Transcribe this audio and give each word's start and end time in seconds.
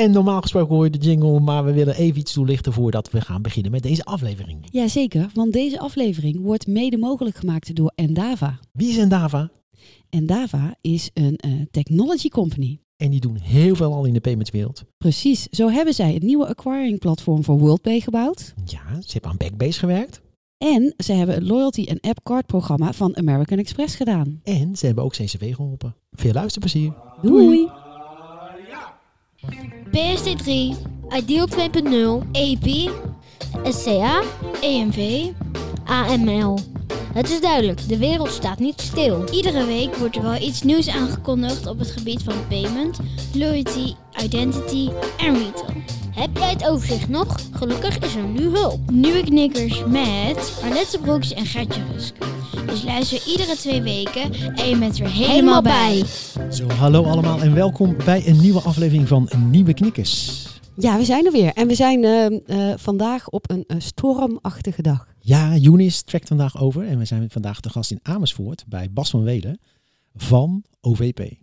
En 0.00 0.10
normaal 0.10 0.40
gesproken 0.40 0.74
hoor 0.74 0.84
je 0.84 0.90
de 0.90 0.98
jingle, 0.98 1.40
maar 1.40 1.64
we 1.64 1.72
willen 1.72 1.94
even 1.94 2.20
iets 2.20 2.32
toelichten 2.32 2.72
voordat 2.72 3.10
we 3.10 3.20
gaan 3.20 3.42
beginnen 3.42 3.72
met 3.72 3.82
deze 3.82 4.04
aflevering. 4.04 4.66
Jazeker, 4.70 5.30
want 5.34 5.52
deze 5.52 5.78
aflevering 5.78 6.40
wordt 6.40 6.66
mede 6.66 6.98
mogelijk 6.98 7.36
gemaakt 7.36 7.74
door 7.74 7.92
Endava. 7.94 8.58
Wie 8.72 8.88
is 8.88 8.96
Endava? 8.96 9.50
Endava 10.08 10.74
is 10.80 11.10
een 11.14 11.36
eh, 11.36 11.52
technology 11.70 12.28
company. 12.28 12.80
En 12.96 13.10
die 13.10 13.20
doen 13.20 13.36
heel 13.36 13.74
veel 13.74 13.94
al 13.94 14.04
in 14.04 14.12
de 14.12 14.20
paymentswereld. 14.20 14.84
Precies, 14.98 15.46
zo 15.50 15.68
hebben 15.68 15.94
zij 15.94 16.12
het 16.12 16.22
nieuwe 16.22 16.46
acquiring 16.46 16.98
platform 16.98 17.44
voor 17.44 17.58
WorldPay 17.58 18.00
gebouwd. 18.00 18.54
Ja, 18.64 19.00
ze 19.00 19.12
hebben 19.12 19.30
aan 19.30 19.36
Backbase 19.36 19.78
gewerkt. 19.78 20.20
En 20.58 20.94
ze 20.96 21.12
hebben 21.12 21.34
het 21.34 21.44
loyalty 21.44 21.84
en 21.84 22.00
app 22.00 22.22
card 22.22 22.46
programma 22.46 22.92
van 22.92 23.16
American 23.16 23.58
Express 23.58 23.94
gedaan. 23.94 24.40
En 24.42 24.76
ze 24.76 24.86
hebben 24.86 25.04
ook 25.04 25.12
CCW 25.12 25.44
geholpen. 25.44 25.94
Veel 26.10 26.32
luisterplezier. 26.32 26.92
Doei! 27.22 27.68
PSD3, 29.90 30.76
Ideal 31.16 31.48
2.0, 31.48 32.30
EP, 32.32 32.90
SCA, 33.62 34.22
EMV, 34.60 35.26
AML. 35.84 36.58
Het 37.12 37.30
is 37.30 37.40
duidelijk, 37.40 37.88
de 37.88 37.98
wereld 37.98 38.30
staat 38.30 38.58
niet 38.58 38.80
stil. 38.80 39.24
Iedere 39.32 39.64
week 39.64 39.94
wordt 39.94 40.16
er 40.16 40.22
wel 40.22 40.36
iets 40.36 40.62
nieuws 40.62 40.88
aangekondigd 40.88 41.66
op 41.66 41.78
het 41.78 41.90
gebied 41.90 42.22
van 42.22 42.46
payment, 42.48 42.98
loyalty, 43.34 43.94
identity 44.22 44.90
en 45.18 45.34
retail. 45.34 45.99
Heb 46.20 46.36
jij 46.36 46.50
het 46.50 46.68
overzicht 46.68 47.08
nog? 47.08 47.40
Gelukkig 47.52 47.98
is 47.98 48.14
er 48.14 48.24
nu 48.24 48.40
hulp. 48.40 48.90
Nieuwe 48.90 49.24
knikkers 49.24 49.84
met 49.84 50.60
Arlette 50.62 50.98
Broeks 51.00 51.32
en 51.34 51.46
Gertje 51.46 51.82
Rusk. 51.92 52.14
Dus 52.66 52.82
luister 52.82 53.26
iedere 53.26 53.56
twee 53.56 53.82
weken 53.82 54.32
en 54.32 54.68
je 54.68 54.78
bent 54.78 54.98
weer 54.98 55.10
helemaal 55.10 55.62
bij. 55.62 56.04
Zo, 56.50 56.68
hallo 56.68 57.04
allemaal 57.04 57.40
en 57.40 57.54
welkom 57.54 57.96
bij 58.04 58.26
een 58.26 58.40
nieuwe 58.40 58.60
aflevering 58.60 59.08
van 59.08 59.28
Nieuwe 59.50 59.74
Knikkers. 59.74 60.46
Ja, 60.76 60.96
we 60.96 61.04
zijn 61.04 61.26
er 61.26 61.32
weer. 61.32 61.52
En 61.52 61.66
we 61.66 61.74
zijn 61.74 62.04
eh, 62.04 62.26
eh, 62.26 62.78
vandaag 62.78 63.28
op 63.28 63.50
een 63.50 63.64
eh, 63.66 63.76
stormachtige 63.80 64.82
dag. 64.82 65.06
Ja, 65.18 65.56
Younis 65.56 66.02
trekt 66.02 66.28
vandaag 66.28 66.60
over 66.60 66.86
en 66.86 66.98
we 66.98 67.04
zijn 67.04 67.30
vandaag 67.30 67.60
te 67.60 67.70
gast 67.70 67.90
in 67.90 68.00
Amersfoort 68.02 68.64
bij 68.68 68.90
Bas 68.90 69.10
van 69.10 69.22
Welen 69.22 69.60
van 70.14 70.64
OVP. 70.80 71.39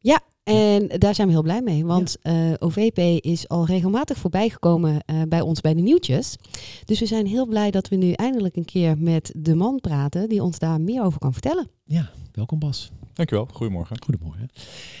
Ja, 0.00 0.20
en 0.42 0.88
daar 0.98 1.14
zijn 1.14 1.26
we 1.26 1.32
heel 1.32 1.42
blij 1.42 1.62
mee, 1.62 1.84
want 1.84 2.16
eh, 2.22 2.52
OVP 2.58 2.98
is 3.24 3.48
al 3.48 3.66
regelmatig 3.66 4.18
voorbijgekomen 4.18 5.02
eh 5.04 5.22
bij 5.28 5.40
ons 5.40 5.60
bij 5.60 5.74
de 5.74 5.80
nieuwtjes. 5.80 6.36
Dus 6.84 7.00
we 7.00 7.06
zijn 7.06 7.26
heel 7.26 7.46
blij 7.46 7.70
dat 7.70 7.88
we 7.88 7.96
nu 7.96 8.12
eindelijk 8.12 8.56
een 8.56 8.64
keer 8.64 8.98
met 8.98 9.32
de 9.36 9.54
man 9.54 9.80
praten 9.80 10.28
die 10.28 10.42
ons 10.42 10.58
daar 10.58 10.80
meer 10.80 11.02
over 11.02 11.18
kan 11.18 11.32
vertellen. 11.32 11.70
Ja, 11.84 12.10
welkom 12.32 12.58
Bas. 12.58 12.90
Dankjewel, 13.12 13.48
goedemorgen. 13.52 14.02
Goedemorgen. 14.02 14.48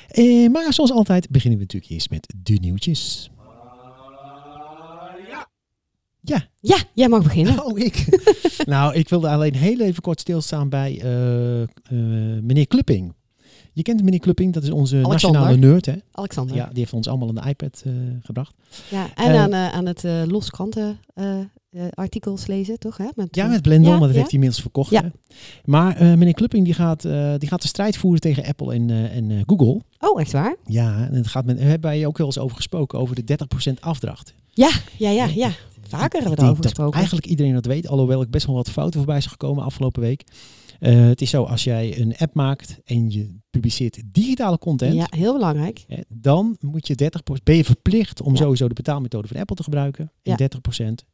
Eh, 0.08 0.50
maar 0.50 0.72
zoals 0.72 0.92
altijd 0.92 1.30
beginnen 1.30 1.58
we 1.58 1.64
natuurlijk 1.64 1.92
eerst 1.92 2.10
met 2.10 2.34
de 2.42 2.54
nieuwtjes. 2.54 3.30
Ja, 6.22 6.48
Ja, 6.60 6.76
jij 6.94 7.08
mag 7.08 7.22
beginnen. 7.22 7.64
oh 7.66 7.78
ik. 7.78 8.06
nou, 8.64 8.94
ik 8.94 9.08
wilde 9.08 9.28
alleen 9.28 9.54
heel 9.54 9.80
even 9.80 10.02
kort 10.02 10.20
stilstaan 10.20 10.68
bij 10.68 11.00
eh, 11.02 11.62
eh, 11.62 11.68
meneer 12.42 12.66
Klupping. 12.66 13.14
Je 13.80 13.86
kent 13.86 14.02
meneer 14.02 14.20
Klupping, 14.20 14.52
dat 14.52 14.62
is 14.62 14.70
onze 14.70 14.96
Alexander. 15.02 15.40
nationale 15.40 15.66
nerd, 15.72 15.86
hè? 15.86 15.94
Alexander. 16.12 16.56
Ja, 16.56 16.62
Ja, 16.62 16.68
die 16.68 16.78
heeft 16.78 16.92
ons 16.92 17.08
allemaal 17.08 17.28
een 17.28 17.48
iPad 17.48 17.82
eh, 17.86 17.92
gebracht. 18.22 18.54
en 18.90 19.06
Eh, 19.14 19.40
aan, 19.40 19.52
eh, 19.52 19.72
aan 19.72 19.86
het 19.86 20.04
los 20.26 20.50
kranten 20.50 20.98
eh, 21.14 21.36
artikels 21.94 22.46
lezen, 22.46 22.78
toch? 22.78 22.96
Hè? 22.96 23.06
Met, 23.14 23.34
Ja, 23.36 23.46
met 23.46 23.62
Blendel, 23.62 23.90
Ja, 23.92 23.98
maar 23.98 24.06
dat 24.06 24.16
ja. 24.16 24.16
heeft 24.16 24.30
hij 24.30 24.40
inmiddels 24.40 24.60
verkocht. 24.60 24.90
Ja. 24.90 25.02
hè. 25.02 25.08
Maar 25.64 25.96
meneer 26.18 26.34
Klupping 26.34 26.64
die 26.64 26.74
gaat, 26.74 27.02
die 27.38 27.48
gaat 27.48 27.62
de 27.62 27.68
strijd 27.68 27.96
voeren 27.96 28.20
tegen 28.20 28.44
Apple 28.44 28.74
en, 28.74 28.90
en 28.90 29.42
Google. 29.46 29.80
Oh, 29.98 30.20
echt 30.20 30.32
waar? 30.32 30.56
Ja, 30.66 31.06
en 31.06 31.14
het 31.14 31.26
gaat 31.26 31.44
met, 31.44 31.58
hebben 31.58 31.90
wij 31.90 32.06
ook 32.06 32.18
wel 32.18 32.26
eens 32.26 32.38
over 32.38 32.56
gesproken, 32.56 32.98
over 32.98 33.24
de 33.24 33.38
30% 33.70 33.72
afdracht. 33.80 34.34
Ja, 34.52 34.70
ja, 34.98 35.10
ja, 35.10 35.24
ja. 35.34 35.50
Vaker 35.88 36.20
hebben 36.20 36.38
we 36.38 36.44
dat 36.46 36.56
gesproken. 36.60 36.94
Eigenlijk 36.96 37.26
iedereen 37.26 37.52
dat 37.52 37.66
weet, 37.66 37.88
alhoewel 37.88 38.22
ik 38.22 38.30
best 38.30 38.46
wel 38.46 38.54
wat 38.54 38.70
fouten 38.70 39.00
voorbij 39.00 39.20
zag 39.20 39.30
gekomen 39.30 39.64
afgelopen 39.64 40.02
week. 40.02 40.24
Eh, 40.80 41.00
het 41.06 41.20
is 41.20 41.30
zo, 41.30 41.42
als 41.44 41.64
jij 41.64 42.00
een 42.00 42.14
app 42.18 42.34
maakt 42.34 42.78
en 42.84 43.10
je 43.10 43.38
publiceert 43.50 44.00
digitale 44.06 44.58
content, 44.58 44.94
Ja, 44.94 45.06
heel 45.10 45.32
belangrijk. 45.32 45.84
dan 46.08 46.56
moet 46.60 46.86
je 46.86 46.94
30%, 46.94 47.44
ben 47.44 47.56
je 47.56 47.64
verplicht 47.64 48.22
om 48.22 48.32
Ja. 48.32 48.38
sowieso 48.38 48.68
de 48.68 48.74
betaalmethode 48.74 49.28
van 49.28 49.36
Apple 49.36 49.56
te 49.56 49.62
gebruiken 49.62 50.04
en 50.22 50.30
Ja. 50.30 50.36
30% 50.36 51.04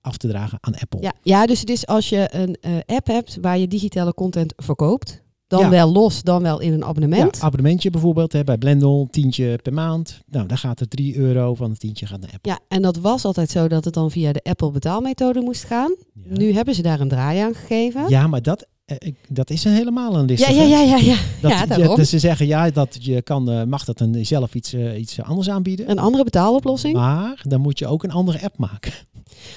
af 0.00 0.16
te 0.16 0.28
dragen 0.28 0.58
aan 0.60 0.74
Apple. 0.74 1.02
Ja, 1.02 1.12
ja, 1.22 1.46
dus 1.46 1.60
het 1.60 1.70
is 1.70 1.86
als 1.86 2.08
je 2.08 2.28
een 2.34 2.56
eh, 2.60 2.72
app 2.86 3.06
hebt 3.06 3.38
waar 3.40 3.58
je 3.58 3.68
digitale 3.68 4.14
content 4.14 4.52
verkoopt, 4.56 5.22
dan 5.46 5.60
Ja. 5.60 5.68
wel 5.70 5.92
los, 5.92 6.22
dan 6.22 6.42
wel 6.42 6.60
in 6.60 6.72
een 6.72 6.84
abonnement. 6.84 7.36
Ja, 7.36 7.42
abonnementje 7.42 7.90
bijvoorbeeld 7.90 8.32
hè, 8.32 8.44
bij 8.44 8.58
Blendel, 8.58 9.08
tientje 9.10 9.58
per 9.62 9.72
maand. 9.72 10.20
Nou, 10.26 10.46
daar 10.46 10.58
gaat 10.58 10.80
er 10.80 10.88
3 10.88 11.16
euro 11.16 11.54
van 11.54 11.70
het 11.70 11.80
tientje 11.80 12.06
gaat 12.06 12.20
naar 12.20 12.30
Apple. 12.34 12.52
Ja, 12.52 12.58
en 12.68 12.82
dat 12.82 12.96
was 12.96 13.24
altijd 13.24 13.50
zo 13.50 13.68
dat 13.68 13.84
het 13.84 13.94
dan 13.94 14.10
via 14.10 14.32
de 14.32 14.42
Apple 14.42 14.70
betaalmethode 14.70 15.40
moest 15.40 15.64
gaan. 15.64 15.94
Ja. 16.14 16.36
Nu 16.36 16.52
hebben 16.52 16.74
ze 16.74 16.82
daar 16.82 17.00
een 17.00 17.08
draai 17.08 17.38
aan 17.38 17.54
gegeven. 17.54 18.08
Ja, 18.08 18.26
maar 18.26 18.42
dat, 18.42 18.66
ik- 18.98 19.16
dat 19.28 19.50
is 19.50 19.64
een 19.64 19.72
helemaal 19.72 20.16
een 20.16 20.24
list. 20.24 20.46
ja, 20.46 20.50
ja, 20.50 20.62
ja, 20.64 20.80
ja. 20.82 20.96
ja. 20.96 21.16
Dat, 21.40 21.50
ja 21.50 21.66
daarom. 21.66 21.96
dus 21.96 22.10
ze 22.10 22.18
zeggen 22.18 22.46
ja, 22.46 22.70
dat 22.70 22.96
je 23.00 23.22
kan, 23.22 23.50
eh, 23.50 23.62
mag 23.64 23.84
dat 23.84 24.00
een, 24.00 24.26
zelf 24.26 24.54
iets, 24.54 24.72
eh, 24.72 24.98
iets 25.00 25.22
anders 25.22 25.50
aanbieden. 25.50 25.90
Een 25.90 25.98
andere 25.98 26.24
betaaloplossing. 26.24 26.94
Maar 26.94 27.42
dan 27.48 27.60
moet 27.60 27.78
je 27.78 27.86
ook 27.86 28.02
een 28.04 28.10
andere 28.12 28.42
app 28.42 28.58
maken. 28.58 28.92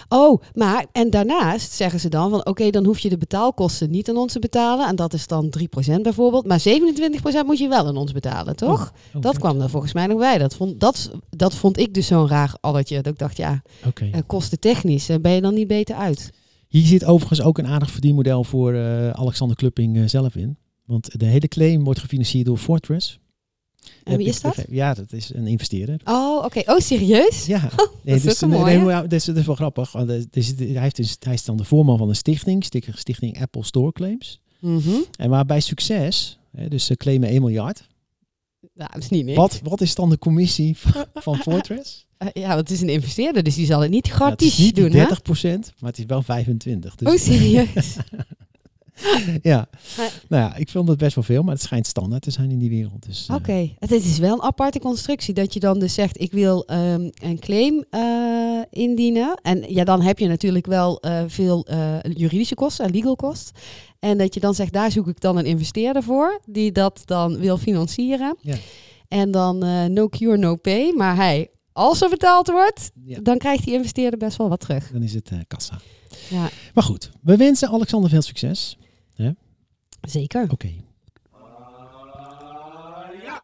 Oh, 0.09 0.41
maar 0.53 0.85
en 0.91 1.09
daarnaast 1.09 1.71
zeggen 1.71 1.99
ze 1.99 2.09
dan 2.09 2.29
van 2.29 2.45
oké, 2.45 2.69
dan 2.69 2.85
hoef 2.85 2.99
je 2.99 3.09
de 3.09 3.17
betaalkosten 3.17 3.89
niet 3.91 4.09
aan 4.09 4.17
ons 4.17 4.31
te 4.33 4.39
betalen. 4.39 4.87
En 4.87 4.95
dat 4.95 5.13
is 5.13 5.27
dan 5.27 5.49
3% 5.49 6.01
bijvoorbeeld. 6.01 6.45
Maar 6.47 6.59
27% 6.59 7.45
moet 7.45 7.57
je 7.57 7.67
wel 7.67 7.87
aan 7.87 7.97
ons 7.97 8.11
betalen, 8.11 8.55
toch? 8.55 8.93
Oh, 9.13 9.21
dat 9.21 9.39
kwam 9.39 9.61
er 9.61 9.69
volgens 9.69 9.93
mij 9.93 10.07
nog 10.07 10.17
bij. 10.19 10.37
Dat 10.37 10.55
vond, 10.55 10.79
dat, 10.79 11.11
dat 11.29 11.55
vond 11.55 11.77
ik 11.79 11.93
dus 11.93 12.07
zo'n 12.07 12.27
raar 12.27 12.55
alletje. 12.61 12.95
Dat 13.01 13.13
ik 13.13 13.19
dacht, 13.19 13.37
ja, 13.37 13.61
eh, 14.11 14.19
kostentechnisch 14.27 15.09
eh, 15.09 15.17
ben 15.21 15.31
je 15.31 15.41
dan 15.41 15.53
niet 15.53 15.67
beter 15.67 15.95
uit. 15.95 16.31
Hier 16.73 16.85
zit 16.85 17.05
overigens 17.05 17.41
ook 17.41 17.57
een 17.57 17.67
aardig 17.67 17.91
verdienmodel 17.91 18.43
voor 18.43 18.73
eh, 18.73 19.09
Alexander 19.09 19.57
Klupping 19.57 19.97
eh, 19.97 20.03
zelf 20.05 20.35
in. 20.35 20.57
Want 20.85 21.19
de 21.19 21.25
hele 21.25 21.47
claim 21.47 21.83
wordt 21.83 21.99
gefinancierd 21.99 22.45
door 22.45 22.57
Fortress. 22.57 23.19
En 24.03 24.17
wie 24.17 24.27
is 24.27 24.41
dat? 24.41 24.65
Ja, 24.69 24.93
dat 24.93 25.11
is 25.11 25.33
een 25.33 25.47
investeerder. 25.47 26.01
Oh, 26.03 26.43
oké. 26.45 26.61
Oh, 26.65 26.79
serieus? 26.79 27.45
Ja, 27.45 27.69
dat 28.03 28.23
is 28.23 28.43
ook 28.43 28.51
een 28.51 28.63
nee, 28.63 28.79
ja, 28.79 29.01
dat, 29.01 29.11
is, 29.11 29.25
dat 29.25 29.35
is 29.35 29.45
wel 29.45 29.55
grappig. 29.55 29.91
want 29.91 30.27
zit- 30.31 30.59
hij, 30.59 30.81
heeft 30.81 30.95
dus, 30.95 31.15
hij 31.19 31.33
is 31.33 31.45
dan 31.45 31.57
de 31.57 31.63
voorman 31.63 31.97
van 31.97 32.09
een 32.09 32.15
stichting, 32.15 32.65
stichting, 32.93 33.41
Apple 33.41 33.63
Store 33.63 33.91
Claims. 33.91 34.39
Mhm. 34.59 34.95
En 35.17 35.29
waarbij 35.29 35.59
succes, 35.59 36.39
dus 36.67 36.85
ze 36.85 36.97
claimen 36.97 37.29
1 37.29 37.41
miljard. 37.41 37.87
Nou, 38.73 38.89
dat 38.93 39.03
is 39.03 39.09
niet 39.09 39.25
niks. 39.25 39.37
Wat, 39.37 39.59
wat 39.63 39.81
is 39.81 39.95
dan 39.95 40.09
de 40.09 40.17
commissie 40.17 40.77
van, 40.77 41.05
van 41.25 41.35
Fortress? 41.37 42.05
Eh, 42.23 42.43
ja, 42.43 42.47
want 42.47 42.59
het 42.59 42.71
is 42.71 42.81
een 42.81 42.89
investeerder, 42.89 43.43
dus 43.43 43.55
die 43.55 43.65
zal 43.65 43.81
het 43.81 43.91
niet 43.91 44.07
Ja, 44.07 44.13
het 44.13 44.21
gratis 44.21 44.47
is 44.47 44.57
niet 44.57 44.75
die 44.75 44.89
doen, 44.89 44.99
hè? 44.99 45.07
30% 45.07 45.73
maar 45.79 45.89
het 45.89 45.99
is 45.99 46.05
wel 46.05 46.21
25. 46.21 46.95
Dus, 46.95 47.13
Oh, 47.13 47.19
serieus? 47.19 47.97
ja. 49.41 49.67
Nou 50.27 50.43
ja, 50.43 50.55
ik 50.55 50.69
vind 50.69 50.87
dat 50.87 50.97
best 50.97 51.15
wel 51.15 51.23
veel, 51.23 51.43
maar 51.43 51.53
het 51.53 51.63
schijnt 51.63 51.87
standaard 51.87 52.21
te 52.21 52.31
zijn 52.31 52.51
in 52.51 52.59
die 52.59 52.69
wereld. 52.69 53.05
Dus, 53.05 53.27
eh, 53.29 53.35
Oké, 53.35 53.69
het 53.79 53.91
is 53.91 54.17
wel 54.17 54.33
een 54.33 54.41
aparte 54.41 54.79
constructie 54.79 55.33
dat 55.33 55.53
je 55.53 55.59
dan 55.59 55.79
dus 55.79 55.93
zegt 55.93 56.21
ik 56.21 56.31
wil 56.31 56.65
ehm, 56.65 57.09
een 57.13 57.39
claim 57.39 57.85
eh, 57.89 58.61
indienen. 58.69 59.39
En 59.41 59.73
ja, 59.73 59.83
dan 59.83 60.01
heb 60.01 60.19
je 60.19 60.27
natuurlijk 60.27 60.65
wel 60.65 61.03
veel 61.27 61.67
juridische 62.13 62.55
kosten 62.55 62.85
en 62.85 62.91
legal 62.91 63.15
kosten. 63.15 63.55
En 63.99 64.17
dat 64.17 64.33
je 64.33 64.39
dan 64.39 64.55
zegt 64.55 64.73
daar 64.73 64.91
zoek 64.91 65.07
ik 65.07 65.21
dan 65.21 65.37
een 65.37 65.45
investeerder 65.45 66.03
voor 66.03 66.39
die 66.45 66.71
dat 66.71 67.01
dan 67.05 67.37
wil 67.37 67.57
financieren. 67.57 68.35
Ja. 68.41 68.55
En 69.07 69.31
dan 69.31 69.57
no 69.93 70.09
cure, 70.09 70.37
no 70.37 70.55
pay. 70.55 70.93
Maar 70.95 71.15
hij, 71.15 71.49
als 71.73 72.01
er 72.01 72.09
betaald 72.09 72.47
wordt, 72.47 72.91
ja, 73.05 73.19
dan 73.21 73.37
krijgt 73.37 73.63
die 73.63 73.73
investeerder 73.73 74.19
best 74.19 74.37
wel 74.37 74.49
wat 74.49 74.59
terug. 74.59 74.91
dan 74.91 75.03
is 75.03 75.13
het 75.13 75.29
eh, 75.31 75.39
kassa. 75.47 75.79
Ja, 76.29 76.49
Maar 76.73 76.83
goed, 76.83 77.11
we 77.21 77.37
wensen 77.37 77.69
Alexander 77.69 78.09
veel 78.09 78.21
succes. 78.21 78.77
zeker. 80.01 80.47
Oké, 80.51 80.69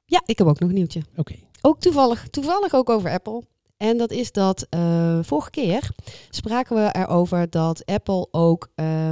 Ja, 0.05 0.21
ik 0.25 0.37
heb 0.37 0.47
ook 0.47 0.59
nog 0.59 0.69
een 0.69 0.75
nieuwtje. 0.75 1.01
oké. 1.15 1.35
Ook 1.61 1.79
toevallig, 1.79 2.27
toevallig 2.29 2.73
ook 2.73 2.89
over 2.89 3.11
Apple. 3.11 3.43
En 3.77 3.97
dat 3.97 4.11
is 4.11 4.31
dat 4.31 4.65
eh, 4.69 5.19
vorige 5.21 5.49
keer 5.49 5.89
spraken 6.29 6.75
we 6.75 6.89
erover 6.95 7.49
dat 7.49 7.85
Apple 7.85 8.27
ook 8.31 8.67
eh, 8.75 9.09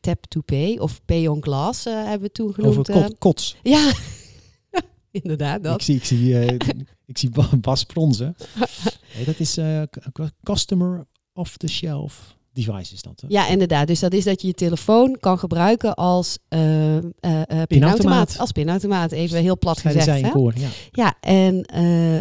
Tap 0.00 0.24
to 0.26 0.40
Pay 0.40 0.76
of 0.78 1.00
Pay 1.04 1.26
on 1.26 1.42
Glass 1.42 1.84
hebben 1.84 2.20
we 2.20 2.32
toen 2.32 2.54
genoemd. 2.54 2.90
Over 2.90 3.14
kots. 3.18 3.56
ja, 3.62 3.92
inderdaad. 5.22 5.56
Ik 5.56 5.62
Dat. 5.62 5.82
zie, 5.82 5.96
ik 5.96 6.04
zie, 6.04 6.38
eh, 6.38 6.56
ik 7.06 7.18
zie 7.18 7.30
Ba- 7.30 7.56
Bas 7.60 7.84
Pronzen. 7.84 8.36
Nee, 9.16 9.24
dat 9.30 9.38
is 9.40 9.56
eh, 9.56 9.82
customer 10.42 11.06
off-the-shelf 11.32 12.36
device 12.52 12.94
is 12.94 13.02
dat. 13.02 13.20
hè? 13.20 13.26
Ja, 13.30 13.48
inderdaad. 13.48 13.86
Dus 13.86 14.00
dat 14.00 14.12
is 14.12 14.24
dat 14.24 14.40
je 14.40 14.46
je 14.46 14.52
telefoon 14.54 15.16
kan 15.20 15.38
gebruiken 15.38 15.94
als 15.94 16.38
eh, 16.48 16.96
eh, 16.96 17.02
pinautomaat. 17.20 17.66
Pinautomaat. 17.68 18.38
Als 18.38 18.52
pinautomaat, 18.52 19.12
even 19.12 19.40
heel 19.40 19.58
plat 19.58 19.78
gezegd. 19.80 20.06
hè? 20.06 20.30
koor, 20.30 20.52
ja. 20.56 20.68
Ja, 20.90 21.14
en 21.20 21.66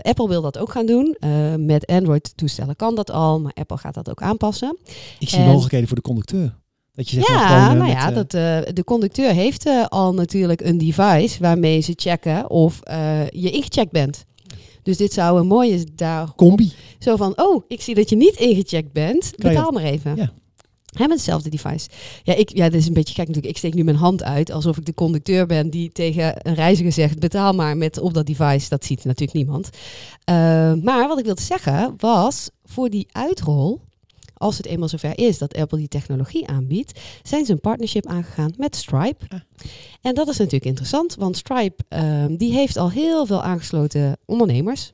Apple 0.01 0.27
wil 0.27 0.41
dat 0.41 0.57
ook 0.57 0.71
gaan 0.71 0.85
doen. 0.85 1.17
Met 1.65 1.85
Android-toestellen 1.85 2.75
kan 2.75 2.95
dat 2.95 3.11
al, 3.11 3.39
maar 3.41 3.51
Apple 3.53 3.77
gaat 3.77 3.93
dat 3.93 4.09
ook 4.09 4.21
aanpassen. 4.21 4.77
Ik 5.19 5.29
zie 5.29 5.39
En- 5.39 5.45
mogelijkheden 5.45 5.87
voor 5.87 5.95
de 5.97 6.03
conducteur. 6.03 6.55
Dat 6.97 7.09
je 7.09 7.19
maar 7.19 7.31
Ja, 7.31 7.47
gewoon, 7.47 7.77
nou 7.77 7.89
met, 7.89 8.01
ja, 8.01 8.09
eh, 8.09 8.15
dat, 8.15 8.33
eh, 8.33 8.73
de 8.73 8.83
conducteur 8.83 9.33
heeft 9.33 9.65
eh, 9.65 9.85
al 9.85 10.13
natuurlijk 10.13 10.61
een 10.61 10.77
device 10.77 11.39
waarmee 11.39 11.81
ze 11.81 11.93
checken 11.95 12.49
of 12.49 12.79
je 13.29 13.51
ingecheckt 13.51 13.91
bent. 13.91 14.25
Dus 14.83 14.97
dit 14.97 15.13
zou 15.13 15.39
een 15.39 15.47
mooie 15.47 15.83
daar 15.95 16.33
Combi. 16.35 16.73
zo 16.99 17.15
van, 17.15 17.33
oh, 17.35 17.63
ik 17.67 17.81
zie 17.81 17.95
dat 17.95 18.09
je 18.09 18.15
niet 18.15 18.35
ingecheckt 18.35 18.91
bent. 18.91 19.33
Betaal 19.35 19.71
maar 19.71 19.83
even. 19.83 20.15
Ja. 20.15 20.31
Hè, 20.85 21.07
met 21.07 21.17
hetzelfde 21.17 21.49
device. 21.49 21.89
Ja, 22.23 22.35
ik, 22.35 22.55
ja, 22.55 22.69
dit 22.69 22.81
is 22.81 22.87
een 22.87 22.93
beetje 22.93 23.13
gek 23.13 23.27
natuurlijk. 23.27 23.53
Ik 23.53 23.57
steek 23.57 23.73
nu 23.73 23.83
mijn 23.83 23.97
hand 23.97 24.23
uit 24.23 24.51
alsof 24.51 24.77
ik 24.77 24.85
de 24.85 24.93
conducteur 24.93 25.45
ben 25.45 25.69
die 25.69 25.91
tegen 25.91 26.47
een 26.47 26.53
reiziger 26.53 26.91
zegt: 26.91 27.19
betaal 27.19 27.53
maar 27.53 27.77
met 27.77 27.99
op 27.99 28.13
dat 28.13 28.25
device. 28.25 28.69
Dat 28.69 28.85
ziet 28.85 29.05
natuurlijk 29.05 29.37
niemand. 29.37 29.69
Maar 30.83 31.07
wat 31.07 31.19
ik 31.19 31.25
wilde 31.25 31.41
zeggen 31.41 31.93
was: 31.97 32.49
voor 32.65 32.89
die 32.89 33.07
uitrol, 33.11 33.81
als 34.37 34.57
het 34.57 34.65
eenmaal 34.65 34.87
zover 34.87 35.17
is 35.17 35.37
dat 35.37 35.55
Apple 35.55 35.77
die 35.77 35.87
technologie 35.87 36.47
aanbiedt, 36.47 36.99
zijn 37.23 37.45
ze 37.45 37.51
een 37.51 37.59
partnership 37.59 38.05
aangegaan 38.05 38.53
met 38.57 38.75
Stripe. 38.75 39.25
Ah. 39.27 39.39
En 40.01 40.15
dat 40.15 40.27
is 40.27 40.37
natuurlijk 40.37 40.65
interessant, 40.65 41.15
want 41.15 41.37
Stripe 41.37 41.83
ehm, 41.87 42.35
die 42.35 42.51
heeft 42.51 42.77
al 42.77 42.91
heel 42.91 43.25
veel 43.25 43.43
aangesloten 43.43 44.17
ondernemers. 44.25 44.93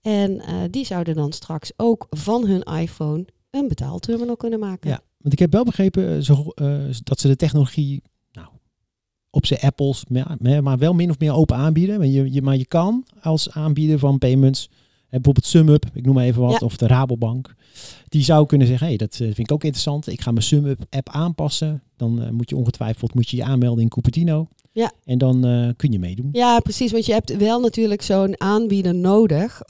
En 0.00 0.40
eh, 0.40 0.54
die 0.70 0.84
zouden 0.84 1.14
dan 1.14 1.32
straks 1.32 1.72
ook 1.76 2.06
van 2.10 2.46
hun 2.46 2.62
iPhone 2.62 3.24
een 3.50 3.68
betaalterminal 3.68 4.36
kunnen 4.36 4.58
maken. 4.58 4.90
Ja, 4.90 5.00
want 5.18 5.32
ik 5.32 5.38
heb 5.38 5.52
wel 5.52 5.64
begrepen 5.64 6.16
eh, 6.16 6.22
zo, 6.22 6.50
eh, 6.54 6.78
dat 7.02 7.20
ze 7.20 7.28
de 7.28 7.36
technologie 7.36 8.02
nou, 8.32 8.48
op 9.30 9.46
zijn 9.46 9.60
Apples, 9.60 10.04
maar, 10.62 10.78
wel 10.78 10.94
min 10.94 11.10
of 11.10 11.18
meer 11.18 11.32
open 11.34 11.56
aanbieden. 11.56 11.98
Maar 11.98 12.06
je, 12.06 12.32
je, 12.32 12.42
maar 12.42 12.56
je 12.56 12.66
kan 12.66 13.06
als 13.20 13.50
aanbieder 13.50 13.98
van 13.98 14.18
payments, 14.18 14.68
bijvoorbeeld 15.10 15.46
SumUp, 15.46 15.86
ik 15.92 16.04
noem 16.04 16.14
maar 16.14 16.24
even 16.24 16.42
wat, 16.42 16.60
Ja. 16.60 16.66
of 16.66 16.76
de 16.76 16.86
Rabobank, 16.86 17.54
die 18.08 18.24
zou 18.24 18.46
kunnen 18.46 18.66
zeggen, 18.66 18.86
hey, 18.86 18.96
dat 18.96 19.12
eh, 19.12 19.18
vind 19.18 19.38
ik 19.38 19.52
ook 19.52 19.64
interessant. 19.64 20.06
Ik 20.06 20.20
ga 20.20 20.30
mijn 20.30 20.44
SumUp 20.44 20.84
app 20.90 21.08
aanpassen. 21.08 21.82
Dan 21.96 22.22
eh, 22.22 22.30
moet 22.30 22.50
je 22.50 22.56
ongetwijfeld 22.56 23.14
moet 23.14 23.28
je, 23.28 23.36
je 23.36 23.44
aanmelden 23.44 23.82
in 23.82 23.88
Cupertino. 23.88 24.48
Ja. 24.72 24.92
En 25.04 25.18
dan 25.18 25.46
eh, 25.46 25.68
kun 25.76 25.92
je 25.92 25.98
meedoen. 25.98 26.28
Ja, 26.32 26.60
precies. 26.60 26.92
Want 26.92 27.06
je 27.06 27.12
hebt 27.12 27.36
wel 27.36 27.60
natuurlijk 27.60 28.02
zo'n 28.02 28.40
aanbieder 28.40 28.94
nodig 28.94 29.62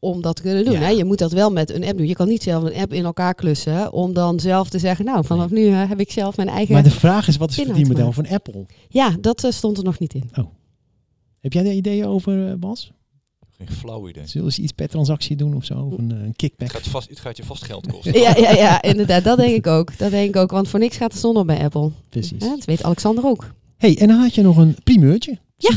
om 0.00 0.22
dat 0.22 0.36
te 0.36 0.42
kunnen 0.42 0.64
doen. 0.64 0.74
Ja. 0.74 0.80
Hè? 0.80 0.88
Je 0.88 1.04
moet 1.04 1.18
dat 1.18 1.32
wel 1.32 1.50
met 1.50 1.70
een 1.70 1.84
app 1.84 1.98
doen. 1.98 2.06
Je 2.06 2.14
kan 2.14 2.28
niet 2.28 2.42
zelf 2.42 2.64
een 2.64 2.74
app 2.74 2.92
in 2.92 3.04
elkaar 3.04 3.34
klussen 3.34 3.92
om 3.92 4.12
dan 4.12 4.40
zelf 4.40 4.68
te 4.68 4.78
zeggen, 4.78 5.04
nou, 5.04 5.24
vanaf 5.24 5.50
nu 5.50 5.66
heb 5.66 6.00
ik 6.00 6.12
zelf 6.12 6.36
mijn 6.36 6.48
eigen... 6.48 6.74
Maar 6.74 6.82
de 6.82 6.90
vraag 6.90 7.28
is, 7.28 7.36
wat 7.36 7.50
is 7.50 7.56
het 7.56 7.66
verdienmodel 7.66 8.12
van 8.12 8.28
Apple? 8.28 8.66
Ja, 8.88 9.16
dat 9.20 9.46
stond 9.48 9.78
er 9.78 9.84
nog 9.84 9.98
niet 9.98 10.14
in. 10.14 10.30
Heb 11.40 11.52
jij 11.52 11.62
daar 11.62 11.72
ideeën 11.72 12.06
over, 12.06 12.58
Bas? 12.58 12.92
Geen 13.66 13.76
flauw 13.76 14.08
idee. 14.08 14.26
Zullen 14.26 14.52
ze 14.52 14.62
iets 14.62 14.72
per 14.72 14.88
transactie 14.88 15.36
doen 15.36 15.54
of 15.54 15.64
zo? 15.64 15.74
Of 15.74 15.98
een, 15.98 16.10
eh, 16.12 16.18
een 16.18 16.26
Het 16.26 16.36
kickback? 16.36 16.70
gaat, 16.70 16.82
vast, 16.88 17.08
het 17.08 17.20
gaat 17.20 17.36
je 17.36 17.44
vast 17.44 17.64
geld 17.64 17.86
kosten. 17.92 18.20
Ja, 18.20 18.36
ja, 18.36 18.50
ja, 18.50 18.82
inderdaad. 18.82 19.24
Dat 19.24 19.36
denk 19.38 19.54
ik 19.54 19.66
ook. 19.66 19.98
Dat 19.98 20.10
denk 20.10 20.28
ik 20.28 20.36
ook. 20.36 20.50
Want 20.50 20.68
voor 20.68 20.78
niks 20.78 20.96
gaat 20.96 21.12
de 21.12 21.18
zon 21.18 21.36
op 21.36 21.46
bij 21.46 21.64
Apple. 21.64 21.90
Precies. 22.08 22.38
Dat 22.38 22.64
weet 22.64 22.82
Alexander 22.82 23.24
ook. 23.24 23.50
hey, 23.76 23.98
en 23.98 24.08
dan 24.08 24.18
had 24.18 24.34
je 24.34 24.42
nog 24.42 24.56
een 24.56 24.76
primeurtje. 24.84 25.38
Ja. 25.56 25.70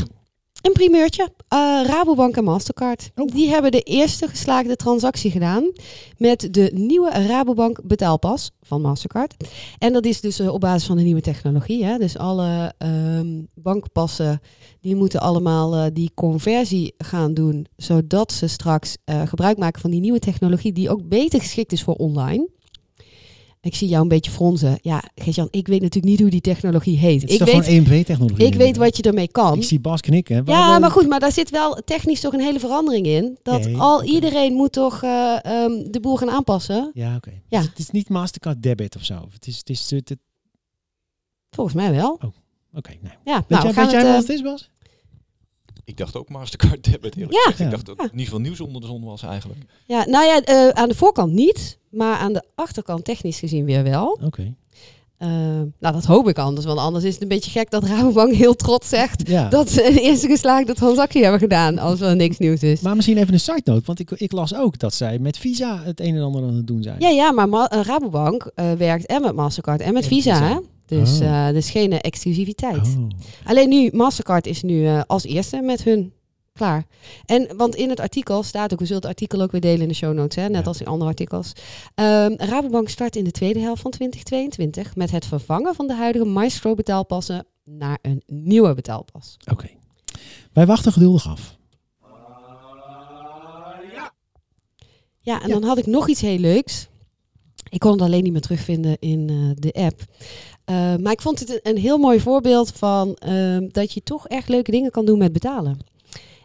Een 0.64 0.72
primeurtje. 0.72 1.28
Eh, 1.48 1.58
Rabobank 1.86 2.36
en 2.36 2.44
Mastercard. 2.44 3.10
Oh. 3.14 3.32
Die 3.32 3.48
hebben 3.48 3.70
de 3.70 3.80
eerste 3.80 4.28
geslaagde 4.28 4.76
transactie 4.76 5.30
gedaan 5.30 5.72
met 6.18 6.48
de 6.50 6.70
nieuwe 6.74 7.10
Rabobank 7.10 7.80
betaalpas 7.82 8.50
van 8.62 8.80
Mastercard. 8.80 9.34
En 9.78 9.92
dat 9.92 10.04
is 10.04 10.20
dus 10.20 10.38
eh, 10.38 10.52
op 10.52 10.60
basis 10.60 10.86
van 10.86 10.96
de 10.96 11.02
nieuwe 11.02 11.20
technologie. 11.20 11.84
Hè? 11.84 11.98
Dus 11.98 12.18
alle 12.18 12.74
ehm, 12.78 13.42
bankpassen 13.54 14.40
die 14.80 14.96
moeten 14.96 15.20
allemaal 15.20 15.74
eh, 15.74 15.86
die 15.92 16.10
conversie 16.14 16.94
gaan 16.98 17.34
doen, 17.34 17.66
zodat 17.76 18.32
ze 18.32 18.46
straks 18.46 18.96
gebruik 19.24 19.58
maken 19.58 19.80
van 19.80 19.90
die 19.90 20.00
nieuwe 20.00 20.18
technologie 20.18 20.72
die 20.72 20.90
ook 20.90 21.08
beter 21.08 21.40
geschikt 21.40 21.72
is 21.72 21.82
voor 21.82 21.94
online. 21.94 22.48
Ik 23.64 23.74
zie 23.74 23.88
jou 23.88 24.02
een 24.02 24.08
beetje 24.08 24.30
fronzen. 24.30 24.78
Ja, 24.82 25.02
Geert-Jan, 25.14 25.48
ik 25.50 25.66
weet 25.66 25.80
natuurlijk 25.80 26.12
niet 26.12 26.20
hoe 26.20 26.30
die 26.30 26.40
technologie 26.40 26.98
heet. 26.98 27.20
Het 27.20 27.30
is 27.30 27.36
Ik 27.36 27.44
toch 27.44 27.54
weet, 27.54 27.64
gewoon 27.64 27.78
EMV-technologie? 27.86 28.46
ik 28.46 28.54
weet 28.54 28.76
wat 28.76 28.96
je 28.96 29.02
ermee 29.02 29.28
kan. 29.28 29.56
Ik 29.56 29.64
zie 29.64 29.80
Bas 29.80 30.00
knikken. 30.00 30.42
Ja, 30.46 30.78
maar 30.78 30.90
goed, 30.90 31.08
maar 31.08 31.20
daar 31.20 31.32
zit 31.32 31.50
wel 31.50 31.74
technisch 31.84 32.20
toch 32.20 32.32
een 32.32 32.40
hele 32.40 32.58
verandering 32.60 33.06
in. 33.06 33.38
Dat 33.42 33.64
Nee, 33.64 33.76
al 33.76 33.96
oké. 33.96 34.06
iedereen 34.06 34.52
moet 34.52 34.72
toch 34.72 35.02
eh, 35.02 35.44
ehm, 35.44 35.90
de 35.90 36.00
boel 36.00 36.16
gaan 36.16 36.30
aanpassen. 36.30 36.90
Ja, 36.94 37.16
oké. 37.16 37.30
Ja. 37.48 37.58
Dus 37.58 37.68
het 37.68 37.78
is 37.78 37.90
niet 37.90 38.08
Mastercard 38.08 38.62
debit 38.62 38.96
of 38.96 39.04
zo. 39.04 39.28
Het 39.32 39.46
is, 39.46 39.56
het 39.58 39.70
is 39.70 39.90
het, 39.90 40.16
Volgens 41.50 41.76
mij 41.76 41.92
wel. 41.92 42.12
oké. 42.74 42.92
nou. 43.00 43.14
Ja, 43.24 43.44
nou, 43.48 43.62
jij, 43.64 43.72
weet 43.74 43.90
jij 43.90 44.00
het, 44.00 44.06
eh, 44.08 44.12
wat 44.12 44.20
het 44.22 44.30
is, 44.30 44.42
Bas? 44.42 44.70
Ik 45.84 45.96
dacht 45.96 46.16
ook 46.16 46.28
Mastercard 46.28 46.84
debit 46.90 47.16
eerlijk 47.16 47.32
Ja. 47.58 47.64
Ik 47.64 47.70
dacht 47.70 47.86
dat 47.86 47.96
Ja. 47.96 48.02
het 48.02 48.12
niet 48.14 48.28
veel 48.28 48.40
nieuws 48.40 48.60
onder 48.60 48.80
de 48.80 48.86
zon 48.86 49.04
was 49.04 49.22
eigenlijk. 49.22 49.60
ja, 49.86 50.04
nou 50.06 50.24
ja, 50.26 50.40
eh, 50.42 50.68
aan 50.68 50.88
de 50.88 50.94
voorkant 50.94 51.32
niet, 51.32 51.78
maar 51.90 52.16
aan 52.16 52.32
de 52.32 52.42
achterkant 52.54 53.04
technisch 53.04 53.38
gezien 53.38 53.64
weer 53.64 53.82
wel. 53.82 54.18
Oké. 54.24 54.54
Eh, 55.16 55.28
nou, 55.78 55.94
dat 55.94 56.04
hoop 56.04 56.28
ik 56.28 56.38
anders, 56.38 56.66
want 56.66 56.78
anders 56.78 57.04
is 57.04 57.12
het 57.12 57.22
een 57.22 57.28
beetje 57.28 57.50
gek 57.50 57.70
dat 57.70 57.84
Rabobank 57.84 58.32
heel 58.42 58.54
trots 58.56 58.88
zegt 58.88 59.28
Ja. 59.28 59.48
dat 59.48 59.70
ze 59.70 59.86
een 59.88 59.96
eerste 59.96 60.26
geslaagde 60.26 60.74
transactie 60.74 61.22
hebben 61.22 61.40
gedaan 61.40 61.78
als 61.78 62.00
er 62.00 62.16
niks 62.16 62.38
nieuws 62.38 62.62
is. 62.62 62.80
Maar 62.80 62.96
misschien 62.96 63.16
even 63.18 63.32
een 63.34 63.40
side 63.40 63.60
note, 63.64 63.82
want 63.84 63.98
ik, 63.98 64.10
ik 64.10 64.32
las 64.32 64.54
ook 64.54 64.78
dat 64.78 64.94
zij 64.94 65.18
met 65.18 65.38
Visa 65.38 65.80
het 65.82 66.00
een 66.00 66.16
en 66.16 66.22
ander 66.22 66.42
aan 66.42 66.54
het 66.54 66.66
doen 66.66 66.82
zijn. 66.82 66.96
Ja, 67.00 67.08
ja, 67.08 67.32
maar 67.32 67.48
Ma- 67.48 67.68
eh, 67.68 67.80
Rabobank 67.80 68.50
eh, 68.54 68.72
werkt 68.72 69.06
en 69.06 69.22
met 69.22 69.34
Mastercard 69.34 69.80
en 69.80 69.92
met 69.92 70.02
En 70.02 70.08
Visa. 70.08 70.34
Visa. 70.46 70.60
Dus 70.86 71.20
Oh. 71.20 71.46
eh 71.48 71.54
dus 71.54 71.70
geen 71.70 71.92
eh, 71.92 71.98
exclusiviteit. 72.00 72.86
Oh. 72.96 73.08
Alleen 73.44 73.68
nu, 73.68 73.90
Mastercard 73.92 74.46
is 74.46 74.62
nu 74.62 74.86
eh, 74.86 75.02
als 75.06 75.24
eerste 75.24 75.60
met 75.60 75.82
hun 75.84 76.12
klaar. 76.52 76.84
En 77.26 77.56
want 77.56 77.74
in 77.74 77.88
het 77.90 78.00
artikel 78.00 78.42
staat 78.42 78.72
ook, 78.72 78.78
we 78.78 78.84
zullen 78.86 79.00
het 79.02 79.10
artikel 79.10 79.40
ook 79.40 79.52
weer 79.52 79.60
delen 79.60 79.80
in 79.82 79.88
de 79.88 79.94
show 79.94 80.14
notes, 80.14 80.36
hè, 80.44 80.48
net 80.48 80.60
Ja. 80.62 80.66
als 80.68 80.80
in 80.80 80.86
andere 80.86 81.10
artikels. 81.10 81.52
Ehm, 81.94 82.32
Rabobank 82.36 82.88
start 82.88 83.16
in 83.16 83.24
de 83.24 83.30
tweede 83.30 83.58
helft 83.60 83.82
van 83.82 83.90
2022 83.90 84.96
met 84.96 85.10
het 85.10 85.26
vervangen 85.26 85.74
van 85.74 85.86
de 85.86 85.94
huidige 85.94 86.24
Maestro 86.24 86.74
betaalpassen 86.74 87.46
naar 87.64 87.98
een 88.02 88.22
nieuwe 88.26 88.74
betaalpas. 88.74 89.36
Oké. 89.50 89.68
Wij 90.52 90.66
wachten 90.66 90.92
geduldig 90.92 91.28
af. 91.28 91.56
Ja, 95.20 95.42
en 95.42 95.48
Ja. 95.48 95.54
dan 95.54 95.62
had 95.64 95.78
ik 95.78 95.86
nog 95.86 96.08
iets 96.08 96.20
heel 96.20 96.38
leuks. 96.38 96.88
Ik 97.68 97.78
kon 97.80 97.92
het 97.92 98.00
alleen 98.00 98.22
niet 98.22 98.32
meer 98.32 98.40
terugvinden 98.40 98.96
in 98.98 99.28
eh, 99.30 99.36
de 99.54 99.72
app. 99.72 100.00
Eh, 100.64 100.96
maar 100.96 101.12
ik 101.12 101.22
vond 101.22 101.38
het 101.38 101.60
een, 101.62 101.76
heel 101.76 101.98
mooi 101.98 102.20
voorbeeld 102.20 102.72
van 102.72 103.14
ehm, 103.14 103.68
dat 103.68 103.92
je 103.92 104.02
toch 104.02 104.28
echt 104.28 104.48
leuke 104.48 104.70
dingen 104.70 104.90
kan 104.90 105.04
doen 105.04 105.18
met 105.18 105.32
betalen. 105.32 105.78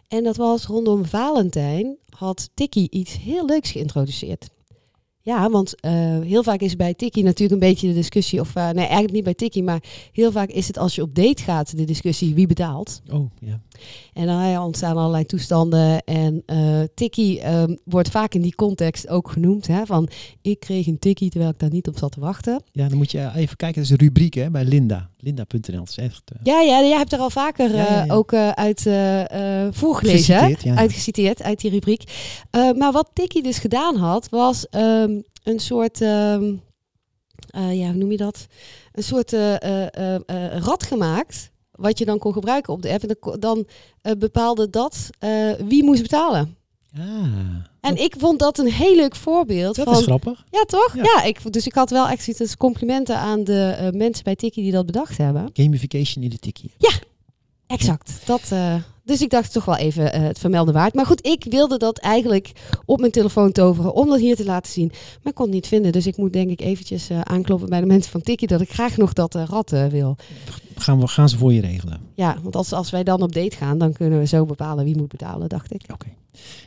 En 0.08 0.24
dat 0.24 0.36
was 0.36 0.66
rondom 0.66 1.04
Valentijn 1.04 1.96
had 2.08 2.50
Tikkie 2.54 2.90
iets 2.90 3.18
heel 3.18 3.46
leuks 3.46 3.70
geïntroduceerd. 3.70 4.48
Ja, 5.30 5.50
want 5.50 5.80
eh, 5.80 5.92
heel 6.20 6.42
vaak 6.42 6.60
is 6.60 6.76
bij 6.76 6.94
Tikkie 6.94 7.24
natuurlijk 7.24 7.62
een 7.62 7.68
beetje 7.68 7.88
de 7.88 7.94
discussie, 7.94 8.40
of 8.40 8.54
eh, 8.54 8.64
nee, 8.64 8.84
eigenlijk 8.84 9.12
niet 9.12 9.24
bij 9.24 9.34
Tikkie, 9.34 9.62
maar 9.62 9.82
heel 10.12 10.32
vaak 10.32 10.48
is 10.48 10.66
het 10.66 10.78
als 10.78 10.94
je 10.94 11.02
op 11.02 11.14
date 11.14 11.42
gaat 11.42 11.76
de 11.76 11.84
discussie 11.84 12.34
wie 12.34 12.46
betaalt. 12.46 13.02
Oh, 13.12 13.30
ja. 13.40 13.60
En 14.12 14.26
dan 14.26 14.62
ontstaan 14.62 14.96
allerlei 14.96 15.24
toestanden. 15.24 16.04
En 16.04 16.44
tikkie 16.94 17.40
ehm, 17.40 17.76
wordt 17.84 18.10
vaak 18.10 18.34
in 18.34 18.40
die 18.40 18.54
context 18.54 19.08
ook 19.08 19.30
genoemd. 19.30 19.66
Hè, 19.66 19.86
van 19.86 20.08
ik 20.42 20.60
kreeg 20.60 20.86
een 20.86 20.98
tikkie 20.98 21.30
terwijl 21.30 21.50
ik 21.50 21.58
daar 21.58 21.70
niet 21.70 21.88
op 21.88 21.98
zat 21.98 22.12
te 22.12 22.20
wachten. 22.20 22.62
Ja, 22.72 22.88
dan 22.88 22.96
moet 22.96 23.10
je 23.10 23.30
even 23.34 23.56
kijken. 23.56 23.82
Dat 23.82 23.84
is 23.84 23.90
een 23.90 24.06
rubriek 24.06 24.34
hè, 24.34 24.50
bij 24.50 24.64
Linda. 24.64 25.10
Linda.nl. 25.22 25.84
Echt 25.94 26.22
eh, 26.32 26.38
Ja, 26.42 26.60
ja, 26.60 26.80
jij 26.80 26.96
hebt 26.96 27.12
er 27.12 27.18
al 27.18 27.30
vaker 27.30 27.70
Ja, 27.76 27.76
ja, 27.76 28.06
eh, 28.06 28.16
ook 28.16 28.32
eh, 28.32 28.50
uit 28.50 28.82
voorgelezen. 29.76 30.38
geciteerd. 30.38 30.78
Uitgeciteerd 30.78 31.42
uit 31.42 31.60
die 31.60 31.70
rubriek. 31.70 32.02
Maar 32.50 32.92
wat 32.92 33.10
Tikkie 33.12 33.42
dus 33.42 33.58
gedaan 33.58 33.96
had, 33.96 34.28
was 34.28 34.68
ehm, 34.68 35.20
een 35.42 35.58
soort, 35.58 36.00
ehm, 36.00 36.54
eh, 37.50 37.78
ja, 37.78 37.86
hoe 37.86 37.96
noem 37.96 38.10
je 38.10 38.16
dat? 38.16 38.46
Een 38.92 39.02
soort 39.02 39.32
rad 40.64 40.82
gemaakt, 40.82 41.50
wat 41.70 41.98
je 41.98 42.04
dan 42.04 42.18
kon 42.18 42.32
gebruiken 42.32 42.72
op 42.72 42.82
de 42.82 42.90
app. 42.90 43.02
En 43.02 43.38
dan, 43.40 43.66
bepaalde 44.18 44.70
dat 44.70 45.10
wie 45.66 45.84
moest 45.84 46.02
betalen. 46.02 46.56
Ah, 46.98 47.24
En 47.80 47.96
ik 47.96 48.14
vond 48.18 48.38
dat 48.38 48.58
een 48.58 48.72
heel 48.72 48.96
leuk 48.96 49.16
voorbeeld 49.16 49.76
dat 49.76 49.84
van... 49.84 49.96
is 49.96 50.02
grappig. 50.02 50.44
Ja, 50.50 50.62
toch? 50.64 50.94
Ja. 50.94 51.02
Ja, 51.02 51.22
ik, 51.22 51.52
dus 51.52 51.66
ik 51.66 51.74
had 51.74 51.90
wel 51.90 52.08
echt 52.08 52.22
zoiets 52.22 52.42
als 52.42 52.56
complimenten 52.56 53.16
aan 53.16 53.44
de 53.44 53.76
eh, 53.78 53.90
mensen 53.90 54.24
bij 54.24 54.36
Tikkie 54.36 54.62
die 54.62 54.72
dat 54.72 54.86
bedacht 54.86 55.16
hebben. 55.18 55.50
Gamification 55.52 56.24
in 56.24 56.30
de 56.30 56.38
tikkie. 56.38 56.70
Exact. 57.70 58.20
Dat, 58.24 58.48
eh, 58.50 58.74
dus 59.04 59.20
ik 59.22 59.30
dacht 59.30 59.52
toch 59.52 59.64
wel 59.64 59.76
even 59.76 60.12
eh, 60.12 60.22
het 60.22 60.38
vermelden 60.38 60.74
waard. 60.74 60.94
Maar 60.94 61.06
goed, 61.06 61.26
ik 61.26 61.46
wilde 61.48 61.78
dat 61.78 61.98
eigenlijk 61.98 62.52
op 62.84 63.00
mijn 63.00 63.12
telefoon 63.12 63.52
toveren 63.52 63.94
om 63.94 64.08
dat 64.08 64.18
hier 64.20 64.36
te 64.36 64.44
laten 64.44 64.72
zien. 64.72 64.88
Maar 64.88 65.32
ik 65.32 65.34
kon 65.34 65.44
het 65.44 65.54
niet 65.54 65.66
vinden. 65.66 65.92
Dus 65.92 66.06
ik 66.06 66.16
moet 66.16 66.32
denk 66.32 66.50
ik 66.50 66.60
eventjes 66.60 67.10
aankloppen 67.22 67.68
bij 67.68 67.80
de 67.80 67.86
mensen 67.86 68.12
van 68.12 68.22
Tikkie 68.22 68.48
dat 68.48 68.60
ik 68.60 68.70
graag 68.70 68.96
nog 68.96 69.12
dat 69.12 69.34
rad 69.34 69.72
eh, 69.72 69.86
wil. 69.86 70.16
Gaan, 70.74 71.00
we, 71.00 71.06
gaan 71.06 71.28
ze 71.28 71.38
voor 71.38 71.52
je 71.52 71.60
regelen. 71.60 72.00
Ja, 72.14 72.36
want 72.42 72.56
als, 72.56 72.72
als 72.72 72.90
wij 72.90 73.02
dan 73.02 73.22
op 73.22 73.32
date 73.32 73.56
gaan, 73.56 73.78
dan 73.78 73.92
kunnen 73.92 74.18
we 74.18 74.26
zo 74.26 74.44
bepalen 74.44 74.84
wie 74.84 74.96
moet 74.96 75.08
betalen, 75.08 75.48
dacht 75.48 75.74
ik. 75.74 75.82
Oké. 75.92 76.06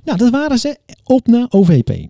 Nou, 0.04 0.18
dat 0.18 0.30
waren 0.30 0.58
ze. 0.58 0.78
Op 1.04 1.28
naar 1.28 1.46
OVP. 1.50 2.08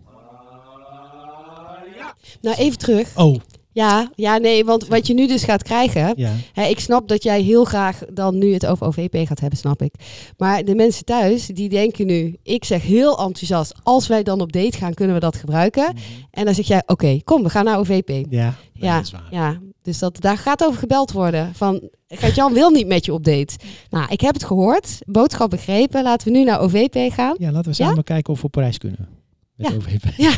Nou, 2.42 2.56
even 2.58 2.78
terug. 2.78 3.18
Oh, 3.18 3.36
Ja, 3.72 4.12
ja, 4.16 4.38
nee, 4.38 4.66
want 4.66 4.88
wat 4.88 5.08
je 5.08 5.14
nu 5.14 5.28
dus 5.28 5.44
gaat 5.44 5.64
krijgen, 5.64 6.14
ja. 6.16 6.32
Hè, 6.54 6.64
ik 6.64 6.80
snap 6.80 7.08
dat 7.08 7.24
jij 7.24 7.42
heel 7.42 7.64
graag 7.66 8.02
dan 8.14 8.38
nu 8.38 8.54
het 8.54 8.66
over 8.66 8.88
OVP 8.88 9.28
gaat 9.28 9.40
hebben, 9.40 9.58
snap 9.60 9.82
ik. 9.82 9.94
Maar 10.38 10.64
de 10.66 10.76
mensen 10.76 11.06
thuis, 11.06 11.46
die 11.48 11.70
denken 11.70 12.06
nu, 12.08 12.36
ik 12.44 12.66
zeg 12.66 12.82
heel 12.82 13.20
enthousiast, 13.20 13.74
als 13.84 14.08
wij 14.08 14.24
dan 14.24 14.42
op 14.42 14.52
date 14.52 14.78
gaan, 14.78 14.94
kunnen 14.94 15.16
we 15.16 15.22
dat 15.22 15.36
gebruiken. 15.36 15.96
En 16.32 16.46
dan 16.46 16.54
zeg 16.54 16.68
jij, 16.68 16.84
oké, 16.86 17.20
kom, 17.24 17.44
we 17.44 17.50
gaan 17.50 17.66
naar 17.66 17.80
OVP. 17.80 18.10
Ja, 18.30 18.56
Ja, 18.74 18.96
dat 18.96 19.06
is 19.06 19.12
waar. 19.12 19.28
ja. 19.32 19.60
Dus 19.84 20.00
dat, 20.00 20.22
daar 20.22 20.38
gaat 20.38 20.64
over 20.64 20.80
gebeld 20.80 21.12
worden. 21.12 21.56
Van, 21.56 21.90
Gert-Jan 22.08 22.54
wil 22.54 22.70
niet 22.70 22.88
met 22.88 23.06
je 23.06 23.14
op 23.14 23.24
date. 23.24 23.58
Nou, 23.90 24.12
ik 24.12 24.22
heb 24.22 24.34
het 24.34 24.44
gehoord. 24.44 24.98
Boodschap 25.06 25.50
begrepen. 25.50 26.04
Laten 26.04 26.32
we 26.32 26.38
nu 26.38 26.44
naar 26.44 26.60
OVP 26.60 27.14
gaan. 27.14 27.36
Ja, 27.40 27.52
laten 27.52 27.72
we 27.72 27.78
Ja? 27.84 27.88
samen 27.88 28.04
kijken 28.04 28.34
of 28.34 28.40
we 28.40 28.46
op 28.46 28.52
Parijs 28.52 28.78
kunnen. 28.78 29.08
Met 29.56 29.70
Ja. 29.70 29.76
OVP. 29.76 30.04
Ja. 30.18 30.34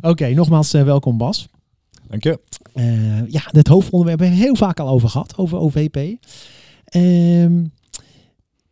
Oké, 0.10 0.28
nogmaals 0.28 0.74
eh, 0.74 0.82
welkom 0.82 1.18
Bas. 1.18 1.48
Dank 2.08 2.22
je. 2.22 2.40
Eh, 2.72 3.28
ja, 3.30 3.40
het 3.46 3.68
hoofdonderwerp 3.68 4.20
hebben 4.20 4.38
we 4.38 4.44
heel 4.44 4.56
vaak 4.56 4.80
al 4.80 4.88
over 4.88 5.08
gehad, 5.08 5.36
over 5.36 5.58
OVP. 5.58 5.96
Ehm, 6.84 7.64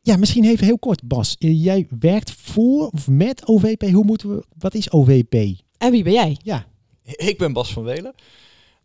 ja, 0.03 0.17
misschien 0.17 0.45
even 0.45 0.67
heel 0.67 0.79
kort, 0.79 1.03
Bas. 1.05 1.37
Eh, 1.39 1.65
jij 1.65 1.87
werkt 2.01 2.31
voor 2.33 2.89
of 2.89 3.09
met 3.09 3.47
OVP. 3.49 3.83
Hoe 3.91 4.05
moeten 4.05 4.29
we, 4.37 4.45
wat 4.59 4.75
is 4.75 4.91
OVP? 4.91 5.35
En 5.79 5.91
wie 5.91 6.03
ben 6.03 6.13
jij? 6.13 6.37
Ja, 6.43 6.67
Ik 7.05 7.39
ben 7.39 7.53
Bas 7.53 7.73
van 7.73 7.83
Welen. 7.83 8.15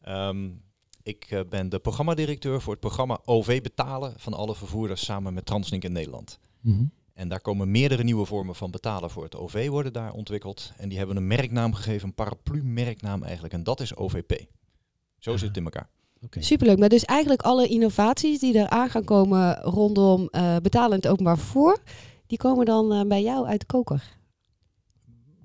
Ehm, 0.08 0.50
ik 1.04 1.26
eh, 1.30 1.40
ben 1.50 1.70
de 1.70 1.80
programmadirecteur 1.80 2.62
voor 2.62 2.72
het 2.72 2.82
programma 2.82 3.20
OV 3.26 3.62
Betalen 3.62 4.14
van 4.18 4.34
alle 4.34 4.56
vervoerders 4.56 5.06
samen 5.06 5.34
met 5.34 5.46
Translink 5.46 5.84
in 5.84 5.92
Nederland. 5.92 6.40
Mhm. 6.62 6.84
En 7.14 7.28
daar 7.28 7.42
komen 7.42 7.72
meerdere 7.72 8.04
nieuwe 8.04 8.26
vormen 8.26 8.56
van 8.56 8.72
betalen 8.72 9.10
voor 9.10 9.24
het 9.24 9.36
OV 9.36 9.68
worden 9.68 9.94
daar 9.94 10.12
ontwikkeld. 10.12 10.72
En 10.78 10.90
die 10.90 10.98
hebben 10.98 11.16
een 11.16 11.28
merknaam 11.28 11.74
gegeven, 11.74 12.08
een 12.08 12.14
paraplu-merknaam 12.14 13.24
eigenlijk. 13.24 13.54
En 13.54 13.64
dat 13.64 13.80
is 13.80 13.96
OVP. 13.96 14.46
Zo 15.20 15.38
zit 15.38 15.48
het 15.48 15.58
in 15.58 15.64
elkaar. 15.64 15.90
oké. 16.22 16.42
Superleuk. 16.42 16.80
Maar 16.80 16.90
dus 16.90 17.06
eigenlijk 17.06 17.42
alle 17.42 17.68
innovaties 17.68 18.40
die 18.40 18.60
er 18.60 18.70
aan 18.70 18.90
gaan 18.90 19.04
komen 19.04 19.56
rondom 19.62 20.28
eh 20.32 20.56
betalen 20.62 20.92
in 20.92 20.98
het 20.98 21.08
openbaar 21.08 21.38
vervoer, 21.38 21.82
die 22.28 22.38
komen 22.38 22.66
dan 22.66 22.94
eh, 22.94 23.02
bij 23.02 23.22
jou 23.22 23.48
uit 23.48 23.60
de 23.60 23.66
koker. 23.66 24.17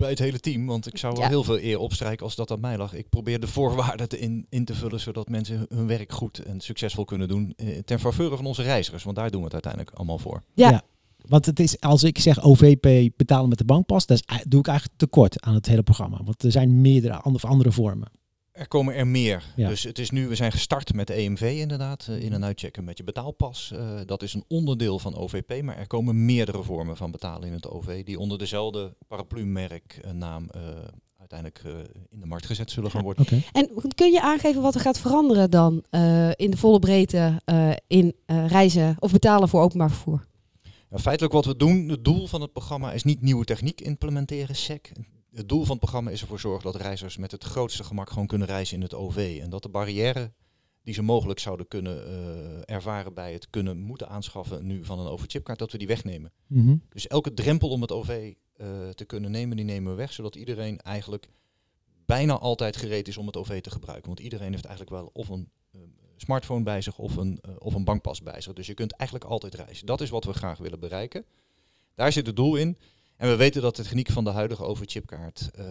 Bij 0.02 0.10
het 0.10 0.18
hele 0.20 0.40
team, 0.40 0.66
want 0.66 0.86
ik 0.86 0.98
zou 0.98 1.12
wel 1.12 1.22
Ja. 1.22 1.28
heel 1.28 1.44
veel 1.44 1.60
eer 1.60 1.78
opstrijken 1.78 2.24
als 2.24 2.34
dat 2.34 2.50
aan 2.50 2.60
mij 2.60 2.76
lag. 2.76 2.94
Ik 2.94 3.08
probeer 3.08 3.40
de 3.40 3.46
voorwaarden 3.46 4.08
te 4.08 4.18
in, 4.18 4.46
in 4.48 4.64
te 4.64 4.74
vullen, 4.74 5.00
zodat 5.00 5.28
mensen 5.28 5.66
hun- 5.68 5.86
werk 5.86 6.12
goed 6.12 6.38
en 6.38 6.60
succesvol 6.60 7.04
kunnen 7.04 7.28
doen. 7.28 7.52
eh, 7.56 7.78
ten 7.78 8.00
faveur 8.00 8.36
van 8.36 8.46
onze 8.46 8.62
reizigers, 8.62 9.02
want 9.04 9.16
daar 9.16 9.30
doen 9.30 9.38
we 9.40 9.44
het 9.44 9.52
uiteindelijk 9.52 9.94
allemaal 9.96 10.18
voor. 10.18 10.42
Ja. 10.54 10.70
Ja. 10.70 10.82
Want 11.28 11.46
het 11.46 11.60
is, 11.60 11.80
als 11.80 12.02
ik 12.02 12.18
zeg 12.18 12.42
OVP 12.42 13.10
betalen 13.16 13.48
met 13.48 13.58
de 13.58 13.64
bankpas, 13.64 14.06
dat 14.06 14.22
doe 14.48 14.60
ik 14.60 14.66
eigenlijk 14.66 14.98
tekort 14.98 15.40
aan 15.40 15.54
het 15.54 15.66
hele 15.66 15.82
programma. 15.82 16.20
Want 16.24 16.42
er 16.42 16.50
zijn 16.52 16.80
meerdere 16.80 17.14
andere, 17.14 17.46
andere 17.46 17.72
vormen. 17.72 18.08
Er 18.52 18.68
komen 18.68 18.94
er 18.94 19.06
meer. 19.06 19.44
Ja. 19.56 19.68
Dus 19.68 19.82
het 19.82 19.98
is 19.98 20.10
nu, 20.10 20.28
we 20.28 20.34
zijn 20.34 20.52
gestart 20.52 20.94
met 20.94 21.10
EMV 21.10 21.56
inderdaad, 21.60 22.06
eh, 22.08 22.22
in- 22.22 22.32
en 22.32 22.44
uitchecken 22.44 22.84
met 22.84 22.96
je 22.98 23.04
betaalpas. 23.04 23.72
Eh, 23.74 24.00
dat 24.06 24.22
is 24.22 24.34
een 24.34 24.44
onderdeel 24.48 24.98
van 24.98 25.14
OVP, 25.16 25.62
maar 25.62 25.76
er 25.76 25.86
komen 25.86 26.24
meerdere 26.24 26.62
vormen 26.62 26.96
van 26.96 27.10
betalen 27.10 27.48
in 27.48 27.54
het 27.54 27.68
OV 27.68 28.04
die 28.04 28.18
onder 28.18 28.38
dezelfde 28.38 28.94
paraplu-merknaam 29.08 30.48
eh, 30.50 30.60
uiteindelijk 31.18 31.60
eh, 31.64 31.72
in 32.10 32.20
de 32.20 32.26
markt 32.26 32.46
gezet 32.46 32.70
zullen 32.70 32.90
gaan 32.90 33.02
worden. 33.02 33.26
En 33.52 33.70
kun 33.94 34.10
je 34.12 34.22
aangeven 34.22 34.62
wat 34.62 34.74
er 34.74 34.80
gaat 34.80 34.98
veranderen 34.98 35.50
dan 35.50 35.74
in 36.36 36.50
de 36.50 36.56
volle 36.56 36.78
breedte 36.78 37.40
in 37.86 38.14
reizen 38.26 38.96
of 38.98 39.12
betalen 39.12 39.48
voor 39.48 39.62
openbaar 39.62 39.90
vervoer? 39.90 40.26
Ja, 40.90 40.98
feitelijk 40.98 41.34
wat 41.34 41.44
we 41.44 41.56
doen, 41.56 41.88
het 41.88 42.04
doel 42.04 42.26
van 42.26 42.40
het 42.40 42.52
programma 42.52 42.92
is 42.92 43.02
niet 43.02 43.22
nieuwe 43.22 43.44
techniek 43.44 43.80
implementeren, 43.80 44.56
SEC. 44.56 44.92
Het 45.34 45.48
doel 45.48 45.60
van 45.60 45.70
het 45.70 45.78
programma 45.78 46.10
is 46.10 46.20
ervoor 46.20 46.40
zorgen 46.40 46.72
dat 46.72 46.80
reizigers 46.80 47.16
met 47.16 47.30
het 47.30 47.44
grootste 47.44 47.84
gemak 47.84 48.10
gewoon 48.10 48.26
kunnen 48.26 48.46
reizen 48.46 48.76
in 48.76 48.82
het 48.82 48.94
OV. 48.94 49.38
En 49.42 49.50
dat 49.50 49.62
de 49.62 49.68
barrière 49.68 50.32
die 50.82 50.94
ze 50.94 51.02
mogelijk 51.02 51.38
zouden 51.38 51.68
kunnen 51.68 52.06
eh, 52.06 52.74
ervaren 52.74 53.14
bij 53.14 53.32
het 53.32 53.50
kunnen 53.50 53.78
moeten 53.78 54.08
aanschaffen 54.08 54.66
nu 54.66 54.84
van 54.84 54.98
een 54.98 55.06
overchipkaart, 55.06 55.58
dat 55.58 55.72
we 55.72 55.78
die 55.78 55.86
wegnemen. 55.86 56.32
Mhm. 56.46 56.76
Dus 56.88 57.06
elke 57.06 57.34
drempel 57.34 57.68
om 57.68 57.80
het 57.80 57.92
OV 57.92 58.34
eh, 58.52 58.88
te 58.88 59.04
kunnen 59.04 59.30
nemen, 59.30 59.56
die 59.56 59.64
nemen 59.64 59.90
we 59.90 59.96
weg, 59.96 60.12
zodat 60.12 60.36
iedereen 60.36 60.78
eigenlijk 60.78 61.28
bijna 62.06 62.38
altijd 62.38 62.76
gereed 62.76 63.08
is 63.08 63.16
om 63.16 63.26
het 63.26 63.36
OV 63.36 63.60
te 63.60 63.70
gebruiken. 63.70 64.06
Want 64.06 64.20
iedereen 64.20 64.52
heeft 64.52 64.64
eigenlijk 64.64 64.96
wel 64.96 65.10
of 65.12 65.28
een 65.28 65.50
eh, 65.72 65.80
smartphone 66.16 66.62
bij 66.62 66.80
zich 66.80 66.98
of 66.98 67.16
een, 67.16 67.42
of 67.58 67.74
een 67.74 67.84
bankpas 67.84 68.22
bij 68.22 68.40
zich. 68.40 68.52
Dus 68.52 68.66
je 68.66 68.74
kunt 68.74 68.92
eigenlijk 68.92 69.30
altijd 69.30 69.54
reizen. 69.54 69.86
Dat 69.86 70.00
is 70.00 70.10
wat 70.10 70.24
we 70.24 70.32
graag 70.32 70.58
willen 70.58 70.80
bereiken. 70.80 71.24
Daar 71.94 72.12
zit 72.12 72.26
het 72.26 72.36
doel 72.36 72.56
in. 72.56 72.78
En 73.22 73.28
we 73.28 73.36
weten 73.36 73.62
dat 73.62 73.76
de 73.76 73.82
techniek 73.82 74.10
van 74.10 74.24
de 74.24 74.30
huidige 74.30 74.62
overchipkaart 74.64 75.50
eh, 75.54 75.64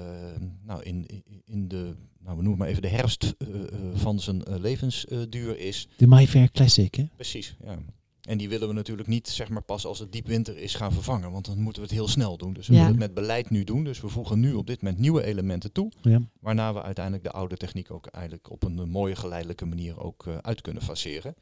nou 0.64 0.84
in, 0.84 1.24
in- 1.46 1.68
de, 1.68 1.96
nou 2.20 2.38
we 2.38 2.42
noemen 2.42 2.58
maar 2.58 2.68
even 2.68 2.82
de 2.82 2.88
herfst 2.88 3.24
eh, 3.38 3.48
eh, 3.48 3.64
van 3.94 4.20
zijn 4.20 4.44
levensduur 4.60 5.60
is. 5.60 5.88
De 5.98 6.08
MyFair 6.08 6.52
Classic, 6.52 6.96
hè? 6.96 7.04
Precies, 7.16 7.56
ja. 7.64 7.78
En 8.22 8.38
die 8.38 8.50
willen 8.50 8.68
we 8.68 8.74
natuurlijk 8.74 9.08
niet 9.08 9.28
zeg 9.28 9.50
maar, 9.50 9.62
pas 9.62 9.86
als 9.86 10.00
het 10.00 10.12
diep 10.12 10.28
winter 10.28 10.58
is 10.58 10.76
gaan 10.76 10.92
vervangen, 10.94 11.32
want 11.32 11.46
dan 11.46 11.62
moeten 11.62 11.82
we 11.82 11.88
het 11.88 11.98
heel 11.98 12.08
snel 12.08 12.38
doen. 12.38 12.54
Dus 12.54 12.68
we 12.68 12.74
Ja. 12.74 12.80
willen 12.80 12.96
het 13.00 13.06
met 13.06 13.14
beleid 13.14 13.50
nu 13.50 13.64
doen. 13.64 13.84
Dus 13.84 14.02
we 14.02 14.08
voegen 14.08 14.40
nu 14.40 14.54
op 14.54 14.68
dit 14.68 14.82
moment 14.82 15.00
nieuwe 15.02 15.24
elementen 15.24 15.72
toe, 15.72 15.92
Ja. 16.02 16.22
waarna 16.40 16.74
we 16.74 16.82
uiteindelijk 16.82 17.24
de 17.24 17.32
oude 17.32 17.58
techniek 17.58 17.92
ook 17.92 18.08
eigenlijk 18.08 18.50
op 18.52 18.64
een 18.64 18.90
mooie 18.90 19.16
geleidelijke 19.16 19.66
manier 19.66 20.00
ook 20.00 20.28
eh, 20.28 20.38
uit 20.38 20.62
kunnen 20.62 20.84
faceren. 20.84 21.36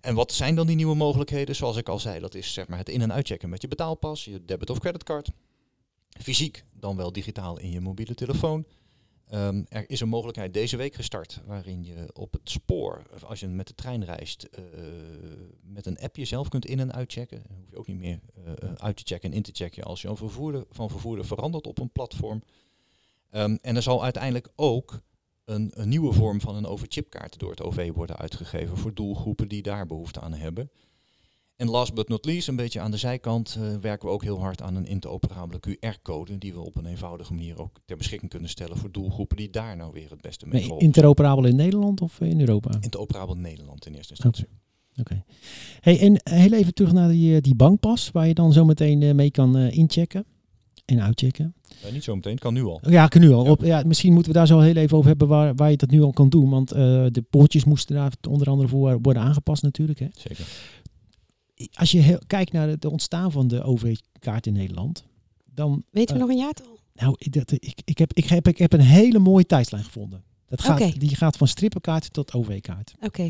En 0.00 0.14
wat 0.14 0.32
zijn 0.32 0.54
dan 0.54 0.66
die 0.66 0.76
nieuwe 0.76 0.94
mogelijkheden? 0.96 1.56
Zoals 1.56 1.76
ik 1.76 1.88
al 1.88 1.98
zei, 1.98 2.20
dat 2.20 2.34
is 2.34 2.52
zeg 2.52 2.68
maar 2.68 2.78
het 2.78 2.88
in- 2.88 3.02
en 3.02 3.12
uitchecken 3.12 3.48
met 3.48 3.62
je 3.62 3.68
betaalpas, 3.68 4.24
je 4.24 4.44
debit- 4.44 4.70
of 4.70 4.78
creditcard. 4.78 5.30
Fysiek, 6.20 6.64
dan 6.72 6.96
wel 6.96 7.12
digitaal 7.12 7.58
in 7.58 7.70
je 7.70 7.80
mobiele 7.80 8.14
telefoon. 8.14 8.64
Ehm, 9.26 9.62
er 9.68 9.90
is 9.90 10.00
een 10.00 10.08
mogelijkheid 10.08 10.54
deze 10.54 10.76
week 10.76 10.94
gestart 10.94 11.40
waarin 11.46 11.84
je 11.84 12.10
op 12.12 12.32
het 12.32 12.50
spoor, 12.50 13.02
als 13.26 13.40
je 13.40 13.46
met 13.48 13.66
de 13.66 13.74
trein 13.74 14.04
reist, 14.04 14.42
eh, 14.42 14.62
met 15.62 15.86
een 15.86 15.98
app 15.98 16.16
jezelf 16.16 16.48
kunt 16.48 16.66
in- 16.66 16.80
en 16.80 16.92
uitchecken. 16.92 17.42
Dan 17.48 17.56
hoef 17.56 17.70
je 17.70 17.76
ook 17.76 17.86
niet 17.86 17.98
meer 17.98 18.20
eh, 18.34 18.52
eh, 18.52 18.74
uit 18.76 18.96
te 18.96 19.02
checken 19.06 19.30
en 19.30 19.36
in 19.36 19.42
te 19.42 19.50
checken 19.54 19.82
als 19.82 20.02
je 20.02 20.08
een 20.08 20.16
vervoerder, 20.16 20.64
van 20.70 20.90
vervoerder 20.90 21.24
verandert 21.24 21.66
op 21.66 21.78
een 21.78 21.92
platform. 21.92 22.42
Ehm, 23.30 23.56
en 23.60 23.76
er 23.76 23.82
zal 23.82 24.02
uiteindelijk 24.02 24.48
ook 24.56 25.00
een, 25.44 25.70
een 25.74 25.88
nieuwe 25.88 26.12
vorm 26.12 26.40
van 26.40 26.56
een 26.56 26.66
overchipkaart 26.66 27.38
door 27.38 27.50
het 27.50 27.62
OV 27.62 27.90
worden 27.94 28.16
uitgegeven 28.16 28.76
voor 28.76 28.94
doelgroepen 28.94 29.48
die 29.48 29.62
daar 29.62 29.86
behoefte 29.86 30.20
aan 30.20 30.34
hebben. 30.34 30.70
En 31.56 31.70
last 31.70 31.94
but 31.94 32.08
not 32.08 32.24
least, 32.24 32.48
een 32.48 32.56
beetje 32.56 32.80
aan 32.80 32.90
de 32.90 32.96
zijkant, 32.96 33.56
eh, 33.60 33.76
werken 33.80 34.08
we 34.08 34.14
ook 34.14 34.22
heel 34.22 34.40
hard 34.40 34.62
aan 34.62 34.74
een 34.76 34.86
interoperabele 34.86 35.60
QR-code 35.60 36.38
die 36.38 36.52
we 36.52 36.60
op 36.60 36.76
een 36.76 36.86
eenvoudige 36.86 37.32
manier 37.32 37.60
ook 37.60 37.80
ter 37.84 37.96
beschikking 37.96 38.30
kunnen 38.30 38.48
stellen 38.48 38.76
voor 38.76 38.92
doelgroepen 38.92 39.36
die 39.36 39.50
daar 39.50 39.76
nou 39.76 39.92
weer 39.92 40.10
het 40.10 40.20
beste 40.20 40.46
mee 40.46 40.68
Nee, 40.68 40.78
interoperabel 40.78 41.44
in 41.44 41.56
Nederland 41.56 42.00
of 42.00 42.20
in 42.20 42.40
Europa? 42.40 42.70
Interoperabel 42.80 43.34
Nederland 43.34 43.86
in 43.86 43.94
eerste 43.94 44.10
instantie. 44.10 44.46
Oké. 44.96 45.24
Hey, 45.80 46.00
en 46.00 46.20
heel 46.22 46.52
even 46.52 46.74
terug 46.74 46.92
naar 46.92 47.08
die, 47.08 47.34
eh, 47.34 47.40
die 47.40 47.54
bankpas, 47.54 48.10
waar 48.10 48.26
je 48.26 48.34
dan 48.34 48.52
zo 48.52 48.64
meteen 48.64 49.02
eh, 49.02 49.14
mee 49.14 49.30
kan 49.30 49.56
inchecken 49.56 50.24
en 50.98 51.02
uitchecken. 51.04 51.54
Eh, 51.84 51.92
niet 51.92 52.04
zo 52.04 52.14
meteen, 52.14 52.32
het 52.32 52.40
kan 52.40 52.54
nu 52.54 52.64
al. 52.64 52.80
Ja, 52.88 53.04
ik 53.04 53.10
kan 53.10 53.20
nu 53.20 53.30
al. 53.32 53.44
Ja. 53.44 53.50
Op, 53.50 53.62
ja, 53.64 53.82
misschien 53.86 54.12
moeten 54.12 54.32
we 54.32 54.38
daar 54.38 54.46
zo 54.46 54.58
heel 54.60 54.76
even 54.76 54.96
over 54.96 55.08
hebben 55.08 55.28
waar, 55.28 55.54
waar 55.54 55.70
je 55.70 55.76
dat 55.76 55.90
nu 55.90 56.02
al 56.02 56.12
kan 56.12 56.28
doen. 56.28 56.50
Want 56.50 56.72
eh, 56.72 56.78
de 57.10 57.24
poortjes 57.30 57.64
moesten 57.64 57.96
daar 57.96 58.12
onder 58.28 58.48
andere 58.50 58.68
voor 58.68 58.98
worden 59.02 59.22
aangepast 59.22 59.62
natuurlijk. 59.62 59.98
Hè. 59.98 60.06
Zeker. 60.16 60.46
Als 61.74 61.90
je 61.92 61.98
heel- 61.98 62.20
kijkt 62.26 62.52
naar 62.52 62.68
het 62.68 62.84
ontstaan 62.84 63.32
van 63.32 63.48
de 63.48 63.62
OV-kaart 63.62 64.46
in 64.46 64.52
Nederland, 64.52 65.04
dan... 65.54 65.84
Weten 65.90 66.14
we 66.16 66.20
Eh, 66.22 66.26
nog 66.26 66.36
een 66.36 66.42
jaartal? 66.42 66.78
Nou, 66.94 67.14
ik, 67.18 67.32
dat, 67.32 67.52
ik, 67.52 67.80
ik, 67.84 67.98
heb, 67.98 68.12
ik, 68.12 68.24
heb, 68.28 68.48
ik 68.48 68.58
heb 68.58 68.72
een 68.72 68.80
hele 68.80 69.18
mooie 69.18 69.46
tijdslijn 69.46 69.84
gevonden. 69.84 70.22
Dat 70.50 70.62
gaat. 70.62 71.00
Die 71.00 71.16
gaat 71.16 71.36
van 71.36 71.48
strippenkaart 71.48 72.12
tot 72.12 72.32
OV-kaart. 72.32 72.94
Oké. 73.00 73.28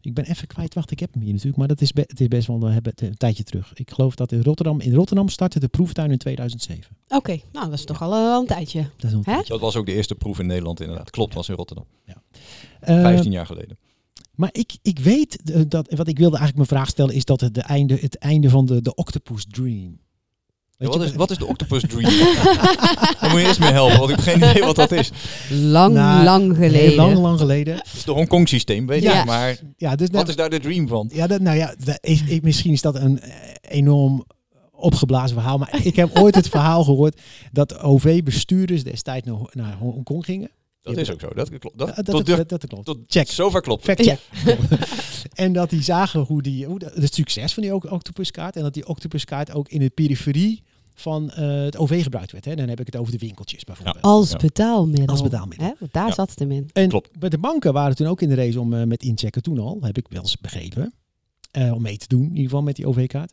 Ik 0.00 0.14
ben 0.14 0.24
even 0.24 0.46
kwijt, 0.46 0.74
wacht, 0.74 0.90
ik 0.90 1.00
heb 1.00 1.12
hem 1.12 1.22
hier 1.22 1.30
natuurlijk, 1.32 1.58
maar 1.58 1.68
dat 1.68 1.80
is, 1.80 1.92
be- 1.92 2.04
het 2.06 2.20
is 2.20 2.28
best 2.28 2.46
wel 2.46 2.60
we 2.60 2.70
hebben 2.70 2.92
het 2.92 3.00
een 3.08 3.16
tijdje 3.16 3.42
terug. 3.42 3.72
Ik 3.74 3.90
geloof 3.90 4.14
dat 4.14 4.32
in 4.32 4.42
Rotterdam, 4.42 4.80
in 4.80 4.94
Rotterdam 4.94 5.28
startte 5.28 5.60
de 5.60 5.68
proeftuin 5.68 6.10
in 6.10 6.18
2007. 6.18 6.96
Oké, 7.08 7.38
nou 7.52 7.64
dat 7.70 7.78
is 7.78 7.84
toch 7.84 8.02
al 8.02 8.12
eh, 8.14 8.36
een 8.40 8.46
tijdje. 8.46 8.82
Dat 8.96 9.04
is 9.10 9.12
een 9.12 9.18
Hè? 9.18 9.32
tijdje. 9.32 9.52
Dat 9.52 9.60
was 9.60 9.76
ook 9.76 9.86
de 9.86 9.92
eerste 9.92 10.14
proef 10.14 10.38
in 10.38 10.46
Nederland 10.46 10.80
inderdaad. 10.80 11.10
Klopt, 11.10 11.34
was 11.34 11.48
in 11.48 11.54
Rotterdam. 11.54 11.86
Eh, 12.80 13.00
15 13.00 13.32
jaar 13.32 13.46
geleden. 13.46 13.78
maar 14.34 14.48
ik, 14.52 14.72
ik 14.82 14.98
weet 14.98 15.50
eh, 15.52 15.60
dat, 15.68 15.90
wat 15.94 16.08
ik 16.08 16.18
wilde 16.18 16.36
eigenlijk 16.38 16.56
mijn 16.56 16.80
vraag 16.80 16.88
stellen, 16.88 17.14
is 17.14 17.24
dat 17.24 17.40
het, 17.40 17.54
de 17.54 17.60
einde, 17.62 17.96
het 18.00 18.18
einde 18.18 18.50
van 18.50 18.66
de, 18.66 18.82
de 18.82 18.94
Octopus 18.94 19.44
Dream. 19.48 19.98
Ja, 20.82 20.88
wat, 20.88 21.00
je- 21.00 21.04
is, 21.04 21.14
wat 21.14 21.30
is 21.30 21.38
de 21.38 21.46
Octopus 21.46 21.82
Dream? 21.88 22.02
Daar 23.20 23.30
moet 23.30 23.40
je 23.40 23.46
eerst 23.46 23.60
mee 23.60 23.72
helpen, 23.72 23.98
want 23.98 24.10
ik 24.10 24.16
heb 24.16 24.24
geen 24.40 24.50
idee 24.50 24.62
wat 24.64 24.76
dat 24.76 24.90
is. 24.92 25.10
Lang, 25.50 25.94
Nou, 25.94 26.24
lang 26.24 26.54
geleden. 26.54 26.78
Heel 26.80 26.94
lang, 26.96 27.18
lang 27.18 27.38
geleden. 27.38 27.74
Het 27.74 27.88
is 27.94 28.04
de 28.04 28.12
Hongkong 28.12 28.48
systeem, 28.48 28.86
weet 28.86 29.02
Ja. 29.02 29.18
je. 29.18 29.24
Maar 29.24 29.58
Ja, 29.76 29.96
dus 29.96 30.08
wat 30.12 30.28
is 30.28 30.36
daar 30.36 30.50
de 30.50 30.60
dream 30.60 30.88
van? 30.88 31.10
Ja, 31.12 31.26
dat, 31.26 31.40
nou 31.40 31.56
ja, 31.56 31.74
dat 31.84 31.98
is, 32.00 32.22
ik, 32.22 32.42
misschien 32.42 32.72
is 32.72 32.80
dat 32.80 32.94
een 32.94 33.20
eh, 33.20 33.30
enorm 33.68 34.24
opgeblazen 34.70 35.36
verhaal. 35.36 35.58
Maar 35.58 35.80
ik 35.84 35.96
heb 35.96 36.18
ooit 36.18 36.34
het 36.34 36.48
verhaal 36.48 36.84
gehoord 36.84 37.20
dat 37.52 37.78
OV-bestuurders 37.78 38.84
destijds 38.84 39.26
naar, 39.26 39.36
naar 39.50 39.76
Hongkong 39.78 40.24
gingen. 40.24 40.50
Dat 40.82 40.96
is 40.96 41.10
ook 41.10 41.20
zo. 41.20 41.28
Dat 41.34 41.48
klopt. 41.58 41.78
Dat, 41.78 41.86
dat, 41.96 42.04
tot, 42.04 42.04
dat, 42.14 42.26
de- 42.26 42.36
dat, 42.36 42.48
dat 42.48 42.66
klopt. 42.66 42.84
tot 42.86 42.98
Check. 43.06 43.28
zover 43.30 43.60
klopt. 43.60 43.84
Fact 43.84 44.02
check. 44.02 44.18
en 45.34 45.52
dat 45.52 45.70
die 45.70 45.82
zagen 45.82 46.20
hoe 46.20 46.42
die, 46.42 46.66
hoe 46.66 46.78
de, 46.78 46.90
het 46.94 47.14
succes 47.14 47.54
van 47.54 47.62
die 47.62 47.72
oc- 47.74 47.90
octopuskaart. 47.90 48.56
En 48.56 48.62
dat 48.62 48.74
die 48.74 48.88
octopuskaart 48.88 49.52
ook 49.54 49.68
in 49.68 49.80
de 49.80 49.90
periferie 49.90 50.62
van 50.94 51.30
eh, 51.30 51.62
het 51.62 51.76
OV 51.76 52.02
gebruikt 52.02 52.32
werd. 52.32 52.44
Hè. 52.44 52.54
Dan 52.54 52.68
heb 52.68 52.80
ik 52.80 52.86
het 52.86 52.96
over 52.96 53.12
de 53.12 53.18
winkeltjes 53.18 53.64
bijvoorbeeld. 53.64 54.02
Als 54.02 54.30
Ja. 54.30 54.36
betaalmiddel. 54.36 55.06
Als 55.06 55.22
betaalmiddel. 55.22 55.66
Hè? 55.66 55.72
Want 55.78 55.92
Daar 55.92 56.06
Ja. 56.06 56.12
zat 56.14 56.30
het 56.30 56.38
hem 56.38 56.50
in. 56.50 56.70
En 56.72 56.88
Klopt. 56.88 57.18
bij 57.18 57.28
de 57.28 57.38
banken 57.38 57.72
waren 57.72 57.96
toen 57.96 58.06
ook 58.06 58.22
in 58.22 58.28
de 58.28 58.34
race 58.34 58.60
om 58.60 58.74
eh, 58.74 58.84
met 58.84 59.02
inchecken 59.02 59.42
toen 59.42 59.58
al, 59.58 59.78
heb 59.80 59.96
ik 59.98 60.06
wel 60.08 60.20
eens 60.22 60.36
begrepen. 60.40 60.92
Eh, 61.50 61.72
om 61.74 61.82
mee 61.82 61.96
te 61.96 62.08
doen, 62.08 62.22
in 62.22 62.28
ieder 62.28 62.42
geval 62.44 62.62
met 62.62 62.76
die 62.76 62.86
OV-kaart. 62.86 63.32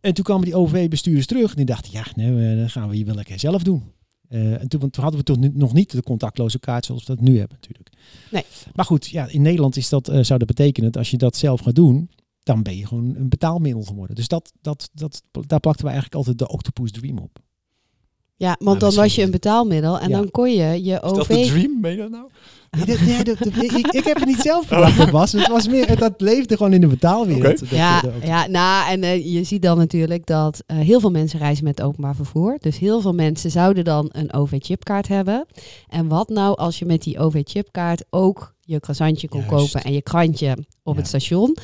En 0.00 0.14
toen 0.14 0.24
kwamen 0.24 0.44
die 0.44 0.54
OV-bestuurders 0.56 1.26
terug 1.26 1.50
en 1.50 1.56
die 1.56 1.64
dachten, 1.64 1.92
ja, 1.92 2.06
nee, 2.14 2.56
dan 2.56 2.70
gaan 2.70 2.88
we 2.88 2.96
hier 2.96 3.06
wel 3.06 3.14
lekker 3.14 3.38
zelf 3.38 3.62
doen. 3.62 3.82
Eh, 4.28 4.60
en 4.60 4.68
toen, 4.68 4.80
toen 4.90 5.02
hadden 5.02 5.20
we 5.20 5.26
toch 5.26 5.36
nu- 5.38 5.50
nog 5.54 5.72
niet 5.72 5.90
de 5.90 6.02
contactloze 6.02 6.58
kaart 6.58 6.84
zoals 6.84 7.04
we 7.06 7.14
dat 7.14 7.24
nu 7.24 7.38
hebben 7.38 7.56
natuurlijk. 7.60 7.90
Nee. 8.30 8.44
Maar 8.74 8.84
goed, 8.84 9.06
ja, 9.06 9.26
in 9.26 9.42
Nederland 9.42 9.76
is 9.76 9.88
dat, 9.88 10.08
eh, 10.08 10.22
zou 10.22 10.38
dat 10.38 10.48
betekenen 10.48 10.92
dat 10.92 10.98
als 11.00 11.10
je 11.10 11.16
dat 11.16 11.36
zelf 11.36 11.60
gaat 11.60 11.74
doen, 11.74 12.10
dan 12.44 12.62
ben 12.62 12.76
je 12.76 12.86
gewoon 12.86 13.14
een 13.16 13.28
betaalmiddel 13.28 13.82
geworden. 13.82 14.16
Dus 14.16 14.28
dat, 14.28 14.52
dat, 14.60 14.90
dat, 14.92 15.22
daar 15.46 15.60
plakten 15.60 15.84
we 15.84 15.90
eigenlijk 15.90 16.14
altijd 16.14 16.38
de 16.38 16.48
Octopus 16.48 16.92
Dream 16.92 17.18
op. 17.18 17.38
Ja, 18.36 18.46
want 18.58 18.60
Nou, 18.64 18.78
dan 18.78 19.02
was 19.02 19.14
je 19.14 19.22
een 19.22 19.30
betaalmiddel 19.30 19.98
en 19.98 20.08
Ja. 20.08 20.16
dan 20.16 20.30
kon 20.30 20.50
je 20.50 20.56
je 20.84 20.94
Is 20.94 21.00
dat 21.00 21.14
de 21.14 21.20
OV... 21.20 21.46
dream, 21.46 21.80
meen 21.80 21.92
je 21.92 21.98
dat 21.98 22.10
nou? 22.10 22.28
Nee, 22.70 22.84
dat- 22.86 23.00
nee, 23.00 23.24
dat- 23.24 23.38
dat- 23.38 23.62
ik, 23.62 23.72
ik 23.86 24.04
heb 24.04 24.16
het 24.16 24.24
niet 24.26 24.40
zelf 24.40 24.68
bedacht, 24.68 24.96
dat 24.96 25.10
was. 25.10 25.32
Het 25.32 25.48
was 25.48 25.68
meer, 25.68 25.98
dat 25.98 26.20
leefde 26.20 26.56
gewoon 26.56 26.72
in 26.72 26.80
de 26.80 26.86
betaalwereld. 26.86 27.58
Dat- 27.60 27.68
Ja, 27.68 28.00
dat- 28.00 28.12
ja, 28.22 28.46
nou, 28.46 28.90
en 28.90 29.02
eh, 29.02 29.32
je 29.32 29.44
ziet 29.44 29.62
dan 29.62 29.78
natuurlijk 29.78 30.26
dat 30.26 30.62
eh, 30.66 30.76
heel 30.78 31.00
veel 31.00 31.10
mensen 31.10 31.38
reizen 31.38 31.64
met 31.64 31.82
openbaar 31.82 32.14
vervoer. 32.14 32.56
Dus 32.60 32.78
heel 32.78 33.00
veel 33.00 33.14
mensen 33.14 33.50
zouden 33.50 33.84
dan 33.84 34.08
een 34.12 34.32
OV-chipkaart 34.32 35.08
hebben. 35.08 35.46
En 35.88 36.08
wat 36.08 36.28
nou 36.28 36.56
als 36.56 36.78
je 36.78 36.84
met 36.84 37.02
die 37.02 37.18
OV-chipkaart 37.18 38.04
ook 38.10 38.54
je 38.60 38.80
croissantje 38.80 39.28
kon 39.28 39.40
Juist. 39.48 39.54
kopen 39.72 39.82
en 39.88 39.92
je 39.92 40.02
krantje 40.02 40.56
op 40.82 40.94
Ja. 40.94 40.98
het 41.00 41.08
station. 41.08 41.56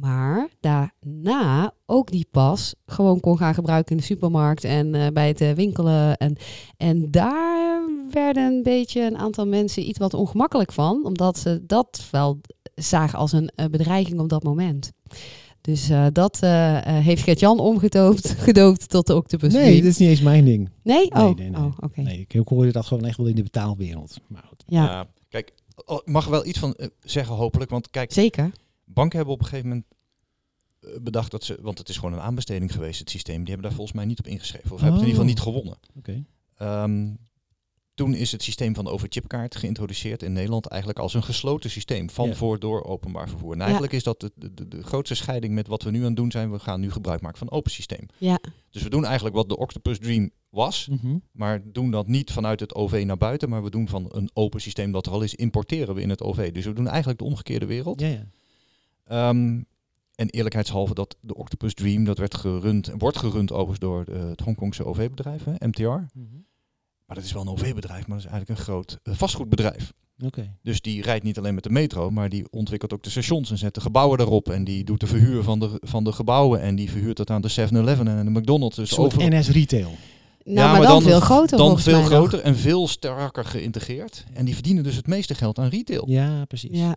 Maar 0.00 0.48
daarna 0.60 1.72
ook 1.86 2.10
die 2.10 2.26
pas 2.30 2.74
gewoon 2.86 3.20
kon 3.20 3.38
gaan 3.38 3.54
gebruiken 3.54 3.90
in 3.90 3.96
de 3.96 4.02
supermarkt 4.06 4.64
en 4.64 4.94
eh, 4.94 5.06
bij 5.12 5.28
het 5.28 5.40
eh, 5.40 5.52
winkelen. 5.52 6.16
En, 6.16 6.36
en 6.76 7.10
daar 7.10 7.80
werden 8.10 8.52
een 8.52 8.62
beetje 8.62 9.02
een 9.02 9.18
aantal 9.18 9.46
mensen 9.46 9.88
iets 9.88 9.98
wat 9.98 10.14
ongemakkelijk 10.14 10.72
van. 10.72 11.04
Omdat 11.04 11.38
ze 11.38 11.62
dat 11.66 12.08
wel 12.10 12.40
zagen 12.74 13.18
als 13.18 13.32
een 13.32 13.50
eh, 13.54 13.66
bedreiging 13.66 14.20
op 14.20 14.28
dat 14.28 14.42
moment. 14.42 14.92
Dus 15.66 15.88
eh, 15.88 16.06
dat 16.12 16.38
eh, 16.40 16.76
eh, 16.76 17.04
heeft 17.04 17.22
Gert-Jan 17.22 17.58
omgedoopt 17.58 18.28
gedoopt 18.48 18.88
tot 18.88 19.06
de 19.06 19.14
Octopus 19.14 19.52
nee, 19.52 19.82
dat 19.82 19.90
is 19.90 19.98
niet 19.98 20.08
eens 20.08 20.20
mijn 20.20 20.44
ding. 20.44 20.70
Nee? 20.82 20.96
Nee, 20.96 21.10
Oh, 21.10 21.36
nee, 21.36 21.50
nee. 21.50 21.60
oh 21.60 21.72
oké. 21.80 22.00
Nee, 22.00 22.26
ik 22.28 22.48
hoorde 22.48 22.72
dat 22.72 22.86
gewoon 22.86 23.04
echt 23.04 23.16
wel 23.16 23.26
in 23.26 23.34
de 23.34 23.42
betaalwereld. 23.42 24.16
Maar 24.26 24.44
goed. 24.48 24.64
Ja, 24.66 25.06
kijk, 25.28 25.52
oh, 25.84 25.96
ik 26.04 26.12
mag 26.12 26.24
er 26.24 26.30
wel 26.30 26.46
iets 26.46 26.58
van 26.58 26.76
zeggen 27.00 27.34
hopelijk. 27.34 27.70
Want 27.70 27.90
kijk, 27.90 28.12
zeker. 28.12 28.50
Banken 28.96 29.16
hebben 29.16 29.34
op 29.34 29.40
een 29.40 29.46
gegeven 29.46 29.68
moment 29.68 29.86
eh, 30.80 30.90
bedacht 31.02 31.30
dat 31.30 31.44
ze... 31.44 31.58
Want 31.60 31.78
het 31.78 31.88
is 31.88 31.96
gewoon 31.96 32.12
een 32.12 32.20
aanbesteding 32.20 32.72
geweest, 32.72 32.98
het 32.98 33.10
systeem. 33.10 33.38
Die 33.38 33.46
hebben 33.52 33.62
daar 33.66 33.72
volgens 33.76 33.96
mij 33.96 34.04
niet 34.06 34.18
op 34.18 34.26
ingeschreven. 34.26 34.72
Of 34.72 34.80
hebben 34.80 35.00
het 35.00 35.08
in 35.08 35.14
ieder 35.16 35.24
geval 35.24 35.44
Oh. 35.44 35.54
niet 35.54 35.54
gewonnen. 35.64 35.78
Oké. 35.98 36.24
Ehm, 36.56 37.14
toen 37.94 38.14
is 38.14 38.32
het 38.32 38.42
systeem 38.42 38.74
van 38.74 38.84
de 38.84 38.90
overchipkaart 38.90 39.56
geïntroduceerd 39.56 40.22
in 40.22 40.32
Nederland 40.32 40.66
eigenlijk 40.66 41.00
als 41.00 41.14
een 41.14 41.22
gesloten 41.22 41.70
systeem 41.70 42.10
van 42.10 42.28
Ja. 42.28 42.34
voor 42.34 42.58
door 42.58 42.84
openbaar 42.84 43.28
vervoer. 43.28 43.52
En 43.52 43.60
eigenlijk 43.60 43.92
is 43.92 44.02
dat 44.02 44.20
de, 44.20 44.32
de, 44.34 44.68
de, 44.68 44.82
grootste 44.82 45.14
scheiding 45.14 45.54
met 45.54 45.66
wat 45.66 45.82
we 45.82 45.90
nu 45.90 45.98
aan 46.00 46.04
het 46.06 46.16
doen 46.16 46.30
zijn. 46.30 46.50
We 46.52 46.58
gaan 46.58 46.80
nu 46.80 46.90
gebruik 46.90 47.20
maken 47.20 47.38
van 47.38 47.50
open 47.50 47.70
systeem. 47.70 48.06
Ja, 48.18 48.38
Dus 48.70 48.82
we 48.82 48.90
doen 48.90 49.04
eigenlijk 49.04 49.34
wat 49.36 49.48
de 49.48 49.56
Octopus 49.56 49.98
Dream 49.98 50.30
was, 50.48 50.88
Mhm. 50.90 51.16
maar 51.32 51.62
doen 51.72 51.90
dat 51.90 52.06
niet 52.06 52.32
vanuit 52.32 52.60
het 52.60 52.74
OV 52.74 53.02
naar 53.06 53.16
buiten, 53.16 53.48
maar 53.48 53.62
we 53.62 53.70
doen 53.70 53.88
van 53.88 54.06
een 54.12 54.30
open 54.32 54.60
systeem 54.60 54.92
dat 54.92 55.06
er 55.06 55.12
al 55.12 55.22
is, 55.22 55.34
importeren 55.34 55.94
we 55.94 56.00
in 56.00 56.10
het 56.10 56.22
OV. 56.22 56.52
Dus 56.52 56.64
we 56.64 56.72
doen 56.72 56.88
eigenlijk 56.88 57.18
de 57.18 57.24
omgekeerde 57.24 57.66
wereld. 57.66 58.00
Ja, 58.00 58.06
ja. 58.06 58.26
Ehm, 59.06 59.60
en 60.14 60.28
eerlijkheidshalve 60.30 60.94
dat 60.94 61.16
de 61.20 61.34
Octopus 61.34 61.74
Dream, 61.74 62.04
dat 62.04 62.18
werd 62.18 62.34
gerund, 62.34 62.90
wordt 62.98 63.18
gerund 63.18 63.50
overigens 63.52 63.78
door 63.78 64.04
eh, 64.12 64.28
het 64.28 64.40
Hongkongse 64.40 64.84
OV-bedrijf, 64.84 65.44
MTR. 65.58 65.82
Mhm. 65.82 66.04
Maar 67.06 67.16
dat 67.16 67.24
is 67.24 67.32
wel 67.32 67.42
een 67.42 67.48
OV-bedrijf, 67.48 68.06
maar 68.06 68.16
dat 68.16 68.26
is 68.26 68.30
eigenlijk 68.32 68.58
een 68.58 68.64
groot 68.64 68.98
eh, 69.02 69.14
vastgoedbedrijf. 69.14 69.92
Oké. 70.24 70.54
Dus 70.62 70.80
die 70.80 71.02
rijdt 71.02 71.24
niet 71.24 71.38
alleen 71.38 71.54
met 71.54 71.62
de 71.64 71.70
metro, 71.70 72.10
maar 72.10 72.28
die 72.28 72.46
ontwikkelt 72.50 72.92
ook 72.92 73.02
de 73.02 73.10
stations 73.10 73.50
en 73.50 73.58
zet 73.58 73.74
de 73.74 73.80
gebouwen 73.80 74.20
erop. 74.20 74.50
En 74.50 74.64
die 74.64 74.84
doet 74.84 75.00
de 75.00 75.06
verhuur 75.06 75.42
van 75.42 75.58
de, 75.58 75.78
van 75.80 76.04
de 76.04 76.12
gebouwen. 76.12 76.60
En 76.60 76.74
die 76.76 76.90
verhuurt 76.90 77.16
dat 77.16 77.30
aan 77.30 77.40
de 77.42 77.50
7-Eleven 77.50 78.08
en 78.08 78.24
de 78.24 78.40
McDonald's. 78.40 78.76
Dus 78.76 78.98
overal- 78.98 79.28
NS 79.28 79.48
Retail. 79.50 79.90
nou, 80.44 80.78
maar, 80.78 80.86
dan, 80.86 81.02
veel 81.02 81.20
groter 81.20 81.58
Dan 81.58 81.78
veel 81.78 81.92
mij 81.92 82.00
nog. 82.02 82.10
groter 82.10 82.40
en 82.40 82.56
veel 82.56 82.88
sterker 82.88 83.44
geïntegreerd. 83.44 84.24
En 84.32 84.44
die 84.44 84.54
verdienen 84.54 84.82
dus 84.82 84.96
het 84.96 85.06
meeste 85.06 85.34
geld 85.34 85.58
aan 85.58 85.68
retail. 85.68 86.04
Ja, 86.10 86.44
precies. 86.44 86.78
Ja, 86.78 86.96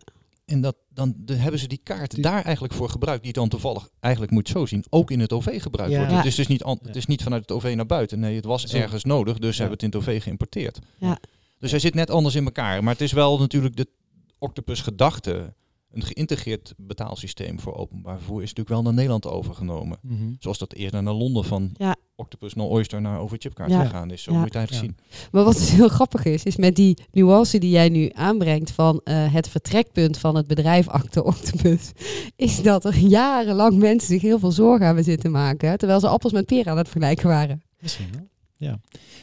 En 0.50 0.60
dat, 0.60 0.76
dan 0.88 1.14
de, 1.16 1.34
hebben 1.34 1.60
ze 1.60 1.68
die 1.68 1.80
kaart 1.82 2.10
Die- 2.14 2.22
daar 2.22 2.42
eigenlijk 2.44 2.74
voor 2.74 2.88
gebruikt. 2.88 3.22
Die 3.24 3.32
dan 3.32 3.48
toevallig, 3.48 3.88
eigenlijk 4.00 4.32
moet 4.32 4.48
zo 4.48 4.66
zien, 4.66 4.84
ook 4.88 5.10
in 5.10 5.20
het 5.20 5.32
OV 5.32 5.62
gebruikt 5.62 5.92
Ja. 5.92 5.98
wordt. 5.98 6.12
Ja. 6.12 6.18
Het, 6.18 6.26
is 6.26 6.34
dus 6.34 6.46
niet 6.46 6.62
an- 6.62 6.78
het 6.82 6.96
is 6.96 7.06
niet 7.06 7.22
vanuit 7.22 7.42
het 7.42 7.50
OV 7.52 7.72
naar 7.76 7.86
buiten. 7.86 8.18
Nee, 8.20 8.36
het 8.36 8.44
was 8.44 8.72
ergens 8.74 9.04
nodig, 9.04 9.38
dus 9.38 9.56
ze 9.56 9.62
hebben 9.62 9.78
het 9.80 9.94
in 9.94 9.98
het 10.00 10.08
OV 10.08 10.22
geïmporteerd. 10.22 10.78
Ja. 10.98 11.18
Dus 11.58 11.70
hij 11.70 11.80
zit 11.80 11.94
net 11.94 12.10
anders 12.10 12.34
in 12.34 12.44
elkaar. 12.44 12.82
Maar 12.84 12.92
het 12.92 13.02
is 13.02 13.12
wel 13.12 13.38
natuurlijk 13.38 13.76
de 13.76 13.88
Octopus 14.38 14.80
gedachte. 14.80 15.54
Een 15.90 16.02
geïntegreerd 16.02 16.74
betaalsysteem 16.76 17.60
voor 17.60 17.74
openbaar 17.74 18.16
vervoer 18.16 18.36
is 18.42 18.48
natuurlijk 18.48 18.68
wel 18.68 18.82
naar 18.82 18.92
Nederland 18.94 19.26
overgenomen. 19.26 19.98
Mhm. 20.02 20.32
Zoals 20.38 20.58
dat 20.58 20.72
eerder 20.72 21.02
naar 21.02 21.14
Londen 21.14 21.44
van 21.44 21.70
Ja. 21.76 21.96
Octopus 22.20 22.54
naar 22.54 22.66
Oyster 22.66 23.00
naar 23.00 23.20
overchipkaart 23.20 23.70
Ja. 23.70 23.84
gegaan 23.84 24.10
is. 24.10 24.22
Zo 24.22 24.32
Ja. 24.32 24.38
moet 24.38 24.52
je 24.52 24.58
het 24.58 24.68
eigenlijk 24.68 24.98
zien. 24.98 25.28
maar 25.32 25.44
wat 25.44 25.54
dus 25.56 25.70
heel 25.70 25.88
grappig 25.88 26.24
is, 26.24 26.42
is 26.44 26.56
met 26.56 26.76
die 26.76 26.96
nuance 27.12 27.58
die 27.58 27.70
jij 27.70 27.88
nu 27.88 28.10
aanbrengt 28.12 28.70
van 28.70 29.00
eh, 29.04 29.34
het 29.34 29.48
vertrekpunt 29.48 30.18
van 30.18 30.34
het 30.36 30.46
bedrijf 30.46 30.88
achter 30.88 31.22
Octopus, 31.24 31.92
is 32.36 32.62
dat 32.62 32.84
er 32.84 32.98
jarenlang 32.98 33.78
mensen 33.78 34.08
zich 34.08 34.22
heel 34.22 34.38
veel 34.38 34.52
zorgen 34.52 34.86
hebben 34.86 35.04
zitten 35.04 35.30
maken, 35.30 35.78
terwijl 35.78 36.00
ze 36.00 36.08
appels 36.08 36.32
met 36.32 36.46
peren 36.46 36.72
aan 36.72 36.78
het 36.78 36.88
vergelijken 36.88 37.28
waren. 37.28 37.62
Misschien 37.80 38.06
wel. 38.12 38.28
Ja. 38.56 38.80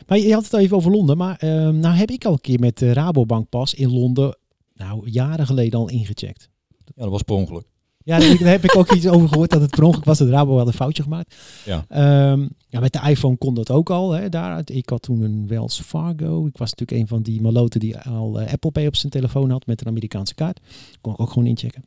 Maar 0.07 0.17
je 0.17 0.33
had 0.33 0.43
het 0.43 0.53
al 0.53 0.59
even 0.59 0.77
over 0.77 0.91
Londen. 0.91 1.17
Maar 1.17 1.35
ehm, 1.37 1.79
nou 1.79 1.95
heb 1.95 2.11
ik 2.11 2.25
al 2.25 2.31
een 2.31 2.41
keer 2.41 2.59
met 2.59 2.77
de 2.77 2.93
Rabobank 2.93 3.49
pas 3.49 3.73
in 3.73 3.93
Londen, 3.93 4.37
nou 4.73 5.09
jaren 5.09 5.45
geleden 5.45 5.79
al 5.79 5.89
ingecheckt. 5.89 6.49
Ja, 6.85 7.03
dat 7.03 7.11
was 7.11 7.21
per 7.21 7.35
ongeluk. 7.35 7.65
Ja, 8.03 8.19
daar, 8.19 8.37
heb 8.37 8.63
ik 8.63 8.75
ook 8.75 8.93
iets 8.93 9.07
over 9.07 9.27
gehoord 9.27 9.49
dat 9.49 9.61
het 9.61 9.69
per 9.69 9.83
ongeluk 9.83 10.05
was 10.05 10.17
dat 10.17 10.29
Rabo 10.29 10.57
had 10.57 10.67
een 10.67 10.73
foutje 10.73 11.03
gemaakt. 11.03 11.35
Ja. 11.65 11.85
Ehm, 11.87 12.47
ja, 12.77 12.83
met 12.83 12.93
de 12.93 13.09
iPhone 13.09 13.37
kon 13.37 13.53
dat 13.53 13.71
ook 13.71 13.89
al. 13.89 14.11
Hè, 14.11 14.29
daaruit. 14.29 14.69
Ik 14.69 14.89
had 14.89 15.01
toen 15.01 15.21
een 15.21 15.47
Wells 15.47 15.81
Fargo. 15.81 16.45
Ik 16.45 16.57
was 16.57 16.69
natuurlijk 16.73 17.01
een 17.01 17.07
van 17.07 17.21
die 17.21 17.41
maloten 17.41 17.79
die 17.79 17.97
al 17.97 18.39
eh, 18.39 18.51
Apple 18.53 18.71
Pay 18.71 18.87
op 18.87 18.95
zijn 18.95 19.11
telefoon 19.11 19.49
had 19.49 19.65
met 19.65 19.81
een 19.81 19.87
Amerikaanse 19.87 20.35
kaart. 20.35 20.59
Kon 21.01 21.13
ik 21.13 21.19
ook 21.19 21.29
gewoon 21.29 21.47
inchecken. 21.47 21.83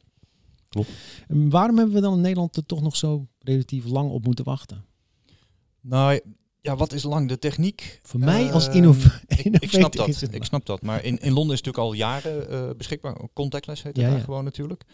Klopt. 0.68 0.88
Ehm, 1.28 1.48
waarom 1.48 1.76
hebben 1.76 1.94
we 1.94 2.00
dan 2.00 2.14
in 2.14 2.20
Nederland 2.20 2.56
er 2.56 2.66
toch 2.66 2.82
nog 2.82 2.96
zo 2.96 3.26
relatief 3.38 3.84
lang 3.84 4.10
op 4.10 4.24
moeten 4.24 4.44
wachten? 4.44 4.84
Nou 5.80 6.20
ja, 6.60 6.76
wat 6.76 6.92
is 6.92 7.02
lang 7.02 7.28
de 7.28 7.38
techniek? 7.38 8.00
Voor 8.02 8.20
mij 8.20 8.52
als 8.52 8.66
Ehm, 8.68 8.76
innov 8.76 9.04
ik, 9.26 9.38
ik 9.38 9.70
snap 9.70 9.72
innovator 9.72 10.06
dat. 10.06 10.22
Ik 10.22 10.30
maar. 10.38 10.44
snap 10.46 10.66
dat. 10.66 10.82
Maar 10.82 11.04
in, 11.04 11.18
in 11.18 11.32
Londen 11.32 11.52
is 11.56 11.64
het 11.64 11.66
natuurlijk 11.66 11.78
al 11.78 11.92
jaren 11.92 12.50
eh, 12.50 12.70
beschikbaar. 12.76 13.16
Contactless 13.32 13.82
heet 13.82 13.92
het 13.96 14.02
Ja, 14.04 14.08
daar 14.10 14.18
ja. 14.18 14.24
gewoon 14.24 14.44
natuurlijk. 14.44 14.84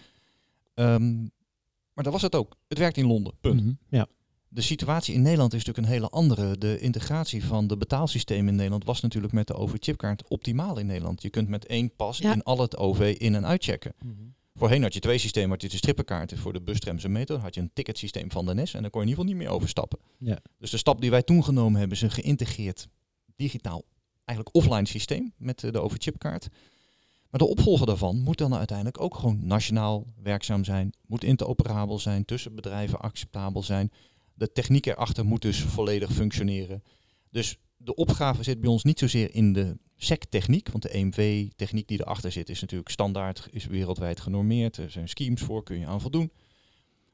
Ehm, 0.74 1.16
maar 1.92 2.04
dat 2.04 2.12
was 2.12 2.22
het 2.22 2.34
ook. 2.34 2.56
Het 2.68 2.78
werkt 2.78 2.96
in 2.96 3.06
Londen. 3.06 3.32
Punt. 3.40 3.60
Mhm, 3.62 3.72
Ja. 3.88 4.06
De 4.56 4.62
situatie 4.62 5.14
in 5.14 5.22
Nederland 5.22 5.52
is 5.54 5.64
natuurlijk 5.64 5.86
een 5.86 5.92
hele 5.92 6.08
andere. 6.10 6.58
De 6.58 6.78
integratie 6.78 7.44
van 7.44 7.66
de 7.66 7.76
betaalsystemen 7.76 8.48
in 8.48 8.54
Nederland 8.54 8.84
was 8.84 9.00
natuurlijk 9.00 9.32
met 9.32 9.46
de 9.46 9.54
overchipkaart 9.54 10.28
optimaal 10.28 10.78
in 10.78 10.86
Nederland. 10.86 11.22
Je 11.22 11.30
kunt 11.30 11.48
met 11.48 11.66
één 11.66 11.96
pas 11.96 12.18
Ja. 12.18 12.32
in 12.32 12.42
al 12.42 12.58
het 12.60 12.76
OV 12.76 13.14
in- 13.18 13.34
en 13.34 13.46
uitchecken. 13.46 13.92
Mhm. 14.04 14.12
Voorheen 14.54 14.82
had 14.82 14.94
je 14.94 15.00
twee 15.00 15.18
systemen. 15.18 15.50
Had 15.50 15.62
je 15.62 15.68
de 15.68 15.76
strippenkaarten 15.76 16.38
voor 16.38 16.52
de 16.52 16.60
bus, 16.60 16.80
trams 16.80 17.04
en 17.04 17.12
metro. 17.12 17.36
had 17.36 17.54
je 17.54 17.60
een 17.60 17.70
ticketsysteem 17.72 18.30
van 18.30 18.46
de 18.46 18.54
NS. 18.54 18.74
En 18.74 18.82
dan 18.82 18.90
kon 18.90 19.00
je 19.00 19.06
in 19.06 19.12
ieder 19.12 19.24
geval 19.24 19.24
niet 19.24 19.36
meer 19.36 19.48
overstappen. 19.56 19.98
Ja. 20.18 20.38
Dus 20.58 20.70
de 20.70 20.76
stap 20.76 21.00
die 21.00 21.10
wij 21.10 21.22
toen 21.22 21.44
genomen 21.44 21.78
hebben 21.78 21.96
is 21.96 22.02
een 22.02 22.10
geïntegreerd 22.10 22.88
digitaal, 23.36 23.82
eigenlijk 24.24 24.56
offline 24.56 24.86
systeem 24.86 25.32
met 25.36 25.64
eh, 25.64 25.72
de 25.72 25.80
overchipkaart. 25.80 26.48
Maar 27.30 27.40
de 27.40 27.46
opvolger 27.46 27.86
daarvan 27.86 28.20
moet 28.20 28.38
dan 28.38 28.54
uiteindelijk 28.54 29.00
ook 29.00 29.14
gewoon 29.14 29.46
nationaal 29.46 30.06
werkzaam 30.22 30.64
zijn. 30.64 30.92
Moet 31.06 31.24
interoperabel 31.24 31.98
zijn, 31.98 32.24
tussen 32.24 32.54
bedrijven 32.54 33.00
acceptabel 33.00 33.62
zijn. 33.62 33.90
De 34.36 34.52
techniek 34.52 34.86
erachter 34.86 35.24
moet 35.24 35.42
dus 35.42 35.60
volledig 35.60 36.12
functioneren. 36.12 36.82
Dus 37.30 37.58
de 37.76 37.94
opgave 37.94 38.42
zit 38.42 38.60
bij 38.60 38.70
ons 38.70 38.84
niet 38.84 38.98
zozeer 38.98 39.34
in 39.34 39.52
de 39.52 39.78
SEC-techniek, 39.96 40.68
want 40.70 40.82
de 40.82 40.88
EMV-techniek 40.88 41.88
die 41.88 42.00
erachter 42.00 42.32
zit 42.32 42.48
is 42.48 42.60
natuurlijk 42.60 42.90
standaard, 42.90 43.48
is 43.50 43.66
wereldwijd 43.66 44.20
genormeerd. 44.20 44.76
Er 44.76 44.90
zijn 44.90 45.08
schemes 45.08 45.40
voor, 45.42 45.62
kun 45.62 45.78
je 45.78 45.86
aan 45.86 46.00
voldoen. 46.00 46.30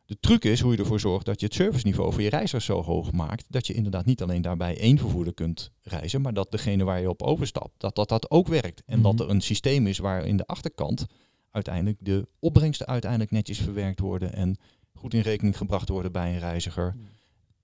De 0.06 0.16
truc 0.20 0.44
is 0.44 0.60
hoe 0.60 0.72
je 0.72 0.78
ervoor 0.78 1.00
zorgt 1.00 1.26
dat 1.26 1.40
je 1.40 1.46
het 1.46 1.54
serviceniveau 1.54 2.12
voor 2.12 2.22
je 2.22 2.28
reizigers 2.28 2.64
zo 2.64 2.82
hoog 2.82 3.12
maakt, 3.12 3.44
dat 3.48 3.66
je 3.66 3.74
inderdaad 3.74 4.04
niet 4.06 4.22
alleen 4.22 4.42
daarbij 4.42 4.78
één 4.78 4.98
vervoerder 4.98 5.34
kunt 5.34 5.70
reizen, 5.82 6.20
maar 6.20 6.34
dat 6.34 6.50
degene 6.50 6.84
waar 6.84 7.00
je 7.00 7.08
op 7.08 7.22
overstapt, 7.22 7.80
dat 7.80 7.94
dat, 7.94 8.08
dat 8.08 8.30
ook 8.30 8.48
werkt. 8.48 8.82
En 8.86 9.02
dat 9.02 9.12
Mhm. 9.12 9.22
er 9.22 9.30
een 9.30 9.40
systeem 9.40 9.86
is 9.86 9.98
waar 9.98 10.26
in 10.26 10.36
de 10.36 10.46
achterkant 10.46 11.06
uiteindelijk 11.50 11.96
de 12.00 12.28
opbrengsten 12.38 12.86
uiteindelijk 12.86 13.30
netjes 13.30 13.58
verwerkt 13.58 13.98
worden 14.00 14.32
en 14.32 14.56
goed 15.02 15.14
in 15.14 15.20
rekening 15.20 15.56
gebracht 15.56 15.88
worden 15.88 16.12
bij 16.12 16.32
een 16.32 16.38
reiziger. 16.38 16.94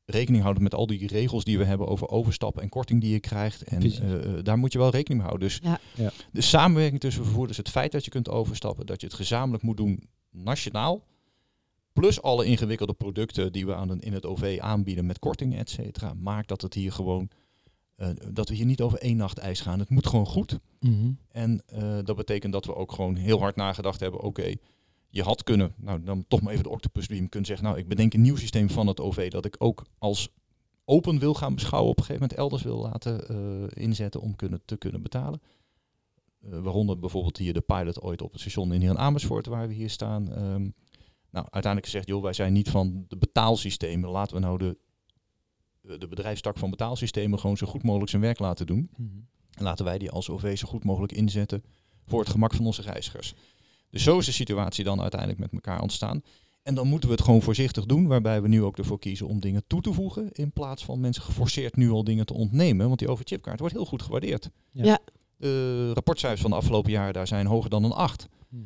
Rekening 0.04 0.42
houden 0.42 0.62
met 0.62 0.74
al 0.74 0.86
die 0.86 1.06
regels 1.06 1.44
die 1.44 1.58
we 1.58 1.64
hebben 1.64 1.86
over 1.88 2.08
overstappen 2.08 2.62
en 2.62 2.68
korting 2.68 3.00
die 3.00 3.12
je 3.12 3.20
krijgt. 3.20 3.62
En 3.62 3.82
eh, 3.82 4.14
eh, 4.14 4.44
daar 4.44 4.58
moet 4.58 4.72
je 4.72 4.78
wel 4.78 4.90
rekening 4.90 5.20
mee 5.20 5.28
houden. 5.30 5.48
Dus 5.48 5.60
Ja. 5.62 5.80
Ja. 5.94 6.10
de 6.32 6.40
samenwerking 6.40 7.00
tussen 7.00 7.24
vervoerders, 7.24 7.56
het 7.58 7.68
feit 7.68 7.92
dat 7.92 8.04
je 8.04 8.10
kunt 8.10 8.28
overstappen, 8.28 8.86
dat 8.86 9.00
je 9.00 9.06
het 9.06 9.16
gezamenlijk 9.16 9.62
moet 9.62 9.76
doen 9.76 10.02
nationaal. 10.30 11.04
Plus 11.92 12.22
alle 12.22 12.44
ingewikkelde 12.44 12.92
producten 12.92 13.52
die 13.52 13.66
we 13.66 13.74
aan 13.74 13.88
een, 13.90 14.00
in 14.00 14.12
het 14.12 14.26
OV 14.26 14.58
aanbieden 14.60 15.06
met 15.06 15.18
kortingen, 15.18 15.58
et 15.58 15.70
cetera. 15.70 16.14
Maakt 16.14 16.48
dat 16.48 16.62
het 16.62 16.74
hier 16.74 16.92
gewoon, 16.92 17.28
eh, 17.96 18.08
dat 18.32 18.48
we 18.48 18.54
hier 18.54 18.66
niet 18.66 18.80
over 18.82 18.98
één 18.98 19.16
nacht 19.16 19.38
ijs 19.38 19.60
gaan. 19.60 19.78
Het 19.78 19.88
moet 19.90 20.06
gewoon 20.06 20.26
goed. 20.26 20.58
Mhm. 20.80 21.10
En 21.28 21.62
eh, 21.66 21.98
dat 22.04 22.16
betekent 22.16 22.52
dat 22.52 22.64
we 22.64 22.74
ook 22.74 22.92
gewoon 22.92 23.16
heel 23.16 23.38
hard 23.40 23.56
nagedacht 23.56 24.00
hebben. 24.00 24.20
Oké, 24.20 24.54
je 25.10 25.22
had 25.22 25.42
kunnen, 25.42 25.74
nou 25.76 26.02
dan 26.02 26.24
toch 26.28 26.40
maar 26.40 26.52
even 26.52 26.64
de 26.64 26.70
Octopus 26.70 27.06
Dream 27.06 27.28
kunnen 27.28 27.48
zeggen. 27.48 27.66
Nou, 27.66 27.78
ik 27.78 27.88
bedenk 27.88 28.14
een 28.14 28.20
nieuw 28.20 28.36
systeem 28.36 28.70
van 28.70 28.86
het 28.86 29.00
OV 29.00 29.30
dat 29.30 29.44
ik 29.44 29.54
ook 29.58 29.84
als 29.98 30.28
open 30.84 31.18
wil 31.18 31.34
gaan 31.34 31.54
beschouwen, 31.54 31.90
op 31.90 31.98
een 31.98 32.04
gegeven 32.04 32.22
moment 32.22 32.40
elders 32.40 32.62
wil 32.62 32.78
laten 32.78 33.28
eh, 33.28 33.82
inzetten 33.84 34.20
om 34.20 34.36
kunnen, 34.36 34.60
te 34.64 34.76
kunnen 34.76 35.02
betalen. 35.02 35.40
Eh, 36.40 36.60
waaronder 36.60 36.98
bijvoorbeeld 36.98 37.36
hier 37.36 37.52
de 37.52 37.60
pilot 37.60 38.00
ooit 38.00 38.22
op 38.22 38.32
het 38.32 38.40
station 38.40 38.72
in 38.72 38.80
hier 38.80 38.90
in 38.90 38.98
Amersfoort, 38.98 39.46
waar 39.46 39.68
we 39.68 39.74
hier 39.74 39.90
staan. 39.90 40.32
Ehm, 40.32 40.70
nou, 41.30 41.46
uiteindelijk 41.50 41.84
gezegd, 41.84 42.06
joh, 42.06 42.22
wij 42.22 42.32
zijn 42.32 42.52
niet 42.52 42.70
van 42.70 43.04
de 43.08 43.16
betaalsystemen. 43.16 44.10
Laten 44.10 44.34
we 44.34 44.42
nou 44.42 44.58
de, 44.58 44.78
de 45.98 46.08
bedrijfstak 46.08 46.58
van 46.58 46.70
betaalsystemen 46.70 47.38
gewoon 47.38 47.56
zo 47.56 47.66
goed 47.66 47.82
mogelijk 47.82 48.10
zijn 48.10 48.22
werk 48.22 48.38
laten 48.38 48.66
doen. 48.66 48.90
Mhm. 48.96 49.18
En 49.54 49.64
laten 49.64 49.84
wij 49.84 49.98
die 49.98 50.10
als 50.10 50.30
OV 50.30 50.58
zo 50.58 50.68
goed 50.68 50.84
mogelijk 50.84 51.12
inzetten 51.12 51.64
voor 52.04 52.20
het 52.20 52.28
gemak 52.28 52.54
van 52.54 52.66
onze 52.66 52.82
reizigers. 52.82 53.34
Dus 53.90 54.02
zo 54.02 54.18
is 54.18 54.26
de 54.26 54.32
situatie 54.32 54.84
dan 54.84 55.00
uiteindelijk 55.00 55.40
met 55.40 55.52
elkaar 55.52 55.82
ontstaan. 55.82 56.22
En 56.62 56.74
dan 56.74 56.88
moeten 56.88 57.08
we 57.08 57.14
het 57.14 57.24
gewoon 57.24 57.42
voorzichtig 57.42 57.86
doen, 57.86 58.06
waarbij 58.06 58.42
we 58.42 58.48
nu 58.48 58.62
ook 58.62 58.78
ervoor 58.78 58.98
kiezen 58.98 59.26
om 59.26 59.40
dingen 59.40 59.62
toe 59.66 59.80
te 59.80 59.92
voegen, 59.92 60.32
in 60.32 60.52
plaats 60.52 60.84
van 60.84 61.00
mensen 61.00 61.22
geforceerd 61.22 61.76
nu 61.76 61.90
al 61.90 62.04
dingen 62.04 62.26
te 62.26 62.34
ontnemen. 62.34 62.86
Want 62.86 62.98
die 62.98 63.08
overchipkaart 63.08 63.60
wordt 63.60 63.74
heel 63.74 63.86
goed 63.86 64.02
gewaardeerd. 64.02 64.50
Ja. 64.70 64.84
Ja. 64.84 64.98
De 65.36 65.92
rapportcijfers 65.92 66.40
van 66.40 66.50
de 66.50 66.56
afgelopen 66.56 66.90
jaren 66.90 67.12
daar 67.12 67.26
zijn 67.26 67.46
hoger 67.46 67.70
dan 67.70 67.84
een 67.84 67.92
8. 67.92 68.28
Mhm. 68.48 68.62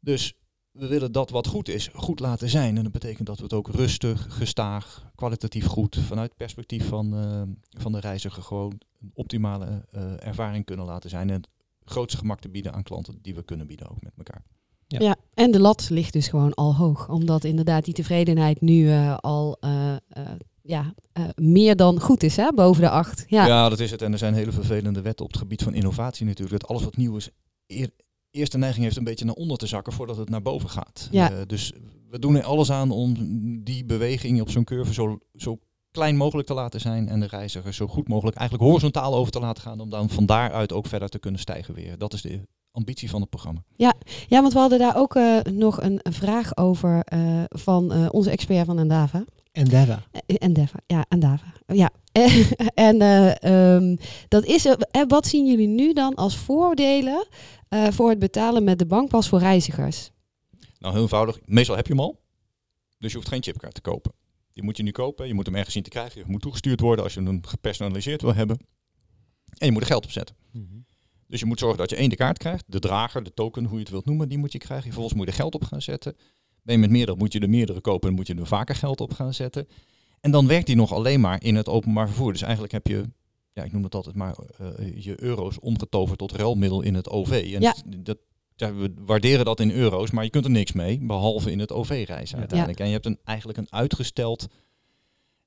Dus 0.00 0.34
we 0.70 0.86
willen 0.86 1.12
dat 1.12 1.30
wat 1.30 1.46
goed 1.46 1.68
is, 1.68 1.88
goed 1.94 2.20
laten 2.20 2.48
zijn. 2.48 2.76
En 2.76 2.82
dat 2.82 2.92
betekent 2.92 3.26
dat 3.26 3.36
we 3.36 3.42
het 3.42 3.52
ook 3.52 3.68
rustig, 3.68 4.26
gestaag, 4.28 5.10
kwalitatief 5.14 5.66
goed, 5.66 5.96
vanuit 5.96 6.28
het 6.28 6.38
perspectief 6.38 6.88
van, 6.88 7.16
eh, 7.16 7.42
van 7.80 7.92
de 7.92 8.00
reiziger 8.00 8.42
gewoon 8.42 8.80
een 9.00 9.10
optimale 9.14 9.84
eh, 9.90 10.26
ervaring 10.26 10.64
kunnen 10.64 10.86
laten 10.86 11.10
zijn. 11.10 11.28
En 11.28 11.34
het 11.34 11.48
grootste 11.84 12.18
gemak 12.18 12.40
te 12.40 12.48
bieden 12.48 12.72
aan 12.72 12.82
klanten 12.82 13.18
die 13.22 13.34
we 13.34 13.42
kunnen 13.42 13.66
bieden 13.66 13.90
ook 13.90 14.02
met 14.02 14.12
elkaar. 14.16 14.44
Ja. 14.86 15.00
Ja. 15.00 15.16
en 15.34 15.50
de 15.50 15.60
lat 15.60 15.90
ligt 15.90 16.12
dus 16.12 16.28
gewoon 16.28 16.54
al 16.54 16.76
hoog. 16.76 17.08
Omdat 17.08 17.44
inderdaad 17.44 17.84
die 17.84 17.94
tevredenheid 17.94 18.60
nu 18.60 18.90
eh, 18.90 19.16
al 19.16 19.56
eh, 19.60 19.92
eh, 19.94 19.98
ja, 20.62 20.94
eh, 21.12 21.24
meer 21.34 21.76
dan 21.76 22.00
goed 22.00 22.22
is, 22.22 22.36
hè? 22.36 22.52
boven 22.54 22.82
de 22.82 22.90
acht. 22.90 23.24
Ja, 23.28 23.46
Ja. 23.46 23.68
dat 23.68 23.80
is 23.80 23.90
het. 23.90 24.02
En 24.02 24.12
er 24.12 24.18
zijn 24.18 24.34
hele 24.34 24.52
vervelende 24.52 25.00
wetten 25.00 25.24
op 25.24 25.30
het 25.32 25.40
gebied 25.40 25.62
van 25.62 25.74
innovatie 25.74 26.26
natuurlijk. 26.26 26.60
Dat 26.60 26.70
alles 26.70 26.84
wat 26.84 26.96
nieuw 26.96 27.16
is, 27.16 27.28
eer, 27.66 27.90
eerst 28.30 28.52
de 28.52 28.58
neiging 28.58 28.84
heeft 28.84 28.96
een 28.96 29.04
beetje 29.04 29.24
naar 29.24 29.34
onder 29.34 29.56
te 29.56 29.66
zakken 29.66 29.92
voordat 29.92 30.16
het 30.16 30.28
naar 30.28 30.42
boven 30.42 30.68
gaat. 30.70 31.08
Ja. 31.10 31.30
Eh, 31.32 31.38
dus 31.46 31.72
we 32.10 32.18
doen 32.18 32.36
er 32.36 32.42
alles 32.44 32.70
aan 32.70 32.90
om 32.90 33.14
die 33.64 33.84
beweging 33.84 34.40
op 34.40 34.50
zo'n 34.50 34.64
curve 34.64 34.92
zo, 34.92 35.18
zo 35.34 35.58
klein 35.94 36.16
mogelijk 36.16 36.48
te 36.48 36.54
laten 36.54 36.80
zijn. 36.80 37.08
En 37.08 37.20
de 37.20 37.26
reiziger 37.26 37.74
zo 37.74 37.86
goed 37.86 38.08
mogelijk 38.08 38.36
eigenlijk 38.36 38.68
horizontaal 38.68 39.14
over 39.14 39.32
te 39.32 39.40
laten 39.40 39.62
gaan. 39.62 39.80
Om 39.80 39.90
dan 39.90 40.10
van 40.10 40.26
daaruit 40.26 40.72
ook 40.72 40.86
verder 40.86 41.08
te 41.08 41.18
kunnen 41.18 41.40
stijgen 41.40 41.74
weer. 41.74 41.98
Dat 41.98 42.12
is 42.12 42.22
de 42.22 42.40
ambitie 42.70 43.10
van 43.10 43.20
het 43.20 43.30
programma. 43.30 43.62
ja, 43.76 43.94
want 44.28 44.52
we 44.52 44.58
hadden 44.58 44.78
daar 44.78 44.96
ook 44.96 45.14
eh, 45.14 45.40
nog 45.40 45.82
een, 45.82 46.00
een 46.02 46.12
vraag 46.12 46.56
over 46.56 47.00
eh, 47.04 47.42
van 47.48 47.92
eh, 47.92 48.06
onze 48.10 48.30
expert 48.30 48.66
van 48.66 48.78
Endava. 48.78 49.24
Endeavor. 49.54 50.02
Eh, 50.10 50.36
Endeavor, 50.38 50.80
ja, 50.86 51.04
Endava. 51.08 51.54
Ja. 51.66 51.90
en 52.88 53.00
eh, 53.00 53.42
ehm, 53.42 53.96
dat 54.28 54.44
is, 54.44 54.66
wat 55.08 55.26
zien 55.26 55.46
jullie 55.46 55.68
nu 55.68 55.92
dan 55.92 56.14
als 56.14 56.36
voordelen 56.36 57.26
eh, 57.68 57.86
voor 57.90 58.08
het 58.08 58.18
betalen 58.18 58.64
met 58.64 58.78
de 58.78 58.86
bankpas 58.86 59.28
voor 59.28 59.38
reizigers? 59.38 60.10
Nou, 60.78 60.92
heel 60.92 61.02
eenvoudig. 61.02 61.38
Meestal 61.44 61.76
heb 61.76 61.86
je 61.86 61.92
hem 61.92 62.02
al. 62.02 62.20
Dus 62.98 63.10
je 63.10 63.16
hoeft 63.16 63.28
geen 63.28 63.42
chipkaart 63.42 63.74
te 63.74 63.80
kopen. 63.80 64.12
Die 64.54 64.62
moet 64.64 64.76
je 64.76 64.82
nu 64.82 64.90
kopen. 64.90 65.26
Je 65.26 65.34
moet 65.34 65.46
hem 65.46 65.54
ergens 65.54 65.72
zien 65.74 65.82
te 65.82 65.90
krijgen. 65.90 66.20
Je 66.20 66.26
moet 66.28 66.40
toegestuurd 66.40 66.80
worden 66.80 67.04
als 67.04 67.14
je 67.14 67.22
hem 67.22 67.44
gepersonaliseerd 67.46 68.22
wil 68.22 68.34
hebben. 68.34 68.58
En 69.58 69.66
je 69.66 69.72
moet 69.72 69.80
er 69.82 69.86
geld 69.88 70.04
op 70.04 70.10
zetten. 70.10 70.36
Mhm. 70.52 70.64
Dus 71.26 71.40
je 71.40 71.46
moet 71.46 71.58
zorgen 71.58 71.78
dat 71.78 71.90
je 71.90 71.96
één 71.96 72.08
de 72.10 72.16
kaart 72.16 72.38
krijgt. 72.38 72.64
De 72.66 72.78
drager, 72.78 73.22
de 73.24 73.34
token, 73.34 73.64
hoe 73.64 73.74
je 73.74 73.80
het 73.80 73.90
wilt 73.90 74.04
noemen, 74.04 74.28
die 74.28 74.38
moet 74.38 74.52
je 74.52 74.58
krijgen. 74.58 74.84
Vervolgens 74.84 75.14
moet 75.14 75.24
je 75.24 75.30
er 75.30 75.38
geld 75.38 75.54
op 75.54 75.64
gaan 75.64 75.82
zetten. 75.82 76.16
Ben 76.62 76.74
je 76.74 76.80
met 76.80 76.90
meerdere, 76.90 77.18
moet 77.18 77.32
je 77.32 77.38
er 77.40 77.50
meerdere 77.50 77.80
kopen 77.80 78.08
en 78.08 78.14
moet 78.14 78.26
je 78.26 78.34
er 78.34 78.46
vaker 78.46 78.74
geld 78.74 79.00
op 79.00 79.12
gaan 79.12 79.34
zetten. 79.34 79.68
En 80.20 80.30
dan 80.30 80.46
werkt 80.46 80.66
die 80.66 80.76
nog 80.76 80.92
alleen 80.92 81.20
maar 81.20 81.42
in 81.42 81.54
het 81.54 81.68
openbaar 81.68 82.06
vervoer. 82.06 82.32
Dus 82.32 82.42
eigenlijk 82.42 82.72
heb 82.72 82.86
je, 82.86 83.04
ja, 83.52 83.62
ik 83.62 83.72
noem 83.72 83.82
het 83.84 83.94
altijd 83.94 84.14
maar, 84.16 84.36
eh, 84.58 85.02
je 85.04 85.22
euro's 85.22 85.58
omgetoverd 85.60 86.18
tot 86.18 86.32
ruilmiddel 86.32 86.82
in 86.82 86.94
het 86.94 87.08
OV. 87.08 87.30
En 87.30 87.60
Ja. 87.60 87.74
dat, 87.84 87.84
ja, 88.04 88.14
we 88.56 88.94
waarderen 88.98 89.44
dat 89.44 89.60
in 89.60 89.70
euro's, 89.70 90.10
maar 90.10 90.24
je 90.24 90.30
kunt 90.30 90.44
er 90.44 90.50
niks 90.50 90.72
mee, 90.72 90.98
behalve 90.98 91.50
in 91.50 91.58
het 91.58 91.72
OV 91.72 92.04
reizen 92.06 92.34
Ja. 92.34 92.40
uiteindelijk. 92.40 92.80
En 92.80 92.86
je 92.86 92.92
hebt 92.92 93.06
een, 93.06 93.18
eigenlijk 93.24 93.58
een 93.58 93.72
uitgesteld 93.72 94.46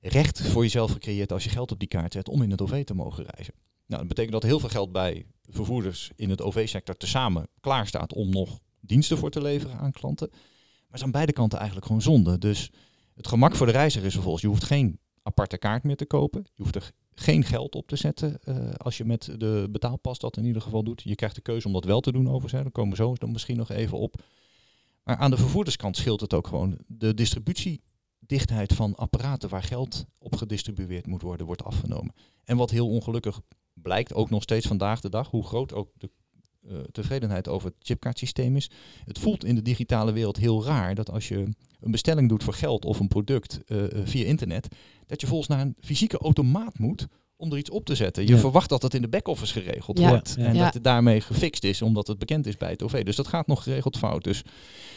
recht 0.00 0.42
voor 0.42 0.62
jezelf 0.62 0.90
gecreëerd 0.90 1.32
als 1.32 1.44
je 1.44 1.50
geld 1.50 1.72
op 1.72 1.78
die 1.78 1.88
kaart 1.88 2.12
zet 2.12 2.28
om 2.28 2.42
in 2.42 2.50
het 2.50 2.60
OV 2.62 2.84
te 2.84 2.94
mogen 2.94 3.24
reizen. 3.24 3.54
Nou, 3.86 4.00
dat 4.00 4.08
betekent 4.08 4.32
dat 4.32 4.42
heel 4.42 4.60
veel 4.60 4.68
geld 4.68 4.92
bij 4.92 5.26
vervoerders 5.50 6.10
in 6.16 6.30
het 6.30 6.42
OV-sector 6.42 6.96
tezamen 6.96 7.48
klaar 7.60 7.86
staat 7.86 8.12
om 8.12 8.30
nog 8.30 8.58
diensten 8.80 9.18
voor 9.18 9.30
te 9.30 9.42
leveren 9.42 9.78
aan 9.78 9.92
klanten. 9.92 10.28
Maar 10.30 10.40
het 10.86 10.96
is 10.96 11.02
aan 11.02 11.10
beide 11.10 11.32
kanten 11.32 11.58
eigenlijk 11.58 11.86
gewoon 11.86 12.02
zonde. 12.02 12.38
Dus 12.38 12.70
het 13.14 13.26
gemak 13.26 13.54
voor 13.56 13.66
de 13.66 13.72
reiziger 13.72 14.06
is 14.06 14.12
vervolgens, 14.12 14.42
je 14.42 14.48
hoeft 14.48 14.64
geen 14.64 14.98
aparte 15.22 15.58
kaart 15.58 15.82
meer 15.82 15.96
te 15.96 16.06
kopen. 16.06 16.46
Je 16.54 16.62
hoeft 16.62 16.74
er 16.74 16.92
geen 17.18 17.44
geld 17.44 17.74
op 17.74 17.86
te 17.86 17.96
zetten 17.96 18.38
eh, 18.42 18.70
als 18.76 18.96
je 18.96 19.04
met 19.04 19.30
de 19.36 19.68
betaalpas 19.70 20.18
dat 20.18 20.36
in 20.36 20.44
ieder 20.44 20.62
geval 20.62 20.82
doet. 20.82 21.02
Je 21.02 21.14
krijgt 21.14 21.34
de 21.34 21.40
keuze 21.40 21.66
om 21.66 21.72
dat 21.72 21.84
wel 21.84 22.00
te 22.00 22.12
doen 22.12 22.26
overigens. 22.26 22.52
hè. 22.52 22.62
Daar 22.62 22.70
komen 22.70 22.90
we 22.90 23.02
zo 23.02 23.14
dan 23.14 23.32
misschien 23.32 23.56
nog 23.56 23.70
even 23.70 23.98
op. 23.98 24.22
Maar 25.02 25.16
aan 25.16 25.30
de 25.30 25.36
vervoerderskant 25.36 25.96
scheelt 25.96 26.20
het 26.20 26.34
ook 26.34 26.46
gewoon. 26.46 26.78
De 26.86 27.14
distributiedichtheid 27.14 28.72
van 28.72 28.94
apparaten 28.94 29.48
waar 29.48 29.62
geld 29.62 30.06
op 30.18 30.36
gedistribueerd 30.36 31.06
moet 31.06 31.22
worden, 31.22 31.46
wordt 31.46 31.64
afgenomen. 31.64 32.14
En 32.44 32.56
wat 32.56 32.70
heel 32.70 32.88
ongelukkig 32.88 33.40
blijkt, 33.72 34.14
ook 34.14 34.30
nog 34.30 34.42
steeds 34.42 34.66
vandaag 34.66 35.00
de 35.00 35.10
dag, 35.10 35.30
hoe 35.30 35.44
groot 35.44 35.72
ook 35.72 35.90
de 35.94 36.10
eh, 36.68 36.78
tevredenheid 36.92 37.48
over 37.48 37.68
het 37.68 37.76
chipkaartsysteem 37.78 38.56
is. 38.56 38.70
Het 39.04 39.18
voelt 39.18 39.44
in 39.44 39.54
de 39.54 39.62
digitale 39.62 40.12
wereld 40.12 40.36
heel 40.36 40.64
raar 40.64 40.94
dat 40.94 41.10
als 41.10 41.28
je 41.28 41.36
een 41.80 41.90
bestelling 41.90 42.28
doet 42.28 42.44
voor 42.44 42.54
geld 42.54 42.84
of 42.84 43.00
een 43.00 43.08
product 43.08 43.60
eh, 43.66 43.84
eh, 43.84 44.06
via 44.06 44.24
internet, 44.24 44.68
dat 45.06 45.20
je 45.20 45.26
volgens 45.26 45.48
naar 45.48 45.60
een 45.60 45.76
fysieke 45.80 46.18
automaat 46.18 46.78
moet 46.78 47.06
om 47.40 47.52
er 47.52 47.58
iets 47.58 47.70
op 47.70 47.84
te 47.84 47.94
zetten. 47.94 48.26
Je 48.26 48.32
Ja. 48.32 48.38
verwacht 48.38 48.68
dat 48.68 48.82
het 48.82 48.94
in 48.94 49.02
de 49.02 49.08
back-office 49.08 49.52
geregeld 49.60 49.98
Ja. 49.98 50.08
wordt 50.08 50.34
Ja. 50.38 50.44
en 50.46 50.54
Ja. 50.54 50.64
dat 50.64 50.74
het 50.74 50.84
daarmee 50.84 51.20
gefixt 51.20 51.64
is, 51.64 51.82
omdat 51.82 52.06
het 52.06 52.18
bekend 52.18 52.46
is 52.46 52.56
bij 52.56 52.70
het 52.70 52.82
OV. 52.82 53.04
Dus 53.04 53.16
dat 53.16 53.26
gaat 53.28 53.46
nog 53.46 53.62
geregeld 53.62 53.96
fout. 53.98 54.24
Dus 54.24 54.42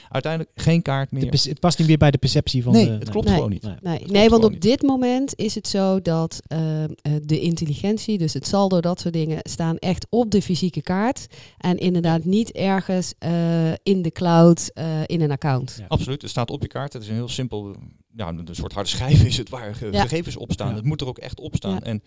uiteindelijk 0.10 0.51
geen 0.56 0.82
kaart 0.82 1.12
meer. 1.12 1.32
Het 1.32 1.60
past 1.60 1.77
niet 1.80 1.88
meer 1.88 1.97
bij 1.97 2.12
de 2.12 2.17
perceptie 2.17 2.63
van 2.63 2.73
nee, 2.73 2.86
de... 2.86 2.91
het 2.91 3.10
klopt 3.10 3.25
Nee. 3.25 3.36
gewoon 3.36 3.49
niet. 3.49 3.67
Nee. 3.82 3.99
Nee, 4.06 4.30
want 4.30 4.43
op 4.43 4.62
dit 4.62 4.82
moment 4.82 5.34
is 5.36 5.56
het 5.56 5.67
zo 5.67 6.01
dat 6.01 6.39
eh, 6.47 6.84
eh, 6.84 6.89
de 7.23 7.39
intelligentie, 7.39 8.17
dus 8.17 8.34
het 8.34 8.47
saldo, 8.47 8.80
dat 8.82 8.99
soort 8.99 9.13
dingen, 9.13 9.39
staan 9.41 9.77
echt 9.77 10.08
op 10.10 10.32
de 10.32 10.41
fysieke 10.41 10.82
kaart. 10.82 11.27
En 11.58 11.77
inderdaad 11.77 12.23
niet 12.25 12.51
ergens 12.51 13.13
eh, 13.19 13.71
in 13.84 14.01
de 14.01 14.12
cloud 14.12 14.71
eh, 14.73 14.86
in 15.06 15.21
een 15.21 15.32
account. 15.32 15.75
Ja. 15.80 15.86
Absoluut, 15.88 16.21
het 16.21 16.32
staat 16.32 16.49
op 16.51 16.62
je 16.62 16.67
kaart. 16.67 16.93
Het 16.93 17.01
is 17.01 17.08
een 17.08 17.13
heel 17.15 17.30
simpel, 17.30 17.75
ja, 18.15 18.27
een 18.27 18.47
soort 18.51 18.73
harde 18.73 18.89
schijf 18.89 19.23
is 19.23 19.38
het 19.38 19.49
waar 19.49 19.75
ge- 19.75 19.89
Ja. 19.91 20.01
gegevens 20.01 20.36
op 20.38 20.51
staan. 20.51 20.69
Ja. 20.69 20.75
Het 20.75 20.86
moet 20.86 21.01
er 21.01 21.08
ook 21.08 21.17
echt 21.17 21.39
op 21.39 21.56
staan. 21.56 21.71
Ja. 21.73 21.80
En, 21.82 22.01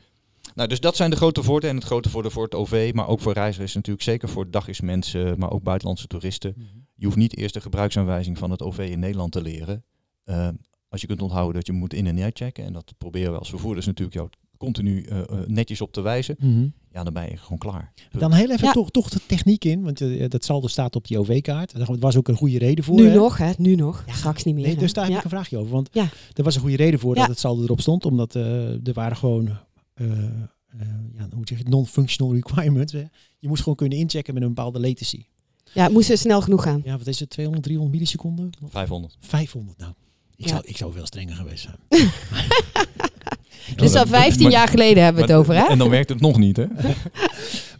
nou, 0.55 0.69
dus 0.69 0.81
dat 0.81 0.97
zijn 0.97 1.11
de 1.11 1.17
grote 1.17 1.43
voordelen. 1.43 1.71
En 1.71 1.77
het 1.81 1.87
grote 1.87 2.11
voordeel 2.11 2.31
voor 2.31 2.45
het 2.45 2.55
OV, 2.55 2.91
maar 2.95 3.09
ook 3.09 3.21
voor 3.21 3.33
reizigers 3.33 3.69
is 3.69 3.75
natuurlijk 3.75 4.05
zeker 4.05 4.29
voor 4.29 4.51
dagjesmensen, 4.51 5.39
maar 5.39 5.51
ook 5.51 5.63
buitenlandse 5.63 6.07
toeristen. 6.07 6.55
Mhm. 6.57 6.67
Je 6.95 7.05
hoeft 7.05 7.17
niet 7.17 7.37
eerst 7.37 7.55
de 7.55 7.61
gebruiksaanwijzing 7.61 8.39
van 8.39 8.51
het 8.51 8.63
OV 8.63 8.79
in 8.91 8.99
Nederland 8.99 9.33
te 9.33 9.43
leren. 9.43 9.85
Eh, 10.25 10.49
als 10.89 11.01
je 11.01 11.07
kunt 11.07 11.23
onthouden 11.23 11.55
dat 11.55 11.67
je 11.67 11.73
moet 11.73 11.95
in- 11.95 12.07
en 12.07 12.19
uitchecken, 12.21 12.65
en 12.65 12.73
dat 12.73 12.93
proberen 12.99 13.33
we 13.33 13.39
als 13.39 13.49
vervoerders 13.51 13.87
natuurlijk 13.87 14.17
jou 14.17 14.29
continu 14.57 15.03
eh, 15.03 15.19
eh, 15.21 15.27
netjes 15.47 15.81
op 15.81 15.93
te 15.93 16.01
wijzen, 16.01 16.37
Mhm. 16.39 16.67
ja, 16.93 17.05
dan 17.05 17.13
ben 17.13 17.31
je 17.31 17.37
gewoon 17.37 17.59
klaar. 17.59 17.93
Dan 18.19 18.33
heel 18.33 18.51
even 18.51 18.67
Ja. 18.67 18.73
toch, 18.73 18.91
toch 18.91 19.09
de 19.09 19.21
techniek 19.27 19.65
in, 19.65 19.83
want 19.83 20.31
dat 20.31 20.45
saldo 20.45 20.67
staat 20.67 20.97
op 20.97 21.07
die 21.07 21.19
OV-kaart. 21.19 21.77
Daar 21.79 21.99
was 21.99 22.17
ook 22.17 22.29
een 22.29 22.37
goede 22.37 22.59
reden 22.59 22.85
voor. 22.85 22.95
Nu 22.97 23.07
hè? 23.09 23.15
nog, 23.15 23.37
hè? 23.39 23.53
Nu 23.57 23.75
nog. 23.75 24.05
Ja. 24.07 24.13
Straks 24.15 24.45
niet 24.45 24.55
meer. 24.55 24.67
Nee, 24.67 24.77
dus 24.77 24.93
daar 24.93 25.05
heb 25.05 25.13
Ja. 25.13 25.19
ik 25.19 25.25
een 25.25 25.31
vraagje 25.31 25.59
over. 25.59 25.73
Want 25.73 25.89
Ja. 25.93 26.09
er 26.33 26.45
was 26.45 26.55
een 26.55 26.61
goede 26.61 26.77
reden 26.77 27.01
voor 27.01 27.15
Ja. 27.15 27.21
dat 27.21 27.31
het 27.31 27.39
saldo 27.39 27.63
erop 27.63 27.81
stond. 27.81 28.05
Omdat 28.05 28.35
eh, 28.35 28.87
er 28.87 28.93
waren 28.93 29.17
gewoon 29.17 29.51
ja, 29.95 31.29
hoe 31.35 31.45
zeg 31.47 31.59
je, 31.59 31.65
non-functional 31.69 32.35
requirements. 32.35 32.93
Hè. 32.93 33.05
Je 33.39 33.49
moest 33.49 33.63
gewoon 33.63 33.77
kunnen 33.79 33.99
inchecken 33.99 34.35
met 34.35 34.43
een 34.43 34.49
bepaalde 34.49 34.81
latency. 34.81 35.25
Ja, 35.73 35.83
het 35.83 35.93
moest 35.93 36.19
snel 36.19 36.41
genoeg 36.41 36.63
gaan. 36.63 36.81
Ja, 36.85 36.99
wat 36.99 37.07
is 37.07 37.21
het? 37.21 37.31
200, 37.31 37.65
300 37.67 37.97
milliseconden? 37.97 38.51
500. 38.69 39.17
500 39.21 39.79
nou. 39.79 39.93
Ik, 40.37 40.45
Ja. 40.45 40.49
zou, 40.51 40.63
ik 40.67 40.77
zou 40.77 40.93
veel 40.93 41.07
strenger 41.07 41.35
geweest 41.35 41.63
zijn. 41.63 41.77
Dus 43.77 43.95
al 43.95 44.05
maar- 44.07 44.21
15 44.21 44.43
maar- 44.43 44.53
jaar 44.53 44.69
geleden 44.69 45.03
hebben 45.05 45.27
we 45.27 45.31
het 45.33 45.39
over, 45.41 45.55
hè? 45.55 45.65
En 45.69 45.79
dan 45.79 45.89
werkt 45.91 46.09
het 46.09 46.21
nog 46.21 46.39
niet, 46.39 46.57
hè? 46.57 46.67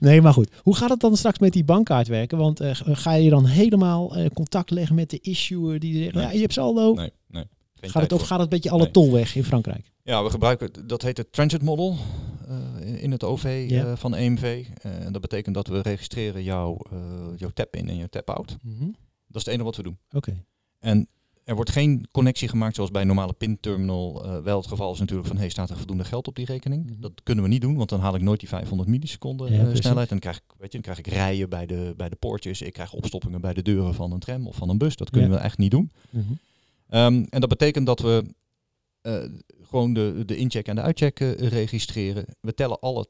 Nee, 0.01 0.21
maar 0.21 0.33
goed. 0.33 0.51
Hoe 0.63 0.77
gaat 0.77 0.91
het 0.91 1.01
dan 1.01 1.17
straks 1.17 1.39
met 1.39 1.53
die 1.53 1.65
bankkaart 1.65 2.09
werken? 2.09 2.39
Want 2.39 2.61
eh, 2.61 2.71
ga 2.75 3.13
je 3.13 3.31
dan 3.31 3.47
helemaal 3.47 4.17
eh, 4.17 4.27
contact 4.35 4.71
leggen 4.71 4.95
met 4.95 5.11
de 5.11 5.19
issuer 5.23 5.79
die 5.79 6.03
zegt, 6.03 6.15
Nee. 6.15 6.25
ja, 6.25 6.31
je 6.31 6.41
hebt 6.41 6.53
saldo. 6.53 6.95
Nee, 6.95 7.11
nee. 7.29 7.45
Geen 7.81 7.91
Gaat 7.91 8.03
het, 8.03 8.13
of 8.13 8.21
gaat 8.21 8.31
het 8.31 8.41
een 8.41 8.49
beetje 8.49 8.71
alle 8.71 8.83
Nee. 8.83 8.91
tolweg 8.91 9.37
in 9.37 9.45
Frankrijk? 9.45 9.93
Ja, 10.07 10.23
we 10.25 10.31
gebruiken, 10.31 10.87
dat 10.87 11.03
heet 11.03 11.17
het 11.17 11.33
transit 11.33 11.63
model 11.63 11.97
eh, 12.49 13.03
in 13.03 13.11
het 13.11 13.25
OV 13.25 13.65
Ja. 13.69 13.85
eh, 13.87 13.97
van 13.97 14.15
EMV. 14.15 14.67
Eh, 14.83 15.05
en 15.05 15.13
dat 15.13 15.21
betekent 15.21 15.55
dat 15.55 15.67
we 15.67 15.81
registreren 15.81 16.43
jouw, 16.43 16.79
jouw 17.37 17.51
tap-in 17.55 17.89
en 17.89 17.97
jouw 17.97 18.07
tap-out. 18.07 18.57
Mhm. 18.63 18.85
Dat 19.27 19.43
is 19.43 19.45
het 19.45 19.47
enige 19.47 19.65
wat 19.65 19.77
we 19.77 19.83
doen. 19.83 19.99
Oké. 20.13 20.45
En 20.79 21.09
er 21.45 21.55
wordt 21.55 21.71
geen 21.71 22.09
connectie 22.13 22.49
gemaakt 22.49 22.75
zoals 22.75 22.91
bij 22.91 23.01
een 23.01 23.07
normale 23.07 23.33
pinterminal 23.33 24.25
eh 24.25 24.39
wel 24.43 24.57
het 24.59 24.67
geval 24.67 24.93
is 24.93 24.99
natuurlijk 24.99 25.29
van 25.29 25.37
hey, 25.37 25.49
staat 25.49 25.71
er 25.71 25.77
voldoende 25.77 26.05
geld 26.05 26.27
op 26.29 26.35
die 26.37 26.45
rekening? 26.47 26.85
Mhm. 26.91 27.01
Dat 27.01 27.13
kunnen 27.23 27.45
we 27.45 27.51
niet 27.51 27.61
doen, 27.61 27.77
want 27.77 27.89
dan 27.89 28.01
haal 28.01 28.15
ik 28.15 28.23
nooit 28.23 28.41
die 28.41 28.49
500 28.49 28.89
milliseconden 28.89 29.53
Ja, 29.53 29.75
snelheid. 29.75 30.11
En 30.11 30.19
dan 30.19 30.19
krijg, 30.19 30.37
ik, 30.37 30.43
weet 30.59 30.73
je, 30.73 30.81
dan 30.81 30.95
krijg 30.95 30.99
ik 30.99 31.07
rijen 31.07 31.49
bij 31.49 31.67
de, 31.67 31.95
bij 31.97 32.09
de 32.09 32.17
poortjes, 32.17 32.63
ik 32.63 32.73
krijg 32.73 32.93
opstoppingen 32.93 33.41
bij 33.41 33.53
de 33.55 33.63
deuren 33.63 33.95
van 33.95 34.13
een 34.13 34.19
tram 34.21 34.47
of 34.47 34.57
van 34.57 34.69
een 34.69 34.79
bus. 34.79 34.97
Dat 34.97 35.11
kunnen 35.11 35.31
Ja. 35.31 35.37
we 35.37 35.43
echt 35.43 35.59
niet 35.59 35.71
doen. 35.71 35.91
Mhm. 36.11 36.25
Ehm, 36.89 37.25
en 37.31 37.41
dat 37.41 37.49
betekent 37.49 37.87
dat 37.87 38.01
we 38.01 38.25
gewoon 39.63 39.95
de, 39.95 40.23
de 40.27 40.37
incheck 40.37 40.69
en 40.69 40.75
de 40.75 40.83
uitcheck 40.83 41.21
eh, 41.21 41.33
registreren. 41.33 42.25
We 42.41 42.55
tellen 42.55 42.81
alle, 42.81 43.07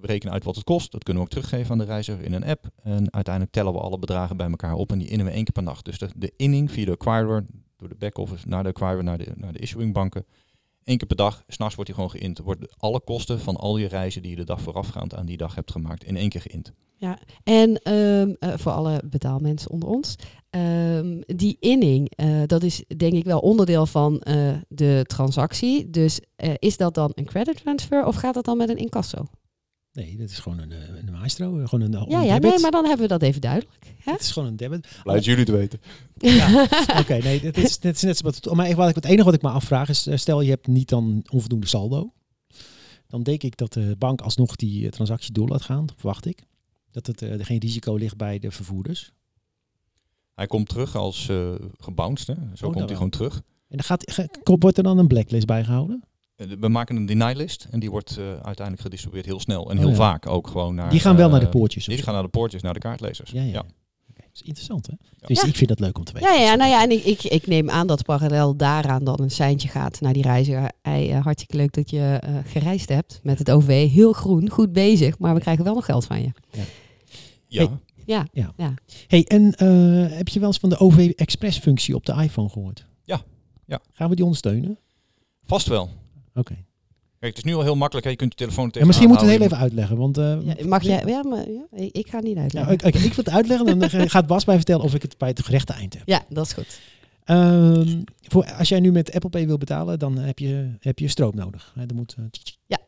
we 0.00 0.06
rekenen 0.06 0.32
uit 0.32 0.44
wat 0.44 0.54
het 0.54 0.64
kost. 0.64 0.92
Dat 0.92 1.02
kunnen 1.02 1.22
we 1.22 1.28
ook 1.28 1.34
teruggeven 1.34 1.70
aan 1.70 1.78
de 1.78 1.84
reiziger 1.84 2.24
in 2.24 2.32
een 2.32 2.44
app. 2.44 2.70
En 2.82 3.12
uiteindelijk 3.12 3.54
tellen 3.54 3.72
we 3.72 3.78
alle 3.78 3.98
bedragen 3.98 4.36
bij 4.36 4.48
elkaar 4.48 4.74
op 4.74 4.92
en 4.92 4.98
die 4.98 5.08
innen 5.08 5.26
we 5.26 5.32
één 5.32 5.44
keer 5.44 5.52
per 5.52 5.62
nacht. 5.62 5.84
Dus 5.84 5.98
de, 5.98 6.08
de 6.16 6.32
inning 6.36 6.70
via 6.70 6.84
de 6.84 6.90
acquirer, 6.90 7.44
door 7.76 7.88
de 7.88 7.94
back-office 7.94 8.48
naar 8.48 8.62
de 8.62 8.68
acquirer, 8.68 9.04
naar 9.04 9.18
de, 9.18 9.32
naar 9.34 9.52
de 9.52 9.58
issuingbanken. 9.58 10.26
Eén 10.86 10.96
keer 10.96 11.06
per 11.06 11.16
dag, 11.16 11.44
s'nachts 11.48 11.74
wordt 11.74 11.90
die 11.90 12.00
gewoon 12.00 12.20
geïnt. 12.20 12.38
Worden 12.38 12.68
alle 12.76 13.00
kosten 13.00 13.40
van 13.40 13.56
al 13.56 13.76
je 13.76 13.86
reizen 13.86 14.22
die 14.22 14.30
je 14.30 14.36
de 14.36 14.44
dag 14.44 14.60
voorafgaand 14.60 15.14
aan 15.14 15.26
die 15.26 15.36
dag 15.36 15.54
hebt 15.54 15.70
gemaakt 15.70 16.04
in 16.04 16.16
één 16.16 16.28
keer 16.28 16.40
geïnt. 16.40 16.72
En 17.44 17.82
ehm, 17.82 18.34
eh, 18.38 18.52
voor 18.56 18.72
alle 18.72 19.02
betaalmensen 19.04 19.70
onder 19.70 19.88
ons, 19.88 20.16
ehm, 20.50 21.20
die 21.26 21.56
inning, 21.60 22.10
eh, 22.16 22.42
dat 22.46 22.62
is 22.62 22.84
denk 22.96 23.12
ik 23.12 23.24
wel 23.24 23.38
onderdeel 23.38 23.86
van 23.86 24.20
eh, 24.20 24.54
de 24.68 25.04
transactie. 25.06 25.90
Dus 25.90 26.20
is 26.58 26.76
dat 26.76 26.94
dan 26.94 27.12
een 27.14 27.24
credit 27.24 27.56
transfer 27.56 28.04
of 28.04 28.16
gaat 28.16 28.34
dat 28.34 28.44
dan 28.44 28.56
met 28.56 28.68
een 28.68 28.76
incasso? 28.76 29.24
Nee, 29.96 30.16
dat 30.16 30.30
is 30.30 30.38
gewoon 30.38 30.58
een, 30.58 30.72
eh, 30.72 30.88
een 31.06 31.12
maestro. 31.12 31.58
eh, 31.58 31.68
Gewoon 31.68 31.84
een, 31.84 31.94
een 31.94 32.08
Ja, 32.10 32.22
ja, 32.22 32.34
debit. 32.34 32.50
nee, 32.50 32.60
maar 32.60 32.70
dan 32.70 32.84
hebben 32.84 33.02
we 33.02 33.12
dat 33.12 33.22
even 33.22 33.40
duidelijk. 33.40 33.94
Hè? 33.98 34.12
Het 34.12 34.20
is 34.20 34.30
gewoon 34.30 34.48
een 34.48 34.56
debit. 34.56 34.88
Dat 35.04 35.24
jullie 35.24 35.40
het 35.40 35.48
weten. 35.50 35.80
Ja, 36.18 36.62
Oké, 37.00 37.16
nee, 37.18 37.40
dit 37.40 37.56
is, 37.56 37.64
is 37.64 37.80
net 37.80 37.98
zo 37.98 38.12
wat. 38.22 38.54
Maar 38.54 38.74
wat 38.74 38.88
ik, 38.88 38.94
het 38.94 39.04
enige 39.04 39.24
wat 39.24 39.34
ik 39.34 39.42
me 39.42 39.48
afvraag 39.48 39.88
is, 39.88 40.06
eh, 40.06 40.16
stel 40.16 40.40
je 40.40 40.50
hebt 40.50 40.66
niet 40.66 40.88
dan 40.88 41.24
onvoldoende 41.30 41.66
saldo. 41.66 42.12
Dan 43.06 43.22
denk 43.22 43.42
ik 43.42 43.56
dat 43.56 43.72
de 43.72 43.94
bank 43.98 44.20
alsnog 44.20 44.56
die 44.56 44.84
eh, 44.84 44.90
transactie 44.90 45.32
door 45.32 45.48
laat 45.48 45.62
gaan, 45.62 45.86
verwacht 45.96 46.26
ik. 46.26 46.42
Dat 46.90 47.06
het, 47.06 47.22
eh, 47.22 47.32
er 47.38 47.44
geen 47.44 47.58
risico 47.60 47.94
ligt 47.94 48.16
bij 48.16 48.38
de 48.38 48.50
vervoerders. 48.50 49.12
Hij 50.34 50.46
komt 50.46 50.68
terug 50.68 50.96
als 50.96 51.28
eh 51.28 51.54
gebounced. 51.78 52.26
Hè? 52.26 52.34
Zo 52.34 52.40
dat 52.50 52.60
komt 52.60 52.74
wel. 52.74 52.86
hij 52.86 52.94
gewoon 52.94 53.10
terug. 53.10 53.34
En 53.68 53.76
dan 53.76 53.84
gaat, 53.84 54.30
wordt 54.44 54.76
er 54.76 54.82
dan 54.82 54.98
een 54.98 55.06
blacklist 55.06 55.46
bijgehouden? 55.46 56.02
Eh, 56.36 56.46
We 56.60 56.68
maken 56.68 56.96
een 56.96 57.06
deny 57.06 57.32
list 57.36 57.66
en 57.70 57.80
die 57.80 57.90
wordt 57.90 58.16
eh, 58.16 58.24
uiteindelijk 58.30 58.80
gedistribueerd 58.80 59.26
heel 59.26 59.40
snel. 59.40 59.70
En 59.70 59.76
Oh, 59.76 59.78
heel 59.82 59.88
ja. 59.90 59.96
vaak 59.96 60.26
ook 60.26 60.46
gewoon 60.46 60.74
naar... 60.74 60.90
Die 60.90 61.00
gaan 61.00 61.16
wel 61.16 61.26
eh, 61.26 61.32
naar 61.32 61.40
de 61.40 61.48
poortjes. 61.48 61.82
of 61.82 61.88
Die 61.88 61.98
zo. 61.98 62.04
gaan 62.04 62.14
naar 62.14 62.22
de 62.22 62.28
poortjes, 62.28 62.62
naar 62.62 62.72
de 62.72 62.78
kaartlezers. 62.80 63.30
Ja, 63.30 63.42
ja. 63.42 63.52
ja. 63.52 63.62
Dat 64.16 64.24
is 64.34 64.42
interessant, 64.42 64.86
hè? 64.86 64.92
Dus 65.26 65.40
Ja. 65.42 65.46
ik 65.48 65.56
vind 65.56 65.68
dat 65.68 65.80
leuk 65.80 65.98
om 65.98 66.04
te 66.04 66.12
weten. 66.12 66.32
Ja, 66.32 66.40
ja, 66.40 66.54
nou 66.54 66.70
ja, 66.70 66.82
en 66.82 66.90
ik, 66.90 67.04
ik, 67.04 67.22
ik 67.22 67.46
neem 67.46 67.70
aan 67.70 67.86
dat 67.86 68.04
parallel 68.04 68.56
daaraan 68.56 69.04
dan 69.04 69.20
een 69.20 69.30
seintje 69.30 69.68
gaat 69.68 70.00
naar 70.00 70.12
die 70.12 70.22
reiziger. 70.22 70.70
Hey, 70.82 71.10
eh, 71.12 71.22
hartstikke 71.22 71.56
leuk 71.56 71.72
dat 71.72 71.90
je 71.90 72.18
eh, 72.22 72.34
gereisd 72.44 72.88
hebt 72.88 73.20
met 73.22 73.38
het 73.38 73.50
OV. 73.50 73.90
Heel 73.90 74.12
groen, 74.12 74.50
goed 74.50 74.72
bezig, 74.72 75.18
maar 75.18 75.34
we 75.34 75.40
krijgen 75.40 75.64
wel 75.64 75.74
nog 75.74 75.84
geld 75.84 76.04
van 76.04 76.20
je. 76.22 76.32
Ja. 77.46 77.68
Ja, 78.04 78.24
Hey, 79.06 79.24
en 79.24 79.54
eh, 79.54 80.16
heb 80.16 80.28
je 80.28 80.38
wel 80.38 80.48
eens 80.48 80.58
van 80.58 80.68
de 80.68 80.78
OV 80.78 81.12
Express 81.16 81.58
functie 81.58 81.94
op 81.94 82.06
de 82.06 82.12
iPhone 82.12 82.48
gehoord? 82.48 82.86
Ja, 83.04 83.20
ja. 83.66 83.80
Gaan 83.92 84.08
we 84.08 84.14
die 84.14 84.24
ondersteunen? 84.24 84.78
Vast 85.44 85.66
wel. 85.66 85.90
Oké. 86.36 86.54
Kijk, 87.18 87.36
het 87.36 87.44
is 87.44 87.50
nu 87.52 87.54
al 87.54 87.62
heel 87.62 87.76
makkelijk. 87.76 88.04
Hè? 88.06 88.10
Je 88.12 88.18
kunt 88.18 88.32
je 88.32 88.38
telefoon 88.38 88.70
er 88.70 88.78
Ja, 88.80 88.86
misschien 88.86 89.08
moeten 89.08 89.26
we 89.26 89.32
het 89.32 89.40
heel 89.42 89.50
even 89.50 89.62
uitleggen. 89.62 89.96
Want, 89.96 90.18
eh, 90.18 90.38
Ja, 90.44 90.66
mag 90.66 90.82
jij? 90.82 91.02
Ja, 91.06 91.22
maar 91.24 91.50
ja, 91.50 91.66
ik 91.70 91.96
ik 91.96 92.08
ga 92.08 92.20
niet 92.20 92.34
Ja, 92.36 92.42
uitleggen. 92.42 92.72
oké, 92.72 92.86
oké, 92.86 92.98
ik 92.98 93.12
wil 93.12 93.24
het 93.24 93.30
uitleggen 93.34 93.66
en 93.66 93.78
dan 93.78 93.90
gaat 94.10 94.26
Bas 94.26 94.44
mij 94.44 94.56
vertellen 94.56 94.84
of 94.84 94.94
ik 94.94 95.02
het 95.02 95.18
bij 95.18 95.28
het 95.28 95.42
gerechte 95.44 95.72
eind 95.72 95.94
heb. 95.94 96.02
Ja, 96.06 96.24
dat 96.28 96.46
is 96.46 96.52
goed. 96.52 96.80
Ehm, 97.24 98.02
voor, 98.22 98.44
als 98.52 98.68
jij 98.68 98.80
nu 98.80 98.92
met 98.92 99.12
Apple 99.12 99.30
Pay 99.30 99.46
wil 99.46 99.58
betalen, 99.58 99.98
dan 99.98 100.18
heb 100.18 100.38
je, 100.38 100.70
heb 100.80 100.98
je 100.98 101.08
stroom 101.08 101.34
nodig. 101.36 101.72
Hè, 101.74 101.86
dan 101.86 101.96
moet, 101.96 102.14
eh, 102.18 102.24
Ja. 102.66 102.78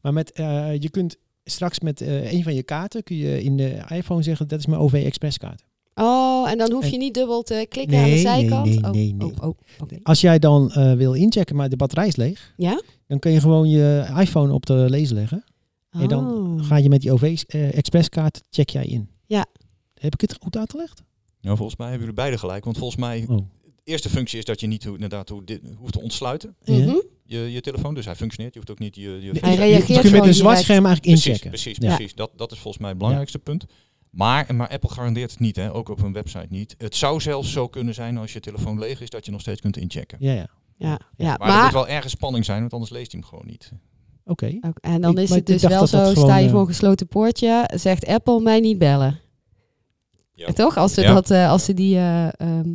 Maar 0.00 0.12
met, 0.12 0.32
eh, 0.32 0.80
je 0.80 0.90
kunt 0.90 1.16
straks 1.44 1.80
met 1.80 2.00
eh, 2.00 2.32
een 2.32 2.42
van 2.42 2.54
je 2.54 2.62
kaarten, 2.62 3.02
kun 3.02 3.16
je 3.16 3.42
in 3.42 3.56
de 3.56 3.82
iPhone 3.88 4.22
zeggen, 4.22 4.48
dat 4.48 4.58
is 4.58 4.66
mijn 4.66 4.80
OV 4.80 4.92
Express 5.06 5.38
kaart. 5.38 5.64
Oh, 5.94 6.50
en 6.50 6.58
dan 6.58 6.72
hoef 6.72 6.86
je 6.86 6.92
En- 6.92 6.98
niet 6.98 7.14
dubbel 7.14 7.42
te 7.42 7.66
klikken 7.68 7.98
aan 7.98 8.04
de 8.04 8.10
nee, 8.10 8.18
zijkant? 8.18 8.64
nee, 8.66 8.76
oh, 8.84 8.90
nee, 8.90 9.14
nee. 9.14 9.32
Oh, 9.40 9.48
oh. 9.48 9.58
Als 10.02 10.20
jij 10.20 10.38
dan 10.38 10.70
eh, 10.72 10.92
wil 10.94 11.12
inchecken, 11.12 11.56
maar 11.56 11.68
de 11.68 11.76
batterij 11.76 12.06
is 12.06 12.16
leeg, 12.16 12.52
Ja? 12.56 12.82
dan 13.06 13.18
kun 13.18 13.30
je 13.32 13.40
gewoon 13.40 13.68
je 13.68 14.06
iPhone 14.20 14.52
op 14.52 14.66
de 14.66 14.86
lezer 14.88 15.14
leggen. 15.14 15.44
En 15.90 16.08
dan 16.08 16.26
Oh. 16.58 16.66
ga 16.66 16.76
je 16.76 16.88
met 16.88 17.00
die 17.00 17.12
OV 17.12 17.42
eh, 17.46 17.76
Express 17.76 18.08
kaart, 18.08 18.40
check 18.50 18.68
jij 18.70 18.84
in. 18.84 19.08
Ja. 19.26 19.46
Heb 19.94 20.14
ik 20.14 20.20
het 20.20 20.36
goed 20.42 20.56
uitgelegd? 20.56 21.02
Nou, 21.40 21.56
volgens 21.56 21.78
mij 21.78 21.88
hebben 21.88 22.06
jullie 22.06 22.20
beide 22.22 22.38
gelijk. 22.38 22.64
Want 22.64 22.78
volgens 22.78 23.00
mij, 23.00 23.24
Oh. 23.28 23.36
de 23.36 23.80
eerste 23.84 24.08
functie 24.10 24.38
is 24.38 24.44
dat 24.44 24.60
je 24.60 24.66
niet 24.66 24.84
hoe, 24.84 24.94
inderdaad 24.94 25.28
hoeft 25.28 25.92
te 25.92 26.00
ontsluiten. 26.00 26.54
Ja. 26.64 26.74
Mhm. 26.76 26.94
Je, 27.24 27.52
je 27.52 27.60
telefoon, 27.60 27.94
dus 27.94 28.04
hij 28.04 28.14
functioneert. 28.16 28.54
Je 28.54 28.60
hoeft 28.60 28.72
ook 28.72 28.78
niet 28.84 28.94
je... 28.96 29.02
je 29.02 29.32
Hij 29.40 29.50
Je- 29.50 29.56
reageert 29.56 29.86
je, 29.86 30.00
kunt 30.00 30.12
met 30.12 30.26
een 30.26 30.34
zwart 30.34 30.58
scherm 30.58 30.86
eigenlijk 30.86 31.00
Precies, 31.06 31.26
inchecken. 31.26 31.50
precies, 31.50 31.76
Ja. 31.80 31.94
precies. 31.94 32.14
Dat, 32.14 32.30
dat 32.36 32.52
is 32.52 32.58
volgens 32.58 32.78
mij 32.78 32.88
het 32.88 32.98
belangrijkste 32.98 33.38
punt. 33.38 33.64
Maar, 34.14 34.54
maar 34.54 34.68
Apple 34.68 34.90
garandeert 34.90 35.30
het 35.30 35.40
niet, 35.40 35.56
hè? 35.56 35.74
ook 35.74 35.88
op 35.88 36.00
hun 36.00 36.12
website 36.12 36.46
niet. 36.48 36.74
Het 36.78 36.96
zou 36.96 37.20
zelfs 37.20 37.52
zo 37.52 37.68
kunnen 37.68 37.94
zijn 37.94 38.16
als 38.18 38.32
je 38.32 38.40
telefoon 38.40 38.78
leeg 38.78 39.00
is, 39.00 39.10
dat 39.10 39.24
je 39.24 39.30
nog 39.32 39.40
steeds 39.40 39.60
kunt 39.60 39.76
inchecken. 39.76 40.18
Ja, 40.20 40.32
ja. 40.32 40.46
Ja, 40.76 41.00
ja. 41.16 41.36
Maar, 41.38 41.56
er 41.56 41.62
moet 41.62 41.72
wel 41.72 41.88
ergens 41.88 42.12
spanning 42.12 42.44
zijn, 42.44 42.60
want 42.60 42.72
anders 42.72 42.90
leest 42.90 43.12
hij 43.12 43.20
hem 43.20 43.28
gewoon 43.28 43.46
niet. 43.46 43.72
Oké. 44.24 44.58
en 44.80 45.00
dan 45.00 45.12
Ik- 45.12 45.18
is 45.18 45.30
het 45.30 45.46
dus 45.46 45.62
wel 45.62 45.70
dat 45.70 45.80
dat 45.80 45.88
zo, 45.88 45.98
gewoon, 46.12 46.28
sta 46.28 46.36
je 46.38 46.44
eh, 46.44 46.50
voor 46.50 46.60
een 46.60 46.66
gesloten 46.66 47.06
poortje, 47.08 47.70
zegt 47.74 48.06
Apple 48.06 48.40
mij 48.40 48.60
niet 48.60 48.78
bellen. 48.78 49.18
Ja. 50.34 50.52
Toch? 50.52 50.76
Als 50.76 50.94
ze, 50.94 51.00
Ja. 51.00 51.14
dat, 51.14 51.30
eh, 51.30 51.50
als, 51.50 51.64
ze 51.64 51.74
die, 51.74 51.96
eh, 51.96 52.40
ehm, 52.40 52.68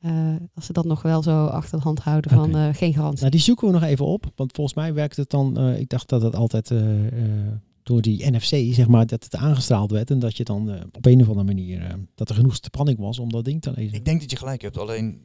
eh, 0.00 0.36
als 0.54 0.66
ze 0.66 0.72
dat 0.72 0.84
nog 0.84 1.02
wel 1.02 1.22
zo 1.22 1.44
achter 1.46 1.78
de 1.78 1.84
hand 1.84 1.98
houden 2.00 2.30
van 2.30 2.56
eh, 2.56 2.68
geen 2.74 2.92
garantie. 2.94 3.18
Nou, 3.18 3.30
die 3.30 3.40
zoeken 3.40 3.66
we 3.66 3.72
nog 3.72 3.82
even 3.82 4.06
op. 4.06 4.24
Want 4.36 4.52
volgens 4.52 4.76
mij 4.76 4.94
werkt 4.94 5.16
het 5.16 5.30
dan... 5.30 5.58
eh, 5.58 5.78
ik 5.80 5.88
dacht 5.88 6.08
dat 6.08 6.22
het 6.22 6.34
altijd 6.36 6.70
eh, 6.70 7.06
eh, 7.06 7.52
door 7.88 8.02
die 8.02 8.30
NFC, 8.30 8.74
zeg 8.74 8.88
maar, 8.88 9.06
dat 9.06 9.24
het 9.24 9.34
aangestraald 9.36 9.90
werd. 9.90 10.10
En 10.10 10.18
dat 10.18 10.36
je 10.36 10.44
dan 10.44 10.70
eh, 10.70 10.80
op 10.92 11.06
een 11.06 11.20
of 11.20 11.28
andere 11.28 11.46
manier... 11.46 11.80
eh, 11.80 11.94
dat 12.14 12.28
er 12.28 12.34
genoeg 12.34 12.54
spanning 12.54 12.98
was 12.98 13.18
om 13.18 13.30
dat 13.32 13.44
ding 13.44 13.62
te 13.62 13.72
lezen. 13.74 13.96
Ik 13.96 14.04
denk 14.04 14.20
dat 14.20 14.30
je 14.30 14.36
gelijk 14.36 14.62
hebt, 14.62 14.78
alleen 14.78 15.20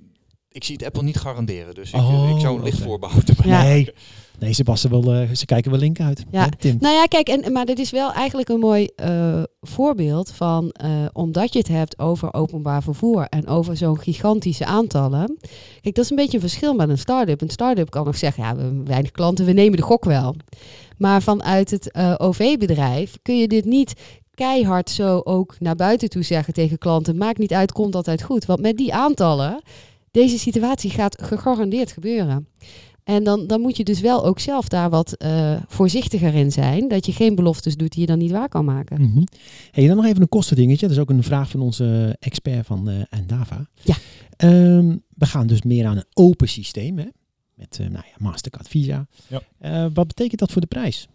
ik 0.54 0.64
zie 0.64 0.76
het 0.76 0.86
Apple 0.86 1.04
niet 1.04 1.18
garanderen. 1.18 1.76
Dus 1.76 1.90
ik, 1.92 1.96
Oh, 2.00 2.32
ik 2.36 2.42
zou 2.42 2.58
een 2.58 2.64
licht 2.64 2.78
oké. 2.78 2.86
voorbehoud 2.86 3.30
erbij 3.30 3.48
Ja. 3.48 3.64
Nee, 3.64 3.90
nee 4.40 4.52
ze, 4.54 4.64
passen 4.64 4.90
wel, 4.90 5.14
eh, 5.14 5.32
ze 5.32 5.46
kijken 5.46 5.72
wel 5.72 5.80
link 5.80 6.00
uit. 6.00 6.24
Ja. 6.32 6.44
Hè, 6.44 6.56
Tim? 6.58 6.78
Nou 6.80 6.96
ja, 6.96 7.06
kijk, 7.06 7.28
en, 7.28 7.52
maar 7.52 7.66
dit 7.66 7.80
is 7.80 7.92
wel 7.92 8.12
eigenlijk 8.14 8.50
een 8.50 8.60
mooi 8.60 8.86
eh, 8.96 9.44
voorbeeld 9.62 10.32
van, 10.32 10.70
eh, 10.72 11.06
omdat 11.14 11.54
je 11.54 11.60
het 11.60 11.68
hebt 11.68 12.00
over 12.00 12.34
openbaar 12.34 12.84
vervoer 12.84 13.26
en 13.30 13.48
over 13.48 13.78
zo'n 13.78 14.00
gigantische 14.00 14.66
aantallen. 14.66 15.38
Kijk, 15.82 15.96
dat 15.96 16.04
is 16.04 16.10
een 16.10 16.16
beetje 16.16 16.34
een 16.34 16.40
verschil 16.50 16.74
met 16.74 16.90
een 16.90 16.98
start-up. 16.98 17.42
Een 17.42 17.50
start-up 17.50 17.90
kan 17.90 18.06
nog 18.06 18.18
zeggen, 18.18 18.44
ja, 18.44 18.56
we 18.56 18.62
hebben 18.62 18.86
weinig 18.86 19.12
klanten, 19.12 19.46
we 19.46 19.52
nemen 19.54 19.78
de 19.78 19.84
gok 19.84 20.06
wel. 20.06 20.36
Maar 20.98 21.22
vanuit 21.22 21.72
het 21.72 21.92
eh, 21.92 22.16
OV-bedrijf 22.18 23.18
kun 23.22 23.38
je 23.38 23.48
dit 23.48 23.66
niet 23.66 23.94
keihard 24.36 24.90
zo 24.90 25.22
ook 25.24 25.56
naar 25.60 25.76
buiten 25.76 26.10
toe 26.10 26.24
zeggen 26.24 26.54
tegen 26.54 26.78
klanten. 26.78 27.18
Maakt 27.18 27.38
niet 27.38 27.54
uit, 27.54 27.72
komt 27.72 27.96
altijd 27.96 28.24
goed. 28.24 28.46
Want 28.46 28.62
met 28.62 28.78
die 28.78 28.94
aantallen, 28.94 29.62
deze 30.12 30.40
situatie 30.40 30.90
gaat 30.90 31.22
gegarandeerd 31.22 31.92
gebeuren. 31.92 32.48
En 33.04 33.24
dan, 33.24 33.48
dan 33.48 33.62
moet 33.62 33.78
je 33.78 33.84
dus 33.84 34.00
wel 34.00 34.26
ook 34.26 34.40
zelf 34.40 34.68
daar 34.68 34.90
wat 34.90 35.14
eh, 35.14 35.56
voorzichtiger 35.68 36.36
in 36.36 36.52
zijn. 36.52 36.88
Dat 36.88 37.06
je 37.06 37.12
geen 37.12 37.36
beloftes 37.36 37.76
doet 37.76 37.92
die 37.92 38.02
je 38.02 38.08
dan 38.08 38.18
niet 38.18 38.32
waar 38.32 38.50
kan 38.50 38.66
maken. 38.66 39.02
Hey, 39.72 39.88
dan 39.88 39.96
nog 39.96 40.06
even 40.06 40.22
een 40.22 40.30
kostendingetje. 40.30 40.88
Dat 40.88 40.96
is 40.96 41.02
ook 41.02 41.10
een 41.10 41.24
vraag 41.24 41.50
van 41.50 41.60
onze 41.60 42.16
expert 42.20 42.66
van 42.66 42.90
eh 42.90 42.96
Endava. 43.10 43.68
Ja. 43.82 43.96
Ehm, 44.38 44.98
we 45.16 45.26
gaan 45.26 45.48
dus 45.48 45.62
meer 45.62 45.86
aan 45.86 45.98
een 45.98 46.06
open 46.14 46.48
systeem. 46.50 46.98
Hè? 46.98 47.06
Met 47.54 47.80
eh, 47.80 47.88
nou 47.88 48.06
ja, 48.06 48.16
Mastercard, 48.18 48.68
Visa. 48.68 49.08
Ja. 49.28 49.42
Eh, 49.58 49.88
wat 49.94 50.08
betekent 50.08 50.40
dat 50.40 50.52
voor 50.52 50.62
de 50.62 50.68
prijs? 50.68 51.08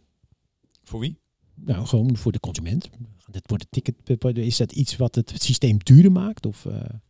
Voor 0.83 1.01
wie? 1.01 1.19
Nou, 1.55 1.87
gewoon 1.87 2.17
voor 2.17 2.33
de 2.33 2.41
consument. 2.41 2.91
Dit 3.31 3.49
wordt 3.49 3.67
het 3.71 3.85
ticket, 4.07 4.37
is 4.37 4.57
dat 4.57 4.73
iets 4.73 4.97
wat 4.97 5.15
het 5.15 5.33
systeem 5.35 5.79
duurder 5.79 6.13
maakt? 6.13 6.47
Of 6.47 6.67
eh, 6.67 6.73
ten 6.81 7.01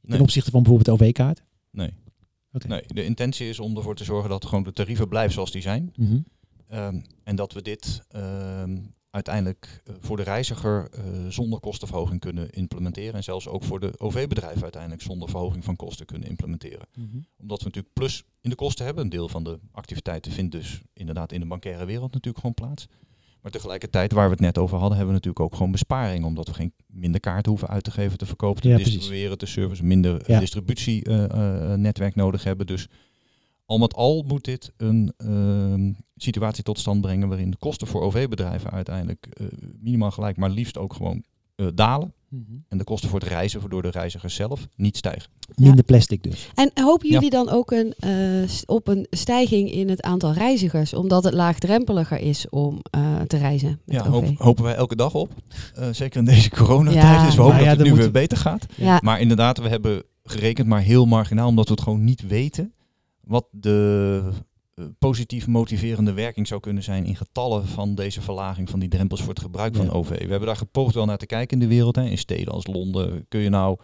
Nee. 0.00 0.20
opzichte 0.20 0.50
van 0.50 0.62
bijvoorbeeld 0.62 0.98
de 0.98 1.04
OV-kaart? 1.04 1.42
Nee. 1.70 1.94
Nee. 2.66 2.82
De 2.86 3.04
intentie 3.04 3.48
is 3.48 3.58
om 3.60 3.76
ervoor 3.76 3.94
te 3.94 4.04
zorgen 4.04 4.30
dat 4.30 4.44
gewoon 4.44 4.64
de 4.64 4.72
tarieven 4.72 5.08
blijven 5.08 5.32
zoals 5.32 5.50
die 5.50 5.62
zijn. 5.62 5.92
Mhm. 5.96 6.18
Ehm, 6.68 7.00
en 7.22 7.36
dat 7.36 7.52
we 7.52 7.62
dit 7.62 8.02
ehm, 8.08 8.78
uiteindelijk 9.14 9.80
eh, 9.84 9.94
voor 10.00 10.16
de 10.16 10.22
reiziger 10.22 10.88
eh, 10.90 11.02
zonder 11.28 11.60
kostenverhoging 11.60 12.20
kunnen 12.20 12.50
implementeren. 12.50 13.14
En 13.14 13.22
zelfs 13.24 13.48
ook 13.48 13.64
voor 13.64 13.80
de 13.80 13.92
OV-bedrijven 13.98 14.62
uiteindelijk 14.62 15.02
zonder 15.02 15.28
verhoging 15.28 15.64
van 15.64 15.76
kosten 15.76 16.06
kunnen 16.06 16.28
implementeren. 16.28 16.86
Mhm. 16.94 17.16
Omdat 17.36 17.58
we 17.58 17.64
natuurlijk 17.64 17.94
plus 17.94 18.24
in 18.40 18.50
de 18.50 18.56
kosten 18.56 18.84
hebben. 18.84 19.04
Een 19.04 19.10
deel 19.10 19.28
van 19.28 19.44
de 19.44 19.58
activiteiten 19.72 20.32
vindt 20.32 20.52
dus 20.52 20.80
inderdaad 20.92 21.32
in 21.32 21.40
de 21.40 21.46
bankaire 21.46 21.84
wereld 21.84 22.12
natuurlijk 22.12 22.38
gewoon 22.44 22.54
plaats. 22.54 22.86
Maar 23.42 23.52
tegelijkertijd, 23.52 24.12
waar 24.12 24.24
we 24.26 24.30
het 24.32 24.40
net 24.40 24.58
over 24.58 24.78
hadden, 24.78 24.96
hebben 24.96 25.14
we 25.14 25.20
natuurlijk 25.20 25.44
ook 25.44 25.54
gewoon 25.56 25.72
besparing. 25.72 26.24
Omdat 26.24 26.46
we 26.48 26.54
geen 26.54 26.72
minder 26.86 27.20
kaarten 27.20 27.50
hoeven 27.50 27.68
uit 27.68 27.84
te 27.84 27.90
geven, 27.90 28.18
te 28.18 28.26
verkopen, 28.26 28.62
te 28.62 28.68
Ja, 28.68 28.74
precies. 28.74 28.94
distribueren, 28.94 29.38
te 29.38 29.46
service, 29.46 29.84
minder 29.84 30.30
Ja. 30.30 30.38
distributienetwerk 30.40 32.14
nodig 32.14 32.44
hebben. 32.44 32.66
Dus 32.66 32.86
al 33.66 33.78
met 33.78 33.94
al 33.94 34.24
moet 34.26 34.44
dit 34.44 34.72
een 34.76 35.12
ehm, 35.16 35.92
situatie 36.16 36.62
tot 36.62 36.78
stand 36.78 37.00
brengen 37.00 37.28
waarin 37.28 37.50
de 37.50 37.56
kosten 37.56 37.86
voor 37.86 38.02
OV-bedrijven 38.02 38.70
uiteindelijk 38.70 39.26
eh, 39.30 39.46
minimaal 39.80 40.10
gelijk, 40.10 40.36
maar 40.36 40.50
liefst 40.50 40.78
ook 40.78 40.92
gewoon 40.94 41.22
eh, 41.56 41.66
dalen. 41.74 42.12
Mhm. 42.28 42.42
En 42.68 42.78
de 42.78 42.84
kosten 42.84 43.08
voor 43.10 43.20
het 43.20 43.28
reizen 43.28 43.60
voor 43.60 43.70
door 43.70 43.82
de 43.82 43.90
reizigers 43.90 44.34
zelf 44.34 44.66
niet 44.76 44.96
stijgen. 44.96 45.30
Minder 45.54 45.84
plastic 45.84 46.22
dus. 46.22 46.48
En 46.54 46.70
hopen 46.74 47.06
Ja. 47.08 47.12
jullie 47.14 47.30
dan 47.30 47.48
ook 47.48 47.70
een, 47.70 47.94
eh, 47.98 48.48
op 48.66 48.88
een 48.88 49.06
stijging 49.10 49.70
in 49.70 49.88
het 49.88 50.02
aantal 50.02 50.32
reizigers? 50.32 50.94
Omdat 50.94 51.24
het 51.24 51.34
laagdrempeliger 51.34 52.18
is 52.18 52.48
om 52.48 52.78
eh, 52.90 53.20
te 53.20 53.36
reizen 53.36 53.80
met 53.84 53.96
Ja, 53.96 54.06
OV? 54.10 54.26
hoop- 54.26 54.38
hopen 54.38 54.64
wij 54.64 54.74
elke 54.74 54.96
dag 54.96 55.14
op. 55.14 55.32
Eh, 55.74 55.88
zeker 55.92 56.18
in 56.18 56.24
deze 56.24 56.50
coronatijd. 56.60 57.02
Ja. 57.02 57.24
Dus 57.26 57.34
we 57.34 57.42
hopen 57.42 57.58
ja, 57.58 57.64
dat 57.68 57.76
het 57.76 57.82
nu 57.86 57.90
moet- 57.92 57.98
weer 57.98 58.10
beter 58.10 58.38
gaat. 58.38 58.66
Ja. 58.76 58.98
Maar 59.02 59.20
inderdaad, 59.20 59.58
we 59.58 59.68
hebben 59.68 60.02
gerekend, 60.24 60.66
maar 60.68 60.80
heel 60.82 61.06
marginaal, 61.06 61.48
omdat 61.48 61.66
we 61.68 61.72
het 61.74 61.82
gewoon 61.82 62.04
niet 62.04 62.26
weten 62.26 62.72
wat 63.26 63.46
de 63.50 64.22
eh, 64.74 64.84
positief 64.98 65.46
motiverende 65.46 66.12
werking 66.12 66.46
zou 66.46 66.60
kunnen 66.60 66.82
zijn 66.82 67.04
in 67.04 67.16
getallen 67.16 67.66
van 67.66 67.94
deze 67.94 68.20
verlaging 68.20 68.70
van 68.70 68.80
die 68.80 68.88
drempels 68.88 69.20
voor 69.20 69.28
het 69.28 69.40
gebruik 69.40 69.76
van 69.76 69.84
Ja. 69.84 69.90
OV. 69.92 70.08
We 70.08 70.16
hebben 70.30 70.46
daar 70.46 70.56
gepoogd 70.56 70.94
wel 70.94 71.04
naar 71.04 71.18
te 71.18 71.26
kijken 71.26 71.60
in 71.60 71.68
de 71.68 71.74
wereld. 71.74 71.96
Hè. 71.96 72.04
In 72.04 72.18
steden 72.18 72.52
als 72.52 72.66
Londen 72.66 73.28
kun 73.28 73.40
je 73.40 73.48
nou 73.48 73.78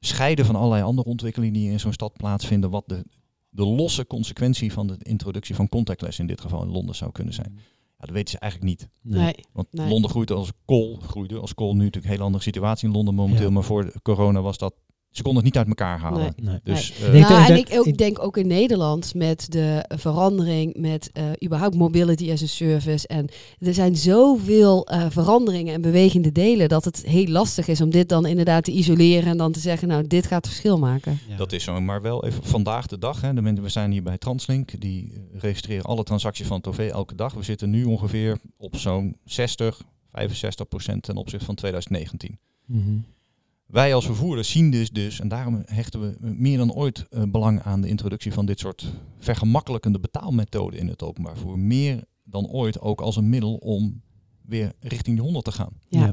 scheiden 0.00 0.44
van 0.44 0.56
allerlei 0.56 0.82
andere 0.82 1.08
ontwikkelingen 1.08 1.54
die 1.54 1.70
in 1.70 1.80
zo'n 1.80 1.92
stad 1.92 2.12
plaatsvinden, 2.12 2.70
wat 2.70 2.84
de, 2.86 3.04
de 3.48 3.64
losse 3.66 4.06
consequentie 4.06 4.72
van 4.72 4.86
de 4.86 4.96
introductie 5.02 5.54
van 5.54 5.68
contactless 5.68 6.18
in 6.18 6.26
dit 6.26 6.40
geval 6.40 6.62
in 6.62 6.70
Londen 6.70 6.94
zou 6.94 7.12
kunnen 7.12 7.34
zijn. 7.34 7.52
Ja, 7.98 8.06
dat 8.06 8.10
weten 8.14 8.30
ze 8.30 8.38
eigenlijk 8.38 8.70
niet. 8.72 8.88
Nee. 9.02 9.34
Want 9.52 9.72
Nee. 9.72 9.88
Londen 9.88 10.10
groeit 10.10 10.30
als 10.30 10.52
kool, 10.64 10.96
groeide 10.96 11.38
als 11.38 11.54
kool. 11.54 11.70
Nu 11.72 11.76
natuurlijk 11.78 12.04
een 12.04 12.10
hele 12.10 12.22
andere 12.24 12.42
situatie 12.42 12.88
in 12.88 12.94
Londen 12.94 13.14
momenteel, 13.14 13.46
Ja. 13.46 13.50
maar 13.52 13.62
voor 13.64 13.92
corona 14.02 14.40
was 14.40 14.58
dat, 14.58 14.74
ze 15.10 15.22
konden 15.22 15.44
het 15.44 15.54
niet 15.54 15.62
uit 15.62 15.68
elkaar 15.68 15.98
halen. 15.98 16.20
Nee. 16.36 16.50
Nee. 16.50 16.60
Dus 16.62 16.90
Ik 16.90 17.06
eh, 17.06 17.12
denk 17.12 17.28
Nou, 17.28 17.44
en 17.44 17.56
ik 17.56 17.68
ook 17.72 17.98
denk 17.98 18.22
ook 18.22 18.36
in 18.36 18.46
Nederland 18.46 19.14
met 19.14 19.46
de 19.52 19.84
verandering 19.88 20.76
met 20.76 21.10
eh, 21.12 21.24
überhaupt 21.44 21.74
mobility 21.76 22.32
as 22.32 22.42
a 22.42 22.46
service. 22.46 23.06
En 23.06 23.28
er 23.58 23.74
zijn 23.74 23.96
zoveel 23.96 24.86
eh, 24.86 25.06
veranderingen 25.08 25.74
en 25.74 25.80
bewegende 25.80 26.32
delen 26.32 26.68
dat 26.68 26.84
het 26.84 27.02
heel 27.06 27.26
lastig 27.26 27.68
is 27.68 27.80
om 27.80 27.90
dit 27.90 28.08
dan 28.08 28.26
inderdaad 28.26 28.64
te 28.64 28.72
isoleren 28.72 29.30
en 29.30 29.36
dan 29.36 29.52
te 29.52 29.60
zeggen, 29.60 29.88
nou, 29.88 30.06
dit 30.06 30.26
gaat 30.26 30.44
het 30.44 30.46
verschil 30.46 30.78
maken. 30.78 31.18
Ja. 31.28 31.36
Dat 31.36 31.52
is 31.52 31.64
zo, 31.64 31.80
maar 31.80 32.02
wel 32.02 32.24
even 32.24 32.44
vandaag 32.44 32.86
de 32.86 32.98
dag. 32.98 33.20
Hè, 33.20 33.34
de 33.34 33.42
mensen, 33.42 33.64
we 33.64 33.70
zijn 33.70 33.90
hier 33.90 34.02
bij 34.02 34.18
Translink, 34.18 34.80
die 34.80 35.12
registreren 35.32 35.84
alle 35.84 36.02
transacties 36.04 36.46
van 36.46 36.56
het 36.56 36.66
OV 36.66 36.90
elke 36.92 37.14
dag. 37.14 37.34
We 37.34 37.42
zitten 37.42 37.70
nu 37.70 37.84
ongeveer 37.84 38.38
op 38.56 38.76
zo'n 38.76 39.16
60, 39.24 39.82
65 40.12 40.68
procent 40.68 41.02
ten 41.02 41.16
opzichte 41.16 41.44
van 41.44 41.54
2019. 41.54 42.38
Mhm. 42.66 42.98
Wij 43.70 43.94
als 43.94 44.06
vervoerders 44.06 44.50
zien 44.50 44.70
dus, 44.70 44.90
dus 44.90 45.20
en 45.20 45.28
daarom 45.28 45.62
hechten 45.66 46.00
we 46.00 46.16
meer 46.20 46.58
dan 46.58 46.72
ooit 46.72 47.06
eh, 47.10 47.22
belang 47.28 47.62
aan 47.62 47.80
de 47.80 47.88
introductie 47.88 48.32
van 48.32 48.46
dit 48.46 48.58
soort 48.58 48.92
vergemakkelijkende 49.18 50.00
betaalmethoden 50.00 50.78
in 50.80 50.88
het 50.88 51.02
openbaar 51.02 51.34
vervoer. 51.36 51.58
Meer 51.58 52.04
dan 52.24 52.46
ooit 52.48 52.80
ook 52.80 53.00
als 53.00 53.16
een 53.16 53.28
middel 53.28 53.54
om 53.54 54.02
weer 54.42 54.72
richting 54.80 55.14
die 55.16 55.24
100 55.24 55.44
te 55.44 55.52
gaan. 55.52 55.72
Ja. 55.88 56.00
Ja. 56.04 56.12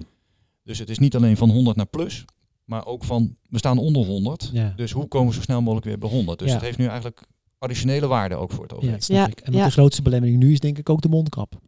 Dus 0.64 0.80
het 0.80 0.90
is 0.90 0.98
niet 1.00 1.16
alleen 1.16 1.38
van 1.38 1.50
100 1.50 1.76
naar 1.78 1.86
plus, 1.86 2.26
maar 2.66 2.86
ook 2.86 3.04
van 3.04 3.36
we 3.50 3.58
staan 3.58 3.78
onder 3.78 4.06
100. 4.06 4.50
Ja. 4.54 4.74
Dus 4.76 4.92
hoe 4.92 5.08
komen 5.08 5.28
we 5.28 5.34
zo 5.36 5.42
snel 5.42 5.62
mogelijk 5.62 5.86
weer 5.86 5.98
bij 5.98 6.10
100? 6.10 6.40
Dus 6.40 6.48
Ja. 6.48 6.54
het 6.54 6.64
heeft 6.64 6.78
nu 6.78 6.86
eigenlijk 6.86 7.22
additionele 7.58 8.08
waarde 8.08 8.36
ook 8.36 8.52
voor 8.52 8.64
het 8.64 8.74
OV. 8.74 9.08
Ja. 9.08 9.30
En 9.44 9.52
de 9.52 9.72
grootste 9.72 10.02
belemmering 10.02 10.40
nu 10.40 10.52
is 10.52 10.60
denk 10.60 10.78
ik 10.78 10.90
ook 10.90 11.02
de 11.02 11.10
mondkap. 11.10 11.60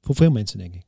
Voor 0.00 0.14
veel 0.14 0.30
mensen 0.30 0.58
denk 0.58 0.74
ik. 0.74 0.82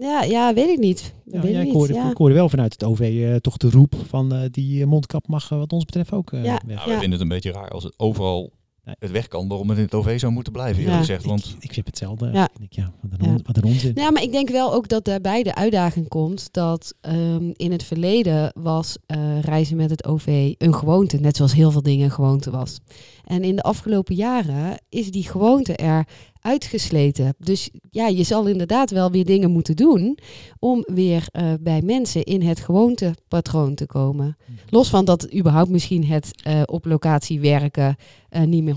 Ja, 0.00 0.22
ja, 0.22 0.54
weet 0.54 0.68
ik 0.68 0.78
niet. 0.78 1.14
Ja, 1.24 1.40
weet 1.40 1.52
ja, 1.52 1.60
ik 1.60 1.72
hoorde, 1.72 1.94
ja. 1.94 2.10
ik 2.10 2.16
hoorde 2.16 2.34
wel 2.34 2.48
vanuit 2.48 2.72
het 2.72 2.84
OV 2.84 3.00
eh, 3.00 3.34
toch 3.34 3.56
de 3.56 3.70
roep 3.70 3.94
van 4.08 4.34
eh, 4.34 4.40
die 4.50 4.80
eh, 4.82 4.86
mondkap 4.88 5.28
mag 5.28 5.48
wat 5.48 5.72
ons 5.72 5.84
betreft 5.84 6.12
ook 6.12 6.32
eh, 6.32 6.44
Ja. 6.44 6.60
weg. 6.66 6.76
Nou, 6.76 6.90
we 6.90 6.98
vinden 6.98 7.10
het 7.10 7.20
een 7.20 7.28
beetje 7.28 7.52
raar 7.52 7.70
als 7.70 7.84
het 7.84 7.94
overal 7.96 8.52
Nee. 8.84 8.94
het 8.98 9.10
weg 9.10 9.28
kan, 9.28 9.48
waarom 9.48 9.68
het 9.68 9.78
in 9.78 9.84
het 9.84 9.94
OV 9.94 10.20
zou 10.20 10.32
moeten 10.32 10.52
blijven, 10.52 10.76
eerlijk 10.76 10.92
Ja. 10.94 11.00
gezegd. 11.00 11.24
Want 11.24 11.46
Ik, 11.58 11.64
ik 11.64 11.72
vind 11.72 11.86
hetzelfde. 11.86 12.30
Ja. 12.32 12.44
Ik 12.52 12.58
denk, 12.58 12.72
ja, 12.72 12.92
wat, 13.10 13.20
een 13.20 13.26
Ja. 13.26 13.32
on- 13.32 13.40
wat 13.46 13.56
een 13.56 13.64
onzin. 13.64 13.92
Ja, 13.94 14.10
maar 14.10 14.22
ik 14.22 14.32
denk 14.32 14.48
wel 14.50 14.72
ook 14.74 14.88
dat 14.88 15.04
daarbij 15.04 15.42
de 15.42 15.54
uitdaging 15.54 16.08
komt 16.08 16.48
dat 16.52 16.94
ehm, 17.00 17.50
in 17.52 17.72
het 17.72 17.82
verleden 17.82 18.52
was 18.58 18.96
eh, 19.06 19.40
reizen 19.40 19.76
met 19.76 19.90
het 19.90 20.04
OV 20.04 20.54
een 20.58 20.74
gewoonte, 20.74 21.16
net 21.16 21.36
zoals 21.36 21.54
heel 21.54 21.70
veel 21.70 21.82
dingen 21.82 22.04
een 22.04 22.10
gewoonte 22.10 22.50
was. 22.50 22.78
En 23.26 23.42
in 23.42 23.56
de 23.56 23.62
afgelopen 23.62 24.14
jaren 24.14 24.78
is 24.88 25.10
die 25.10 25.22
gewoonte 25.22 25.76
er 25.76 26.06
uitgesleten. 26.40 27.34
Dus 27.38 27.70
ja, 27.90 28.06
je 28.06 28.22
zal 28.22 28.46
inderdaad 28.46 28.90
wel 28.90 29.10
weer 29.10 29.24
dingen 29.24 29.50
moeten 29.50 29.76
doen 29.76 30.18
om 30.58 30.84
weer 30.94 31.26
eh, 31.32 31.52
bij 31.60 31.82
mensen 31.82 32.24
in 32.24 32.42
het 32.42 32.60
gewoontepatroon 32.60 33.74
te 33.74 33.86
komen. 33.86 34.36
Los 34.70 34.88
van 34.88 35.04
dat 35.04 35.34
überhaupt 35.34 35.70
misschien 35.70 36.04
het 36.04 36.42
eh, 36.42 36.62
op 36.64 36.84
locatie 36.84 37.40
werken 37.40 37.96
eh, 38.28 38.42
niet 38.42 38.62
meer 38.62 38.74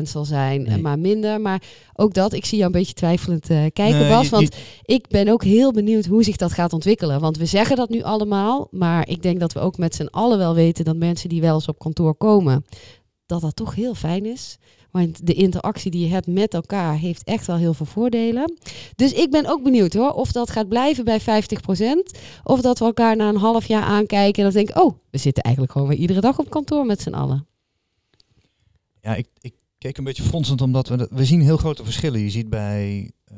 100% 0.00 0.02
zal 0.02 0.24
zijn, 0.24 0.62
Nee. 0.62 0.80
maar 0.80 0.98
minder. 0.98 1.40
Maar 1.40 1.62
ook 1.94 2.14
dat, 2.14 2.32
ik 2.32 2.44
zie 2.44 2.58
jou 2.58 2.72
een 2.72 2.78
beetje 2.78 2.94
twijfelend 2.94 3.46
kijken, 3.46 3.98
Nee, 3.98 4.08
Bas. 4.08 4.28
Want 4.28 4.56
ik 4.82 5.08
ben 5.08 5.28
ook 5.28 5.44
heel 5.44 5.72
benieuwd 5.72 6.06
hoe 6.06 6.24
zich 6.24 6.36
dat 6.36 6.52
gaat 6.52 6.72
ontwikkelen. 6.72 7.20
Want 7.20 7.36
we 7.36 7.46
zeggen 7.46 7.76
dat 7.76 7.88
nu 7.88 8.02
allemaal, 8.02 8.68
maar 8.70 9.08
ik 9.08 9.22
denk 9.22 9.40
dat 9.40 9.52
we 9.52 9.60
ook 9.60 9.78
met 9.78 9.94
z'n 9.94 10.08
allen 10.10 10.38
wel 10.38 10.54
weten 10.54 10.84
dat 10.84 10.96
mensen 10.96 11.28
die 11.28 11.40
wel 11.40 11.54
eens 11.54 11.68
op 11.68 11.78
kantoor 11.78 12.14
komen, 12.14 12.64
dat 13.28 13.40
dat 13.40 13.56
toch 13.56 13.74
heel 13.74 13.94
fijn 13.94 14.26
is. 14.26 14.58
Want 14.90 15.26
de 15.26 15.34
interactie 15.34 15.90
die 15.90 16.00
je 16.06 16.12
hebt 16.12 16.26
met 16.26 16.54
elkaar 16.54 16.96
heeft 16.96 17.24
echt 17.24 17.46
wel 17.46 17.56
heel 17.56 17.74
veel 17.74 17.86
voordelen. 17.86 18.58
Dus 18.96 19.12
ik 19.12 19.30
ben 19.30 19.46
ook 19.46 19.62
benieuwd 19.62 19.94
hoor, 19.94 20.10
of 20.10 20.32
dat 20.32 20.50
gaat 20.50 20.68
blijven 20.68 21.04
bij 21.04 21.20
50%. 21.20 21.24
Of 22.44 22.60
dat 22.60 22.78
we 22.78 22.84
elkaar 22.84 23.16
na 23.16 23.28
een 23.28 23.36
half 23.36 23.66
jaar 23.66 23.82
aankijken 23.82 24.44
en 24.44 24.52
dan 24.52 24.64
denken, 24.64 24.82
oh, 24.82 24.94
we 25.10 25.18
zitten 25.18 25.42
eigenlijk 25.42 25.74
gewoon 25.74 25.88
weer 25.88 25.98
iedere 25.98 26.20
dag 26.20 26.38
op 26.38 26.50
kantoor 26.50 26.86
met 26.86 27.00
z'n 27.00 27.14
allen. 27.14 27.46
ja, 29.00 29.14
ik, 29.14 29.28
ik 29.40 29.54
keek 29.78 29.98
een 29.98 30.04
beetje 30.04 30.22
fronsend 30.22 30.60
omdat 30.60 30.88
we, 30.88 31.08
we 31.10 31.24
zien 31.24 31.40
heel 31.40 31.56
grote 31.56 31.84
verschillen. 31.84 32.20
Je 32.20 32.30
ziet 32.30 32.48
bij 32.48 33.10
eh, 33.24 33.36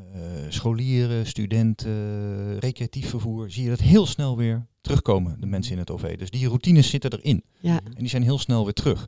scholieren, 0.49 1.25
studenten, 1.25 2.59
recreatief 2.59 3.09
vervoer, 3.09 3.51
zie 3.51 3.63
je 3.63 3.69
dat 3.69 3.79
heel 3.79 4.05
snel 4.05 4.37
weer 4.37 4.67
terugkomen, 4.81 5.37
de 5.39 5.45
mensen 5.45 5.73
in 5.73 5.79
het 5.79 5.91
OV. 5.91 6.17
Dus 6.17 6.29
die 6.29 6.47
routines 6.47 6.89
zitten 6.89 7.11
erin. 7.13 7.43
Ja, 7.59 7.79
En 7.83 7.99
die 7.99 8.09
zijn 8.09 8.23
heel 8.23 8.39
snel 8.39 8.63
weer 8.63 8.73
terug. 8.73 9.07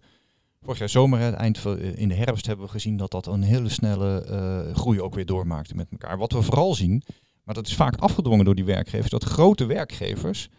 Vorig 0.63 0.79
jaar 0.79 0.89
zomer, 0.89 1.19
hè, 1.19 1.31
eind 1.31 1.57
van, 1.57 1.77
eh, 1.77 1.97
in 1.97 2.07
de 2.07 2.15
herfst, 2.15 2.45
hebben 2.45 2.65
we 2.65 2.71
gezien 2.71 2.97
dat 2.97 3.11
dat 3.11 3.27
een 3.27 3.41
hele 3.41 3.69
snelle 3.69 4.23
eh, 4.23 4.75
groei 4.75 5.01
ook 5.01 5.15
weer 5.15 5.25
doormaakte 5.25 5.75
met 5.75 5.87
elkaar. 5.91 6.17
Wat 6.17 6.31
we 6.31 6.41
vooral 6.41 6.73
zien, 6.73 7.03
maar 7.43 7.55
dat 7.55 7.67
is 7.67 7.75
vaak 7.75 7.95
afgedwongen 7.95 8.45
door 8.45 8.55
die 8.55 8.65
werkgevers, 8.65 9.09
dat 9.09 9.23
grote 9.23 9.65
werkgevers 9.65 10.49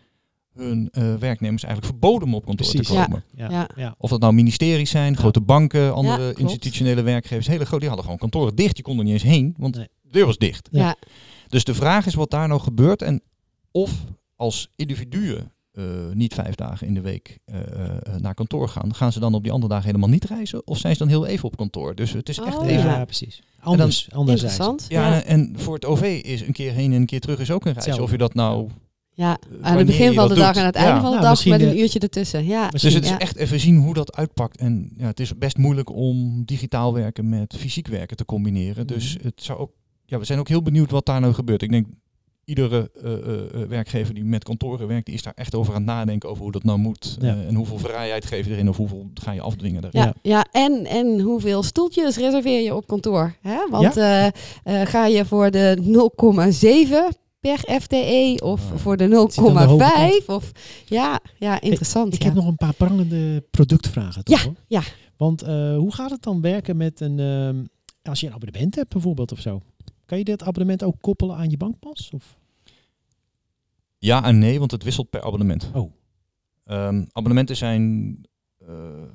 hun 0.54 0.88
eh, 0.92 1.14
werknemers 1.14 1.62
eigenlijk 1.62 1.92
verboden 1.92 2.28
om 2.28 2.34
op 2.34 2.44
kantoor 2.44 2.66
Precies. 2.66 2.88
te 2.88 2.94
komen. 2.94 3.24
Ja. 3.30 3.50
Ja. 3.50 3.68
Ja. 3.76 3.94
Of 3.98 4.10
dat 4.10 4.20
nou 4.20 4.32
ministeries 4.32 4.90
zijn, 4.90 5.16
grote 5.16 5.40
banken, 5.40 5.94
andere 5.94 6.34
institutionele 6.34 7.02
werkgevers, 7.02 7.46
hele 7.46 7.64
grote, 7.64 7.78
die 7.78 7.88
hadden 7.88 8.04
gewoon 8.04 8.20
kantoren 8.20 8.54
dicht. 8.54 8.76
Je 8.76 8.82
kon 8.82 8.98
er 8.98 9.04
niet 9.04 9.12
eens 9.12 9.22
heen, 9.22 9.54
want 9.58 9.76
Nee. 9.76 9.88
de 10.02 10.10
deur 10.10 10.26
was 10.26 10.36
dicht. 10.38 10.68
Ja. 10.70 10.80
ja. 10.80 10.96
Dus 11.48 11.64
de 11.64 11.74
vraag 11.74 12.06
is 12.06 12.14
wat 12.14 12.30
daar 12.30 12.48
nou 12.48 12.60
gebeurt 12.60 13.02
en 13.02 13.22
of 13.70 14.04
als 14.36 14.70
individuen 14.76 15.52
eh, 15.74 15.84
niet 16.12 16.34
vijf 16.34 16.54
dagen 16.54 16.86
in 16.86 16.94
de 16.94 17.00
week 17.00 17.38
eh, 17.44 17.60
eh, 17.60 17.90
naar 18.18 18.34
kantoor 18.34 18.68
gaan, 18.68 18.94
gaan 18.94 19.12
ze 19.12 19.20
dan 19.20 19.34
op 19.34 19.42
die 19.42 19.52
andere 19.52 19.72
dagen 19.72 19.86
helemaal 19.86 20.08
niet 20.08 20.24
reizen? 20.24 20.66
Of 20.66 20.78
zijn 20.78 20.92
ze 20.92 20.98
dan 20.98 21.08
heel 21.08 21.26
even 21.26 21.44
op 21.44 21.56
kantoor? 21.56 21.94
Dus 21.94 22.12
het 22.12 22.28
is 22.28 22.38
echt 22.38 22.56
Oh, 22.58 22.66
even... 22.68 22.90
Ja, 22.90 23.04
precies. 23.04 23.42
Anders, 23.60 24.08
anders 24.12 24.40
zijn 24.40 24.52
ze. 24.52 24.56
interessant. 24.56 24.86
Ja, 24.88 25.14
ja. 25.14 25.22
En, 25.22 25.52
voor 25.56 25.74
het 25.74 25.84
OV 25.84 26.20
is 26.24 26.40
een 26.46 26.52
keer 26.52 26.72
heen 26.72 26.92
en 26.92 27.00
een 27.00 27.06
keer 27.06 27.20
terug 27.20 27.38
is 27.40 27.50
ook 27.50 27.64
een 27.66 27.72
reis. 27.72 27.98
Of 27.98 28.10
je 28.10 28.18
dat 28.18 28.34
nou... 28.34 28.68
Ja, 29.16 29.38
aan 29.60 29.76
het 29.76 29.86
begin 29.86 30.14
van 30.14 30.28
de 30.28 30.34
dag 30.34 30.54
en 30.54 30.60
aan 30.60 30.66
het 30.66 30.74
einde 30.74 30.94
Ja. 30.94 31.00
van 31.00 31.10
de 31.10 31.16
Nou, 31.16 31.28
dag 31.34 31.46
met 31.46 31.60
een 31.60 31.78
uurtje 31.78 31.98
ertussen. 31.98 32.44
Ja, 32.46 32.68
Dus 32.68 32.82
het 32.82 33.02
is 33.04 33.08
ja. 33.10 33.18
echt 33.18 33.36
even 33.36 33.60
zien 33.60 33.76
hoe 33.76 33.94
dat 33.94 34.16
uitpakt. 34.16 34.56
En 34.58 34.90
ja, 34.96 35.06
het 35.06 35.20
is 35.20 35.38
best 35.38 35.56
moeilijk 35.56 35.90
om 35.94 36.42
digitaal 36.44 36.94
werken 36.94 37.28
met 37.28 37.54
fysiek 37.58 37.86
werken 37.88 38.16
te 38.16 38.24
combineren. 38.24 38.86
Dus 38.86 39.16
Mhm. 39.16 39.26
het 39.26 39.42
zou 39.42 39.58
ook, 39.58 39.70
ja, 40.04 40.18
we 40.18 40.24
zijn 40.24 40.38
ook 40.38 40.48
heel 40.48 40.62
benieuwd 40.62 40.90
wat 40.90 41.06
daar 41.06 41.20
nou 41.20 41.34
gebeurt. 41.34 41.62
Ik 41.62 41.70
denk 41.70 41.86
iedere 42.44 42.90
eh, 43.02 43.12
eh, 43.12 43.62
eh, 43.62 43.68
werkgever 43.68 44.14
die 44.14 44.24
met 44.24 44.44
kantoren 44.44 44.86
werkt, 44.88 45.06
die 45.06 45.14
is 45.14 45.22
daar 45.22 45.32
echt 45.36 45.54
over 45.54 45.72
aan 45.74 45.78
het 45.80 45.90
nadenken 45.90 46.28
over 46.28 46.42
hoe 46.42 46.52
dat 46.52 46.64
nou 46.64 46.78
moet. 46.78 47.16
Ja. 47.20 47.36
en 47.48 47.54
hoeveel 47.54 47.78
vrijheid 47.78 48.24
geef 48.24 48.46
je 48.46 48.52
erin 48.52 48.68
of 48.68 48.76
hoeveel 48.76 49.10
ga 49.14 49.32
je 49.32 49.40
afdwingen 49.40 49.82
daarin. 49.82 50.00
Ja, 50.00 50.14
ja. 50.22 50.46
en, 50.52 50.86
en 50.86 51.20
hoeveel 51.20 51.62
stoeltjes 51.62 52.16
reserveer 52.16 52.60
je 52.62 52.74
op 52.74 52.86
kantoor? 52.86 53.34
Hè? 53.40 53.56
Want 53.70 53.96
eh, 53.96 54.26
eh, 54.26 54.32
ga 54.64 55.06
je 55.06 55.24
voor 55.24 55.50
de 55.50 55.76
0,7 55.80 57.18
per 57.40 57.80
FTE 57.80 58.40
of 58.42 58.60
Ah. 58.72 58.78
voor 58.78 58.96
de 58.96 59.08
zit 59.28 59.38
aan 59.44 59.54
de 59.54 59.60
hoge 59.64 60.20
0,5? 60.22 60.26
Of 60.26 60.50
ja, 60.86 61.20
ja, 61.38 61.60
interessant. 61.60 62.14
Ik 62.14 62.20
ja. 62.20 62.26
heb 62.26 62.34
nog 62.34 62.46
een 62.46 62.56
paar 62.56 62.74
prangende 62.74 63.44
productvragen. 63.50 64.24
Toch, 64.24 64.38
Ja, 64.38 64.44
hoor? 64.44 64.54
ja. 64.66 64.82
Want 65.16 65.42
eh, 65.42 65.76
hoe 65.76 65.92
gaat 65.94 66.10
het 66.10 66.22
dan 66.22 66.40
werken 66.40 66.76
met 66.76 67.00
een... 67.00 67.18
ehm, 67.18 67.64
als 68.02 68.20
je 68.20 68.26
een 68.26 68.32
abonnement 68.32 68.74
hebt 68.74 68.88
bijvoorbeeld 68.92 69.32
of 69.32 69.40
zo. 69.40 69.60
Kan 70.06 70.18
je 70.18 70.24
dit 70.24 70.42
abonnement 70.42 70.82
ook 70.82 70.96
koppelen 71.00 71.36
aan 71.36 71.50
je 71.50 71.56
bankpas? 71.56 72.10
Of? 72.14 72.38
Ja 73.98 74.24
en 74.24 74.38
nee, 74.38 74.58
want 74.58 74.70
het 74.70 74.82
wisselt 74.82 75.10
per 75.10 75.22
abonnement. 75.22 75.70
Oh. 75.74 75.92
Ehm, 76.64 77.04
abonnementen 77.12 77.56
zijn, 77.56 78.16
eh, 78.58 78.68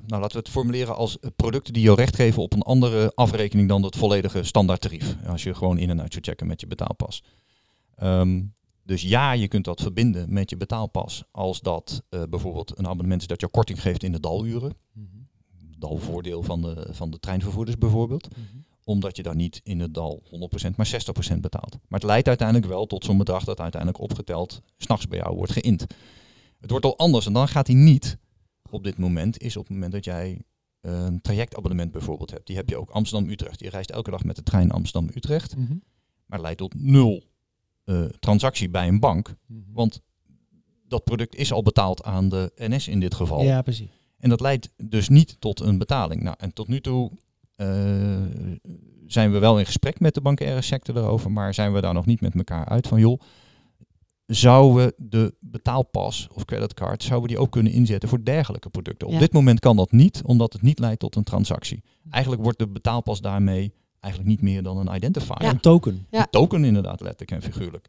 nou 0.06 0.20
laten 0.20 0.32
we 0.32 0.38
het 0.38 0.48
formuleren 0.48 0.96
als 0.96 1.18
producten 1.36 1.72
die 1.72 1.82
jou 1.82 1.96
recht 1.96 2.16
geven 2.16 2.42
op 2.42 2.52
een 2.52 2.62
andere 2.62 3.12
afrekening 3.14 3.68
dan 3.68 3.82
het 3.82 3.96
volledige 3.96 4.42
standaardtarief. 4.42 5.16
Als 5.26 5.42
je 5.42 5.54
gewoon 5.54 5.78
in 5.78 5.90
en 5.90 6.00
uit 6.00 6.12
zou 6.12 6.24
checken 6.24 6.46
met 6.46 6.60
je 6.60 6.66
betaalpas. 6.66 7.22
Ehm, 7.94 8.42
dus 8.82 9.02
ja, 9.02 9.32
je 9.32 9.48
kunt 9.48 9.64
dat 9.64 9.80
verbinden 9.80 10.32
met 10.32 10.50
je 10.50 10.56
betaalpas 10.56 11.24
als 11.30 11.60
dat 11.60 12.02
eh, 12.08 12.22
bijvoorbeeld 12.30 12.78
een 12.78 12.86
abonnement 12.86 13.20
is 13.20 13.26
dat 13.26 13.40
jou 13.40 13.52
korting 13.52 13.82
geeft 13.82 14.02
in 14.02 14.12
de 14.12 14.20
daluren. 14.20 14.72
Dalvoordeel 15.78 16.42
van 16.42 16.62
de, 16.62 16.88
van 16.90 17.10
de 17.10 17.18
treinvervoerders 17.18 17.78
bijvoorbeeld 17.78 18.28
omdat 18.90 19.16
je 19.16 19.22
dan 19.22 19.36
niet 19.36 19.60
in 19.62 19.80
het 19.80 19.94
dal 19.94 20.22
100% 20.24 20.76
maar 20.76 20.90
60% 21.34 21.40
betaalt. 21.40 21.72
Maar 21.88 22.00
het 22.00 22.08
leidt 22.08 22.28
uiteindelijk 22.28 22.66
wel 22.68 22.86
tot 22.86 23.04
zo'n 23.04 23.18
bedrag 23.18 23.44
dat 23.44 23.60
uiteindelijk 23.60 24.02
opgeteld 24.02 24.62
s'nachts 24.76 25.08
bij 25.08 25.18
jou 25.18 25.36
wordt 25.36 25.52
geïnd. 25.52 25.86
Het 26.60 26.70
wordt 26.70 26.84
al 26.84 26.98
anders 26.98 27.26
en 27.26 27.32
dan 27.32 27.48
gaat 27.48 27.66
hij 27.66 27.76
niet 27.76 28.18
op 28.70 28.84
dit 28.84 28.98
moment, 28.98 29.38
is 29.38 29.56
op 29.56 29.62
het 29.62 29.72
moment 29.72 29.92
dat 29.92 30.04
jij 30.04 30.42
een 30.80 31.20
trajectabonnement 31.20 31.92
bijvoorbeeld 31.92 32.30
hebt. 32.30 32.46
Die 32.46 32.56
heb 32.56 32.68
je 32.68 32.76
ook 32.76 32.90
Amsterdam-Utrecht. 32.90 33.60
Je 33.60 33.70
reist 33.70 33.90
elke 33.90 34.10
dag 34.10 34.24
met 34.24 34.36
de 34.36 34.42
trein 34.42 34.70
Amsterdam-Utrecht, 34.70 35.56
Mhm. 35.56 35.76
maar 36.26 36.40
leidt 36.40 36.58
tot 36.58 36.74
nul 36.74 37.28
eh, 37.84 38.04
transactie 38.04 38.70
bij 38.70 38.88
een 38.88 39.00
bank. 39.00 39.34
Mhm. 39.46 39.60
Want 39.72 40.00
dat 40.86 41.04
product 41.04 41.34
is 41.34 41.52
al 41.52 41.62
betaald 41.62 42.02
aan 42.02 42.28
de 42.28 42.52
NS 42.56 42.88
in 42.88 43.00
dit 43.00 43.14
geval. 43.14 43.42
Ja, 43.42 43.62
precies. 43.62 43.90
En 44.18 44.28
dat 44.28 44.40
leidt 44.40 44.72
dus 44.76 45.08
niet 45.08 45.36
tot 45.40 45.60
een 45.60 45.78
betaling. 45.78 46.22
Nou, 46.22 46.36
en 46.38 46.52
tot 46.52 46.68
nu 46.68 46.80
toe 46.80 47.10
zijn 49.06 49.32
we 49.32 49.38
wel 49.38 49.58
in 49.58 49.66
gesprek 49.66 50.00
met 50.00 50.14
de 50.14 50.20
bankaire 50.20 50.62
sector 50.62 50.96
erover, 50.96 51.30
maar 51.32 51.54
zijn 51.54 51.72
we 51.72 51.80
daar 51.80 51.94
nog 51.94 52.06
niet 52.06 52.20
met 52.20 52.34
elkaar 52.34 52.64
uit 52.64 52.86
van 52.86 53.00
joh, 53.00 53.20
zouden 54.26 54.84
we 54.86 54.94
de 54.96 55.34
betaalpas 55.40 56.28
of 56.34 56.44
creditcard, 56.44 57.02
zouden 57.02 57.28
we 57.28 57.34
die 57.34 57.44
ook 57.44 57.50
kunnen 57.52 57.72
inzetten 57.72 58.08
voor 58.08 58.24
dergelijke 58.24 58.70
producten? 58.70 59.06
Op 59.06 59.12
Ja. 59.12 59.18
dit 59.18 59.32
moment 59.32 59.60
kan 59.60 59.76
dat 59.76 59.92
niet, 59.92 60.20
omdat 60.24 60.52
het 60.52 60.62
niet 60.62 60.78
leidt 60.78 61.00
tot 61.00 61.16
een 61.16 61.24
transactie. 61.24 61.82
Eigenlijk 62.10 62.42
wordt 62.42 62.58
de 62.58 62.68
betaalpas 62.68 63.20
daarmee 63.20 63.72
eigenlijk 64.00 64.32
niet 64.32 64.42
meer 64.42 64.62
dan 64.62 64.76
een 64.78 64.94
identifier. 64.96 65.42
Ja. 65.42 65.50
Een 65.50 65.60
token. 65.60 66.06
Ja. 66.10 66.20
Een 66.20 66.26
token 66.30 66.64
inderdaad, 66.64 67.00
letterlijk 67.00 67.30
en 67.44 67.52
figuurlijk. 67.52 67.88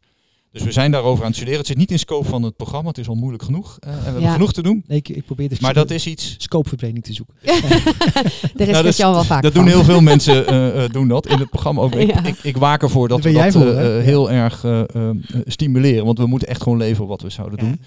Dus 0.52 0.62
we 0.62 0.72
zijn 0.72 0.90
daarover 0.90 1.20
aan 1.20 1.26
het 1.26 1.34
studeren. 1.36 1.58
Het 1.58 1.68
zit 1.68 1.76
niet 1.76 1.90
in 1.90 1.98
scope 1.98 2.28
van 2.28 2.42
het 2.42 2.56
programma, 2.56 2.88
het 2.88 2.98
is 2.98 3.08
al 3.08 3.14
moeilijk 3.14 3.42
genoeg. 3.42 3.76
eh, 3.80 3.92
en 3.92 3.98
we 4.02 4.10
hebben 4.10 4.30
genoeg 4.30 4.52
te 4.52 4.62
doen. 4.62 4.84
Nee, 4.86 4.98
ik, 4.98 5.08
ik 5.08 5.24
probeer 5.24 5.48
de 5.48 5.56
Maar 5.60 5.74
dat 5.74 5.90
is 5.90 6.06
iets 6.06 6.34
scopeverbrenging 6.38 7.04
te 7.04 7.12
zoeken. 7.12 7.34
Daar 7.44 7.54
is 7.54 8.42
Nou, 8.56 8.66
dat- 8.72 8.76
Christian 8.76 9.12
wel 9.12 9.24
vaak 9.24 9.42
Dat 9.42 9.52
van. 9.52 9.64
doen 9.64 9.72
heel 9.72 9.84
veel 9.84 10.00
mensen 10.12 10.46
eh, 10.46 10.84
eh, 10.84 10.90
doen 10.92 11.08
dat 11.08 11.26
in 11.26 11.38
het 11.38 11.50
programma 11.50 11.80
ook. 11.80 11.94
Ik, 11.94 12.10
Ja. 12.14 12.24
ik, 12.24 12.38
ik 12.42 12.56
waak 12.56 12.82
ervoor 12.82 13.08
dat 13.08 13.22
we 13.22 13.32
dat 13.32 13.52
voor, 13.52 13.76
heel 14.00 14.30
erg 14.30 14.64
eh, 14.64 14.80
eh, 14.94 15.10
stimuleren. 15.46 16.04
Want 16.04 16.18
we 16.18 16.26
moeten 16.26 16.48
echt 16.48 16.62
gewoon 16.62 16.78
leveren 16.78 17.08
wat 17.08 17.22
we 17.22 17.30
zouden 17.30 17.58
Ja. 17.58 17.64
doen. 17.64 17.80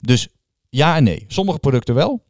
Dus 0.00 0.28
ja 0.68 0.96
en 0.96 1.04
nee. 1.04 1.24
Sommige 1.28 1.58
producten 1.58 1.94
wel, 1.94 2.24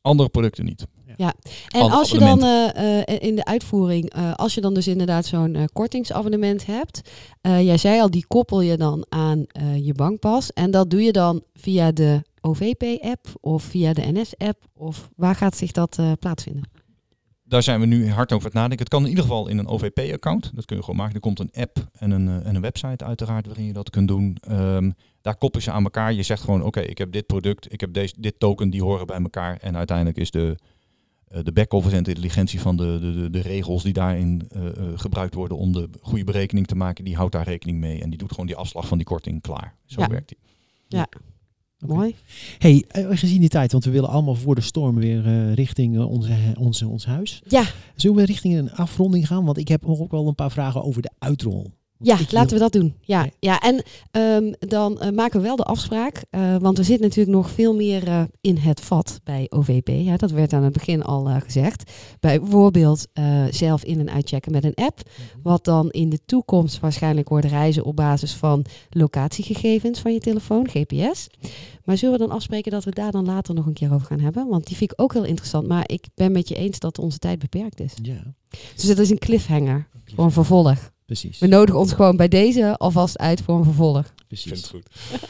andere 0.00 0.28
producten 0.28 0.64
niet. 0.64 0.86
En 1.16 1.80
Alle 1.80 1.90
als 1.90 2.10
je 2.10 2.18
dan 2.18 2.42
eh, 2.42 3.08
eh, 3.08 3.22
in 3.22 3.36
de 3.36 3.44
uitvoering, 3.44 4.10
eh, 4.10 4.34
als 4.34 4.54
je 4.54 4.60
dan 4.60 4.74
dus 4.74 4.88
inderdaad 4.88 5.26
zo'n 5.26 5.68
kortingsabonnement 5.72 6.66
hebt, 6.66 7.10
jij 7.40 7.76
zei 7.76 8.00
al, 8.00 8.10
die 8.10 8.26
koppel 8.26 8.60
je 8.60 8.76
dan 8.76 9.06
aan 9.08 9.46
je 9.82 9.92
bankpas. 9.92 10.52
En 10.52 10.70
dat 10.70 10.90
doe 10.90 11.02
je 11.02 11.12
dan 11.12 11.42
via 11.54 11.92
de 11.92 12.22
OVP-app 12.40 13.26
of 13.40 13.62
via 13.62 13.92
de 13.92 14.12
NS-app? 14.12 14.64
Of 14.74 15.08
waar 15.16 15.34
gaat 15.34 15.56
zich 15.56 15.72
dat 15.72 15.98
plaatsvinden? 16.18 16.70
Daar 17.46 17.62
zijn 17.62 17.80
we 17.80 17.86
nu 17.86 18.10
hard 18.10 18.32
over 18.32 18.44
het 18.44 18.54
nadenken. 18.54 18.78
Het 18.78 18.88
kan 18.88 19.02
in 19.02 19.08
ieder 19.08 19.24
geval 19.24 19.48
in 19.48 19.58
een 19.58 19.66
OVP-account. 19.66 20.50
Dat 20.54 20.64
kun 20.64 20.76
je 20.76 20.82
gewoon 20.82 20.98
maken. 20.98 21.14
Er 21.14 21.20
komt 21.20 21.38
een 21.38 21.50
app 21.52 21.88
en 21.92 22.10
een, 22.10 22.42
en 22.42 22.54
een 22.54 22.60
website 22.60 23.04
uiteraard 23.04 23.46
waarin 23.46 23.66
je 23.66 23.72
dat 23.72 23.90
kunt 23.90 24.08
doen. 24.08 24.36
Ehm, 24.40 24.90
daar 25.20 25.36
koppel 25.36 25.60
je 25.60 25.66
ze 25.66 25.72
aan 25.72 25.84
elkaar. 25.84 26.12
Je 26.12 26.22
zegt 26.22 26.42
gewoon, 26.42 26.62
oké, 26.62 26.80
ik 26.80 26.98
heb 26.98 27.12
dit 27.12 27.26
product, 27.26 27.72
ik 27.72 27.80
heb 27.80 27.92
deze, 27.92 28.14
dit 28.18 28.38
token, 28.38 28.70
die 28.70 28.82
horen 28.82 29.06
bij 29.06 29.20
elkaar. 29.20 29.56
En 29.60 29.76
uiteindelijk 29.76 30.18
is 30.18 30.30
de, 30.30 30.56
de 31.42 31.52
back-office 31.52 31.96
en 31.96 32.02
de 32.02 32.08
intelligentie 32.08 32.60
van 32.60 32.76
de, 32.76 32.98
de, 33.00 33.12
de, 33.20 33.30
de 33.30 33.40
regels 33.40 33.82
die 33.82 33.92
daarin 33.92 34.42
eh, 34.52 34.66
eh, 34.66 34.72
gebruikt 34.96 35.34
worden 35.34 35.56
om 35.56 35.72
de 35.72 35.88
goede 36.00 36.24
berekening 36.24 36.66
te 36.66 36.74
maken, 36.74 37.04
die 37.04 37.16
houdt 37.16 37.32
daar 37.32 37.44
rekening 37.44 37.78
mee. 37.78 38.02
En 38.02 38.10
die 38.10 38.18
doet 38.18 38.30
gewoon 38.30 38.46
die 38.46 38.56
afslag 38.56 38.88
van 38.88 38.98
die 38.98 39.06
korting 39.06 39.40
klaar. 39.42 39.74
Zo 39.86 40.00
Ja. 40.00 40.08
werkt 40.08 40.28
die. 40.28 41.00
Oké. 41.00 41.18
Mooi. 41.86 42.14
Hey, 42.58 42.84
eh, 42.88 43.06
gezien 43.10 43.40
die 43.40 43.48
tijd, 43.48 43.72
want 43.72 43.84
we 43.84 43.90
willen 43.90 44.08
allemaal 44.08 44.34
voor 44.34 44.54
de 44.54 44.60
storm 44.60 44.96
weer 44.96 45.26
eh, 45.26 45.54
richting 45.54 45.96
eh, 45.96 46.10
onze, 46.10 46.36
onze, 46.58 46.88
ons 46.88 47.06
huis. 47.06 47.42
Ja, 47.48 47.64
Zullen 47.96 48.16
we 48.16 48.24
richting 48.24 48.56
een 48.56 48.72
afronding 48.72 49.26
gaan? 49.26 49.44
Want 49.44 49.58
ik 49.58 49.68
heb 49.68 49.84
ook 49.84 50.10
wel 50.10 50.28
een 50.28 50.34
paar 50.34 50.50
vragen 50.50 50.82
over 50.84 51.02
de 51.02 51.10
uitrol. 51.18 51.72
Ja, 51.98 52.18
laten 52.30 52.52
we 52.56 52.58
dat 52.62 52.72
doen. 52.72 52.94
Ja, 53.00 53.28
ja. 53.38 53.60
en 53.60 53.82
ehm, 54.10 54.52
dan 54.58 55.00
eh, 55.00 55.10
maken 55.10 55.40
we 55.40 55.46
wel 55.46 55.56
de 55.56 55.62
afspraak. 55.64 56.24
eh, 56.30 56.56
want 56.56 56.78
er 56.78 56.84
zit 56.84 57.00
natuurlijk 57.00 57.36
nog 57.36 57.50
veel 57.50 57.74
meer 57.74 58.06
eh, 58.08 58.22
in 58.40 58.56
het 58.56 58.80
vat 58.80 59.20
bij 59.24 59.46
OVP. 59.48 59.88
Ja, 59.88 60.16
dat 60.16 60.30
werd 60.30 60.52
aan 60.52 60.62
het 60.62 60.72
begin 60.72 61.02
al 61.02 61.24
gezegd. 61.24 61.90
Bijvoorbeeld 62.20 63.06
zelf 63.50 63.84
in- 63.84 63.98
en 64.00 64.10
uitchecken 64.10 64.52
met 64.52 64.64
een 64.64 64.74
app. 64.74 65.00
Wat 65.42 65.64
dan 65.64 65.90
in 65.90 66.08
de 66.08 66.18
toekomst 66.26 66.80
waarschijnlijk 66.80 67.28
wordt 67.28 67.46
reizen 67.46 67.84
op 67.84 67.96
basis 67.96 68.32
van 68.34 68.64
locatiegegevens 68.90 70.00
van 70.00 70.12
je 70.12 70.20
telefoon, 70.20 70.68
GPS. 70.68 71.26
Maar 71.84 71.96
zullen 71.96 72.18
we 72.18 72.26
dan 72.26 72.36
afspreken 72.36 72.70
dat 72.70 72.84
we 72.84 72.90
daar 72.90 73.10
dan 73.12 73.24
later 73.24 73.54
nog 73.54 73.66
een 73.66 73.72
keer 73.72 73.94
over 73.94 74.06
gaan 74.06 74.20
hebben? 74.20 74.48
Want 74.48 74.66
die 74.66 74.76
vind 74.76 74.92
ik 74.92 75.00
ook 75.00 75.12
heel 75.12 75.24
interessant. 75.24 75.66
Maar 75.68 75.84
ik 75.86 76.06
ben 76.14 76.32
met 76.32 76.48
je 76.48 76.54
eens 76.54 76.78
dat 76.78 76.98
onze 76.98 77.18
tijd 77.18 77.38
beperkt 77.38 77.80
is. 77.80 77.92
Ja, 78.02 78.34
Dus 78.74 78.84
dat 78.84 78.98
is 78.98 79.10
een 79.10 79.18
cliffhanger 79.18 79.88
voor 80.14 80.24
een 80.24 80.30
vervolg. 80.32 80.92
Precies. 81.04 81.38
We 81.38 81.46
nodigen 81.46 81.80
ons 81.80 81.92
gewoon 81.92 82.16
bij 82.16 82.28
deze 82.28 82.76
alvast 82.76 83.18
uit 83.18 83.40
voor 83.42 83.58
een 83.58 83.64
vervolg. 83.64 84.14
precies. 84.26 84.66
goed. 84.66 84.86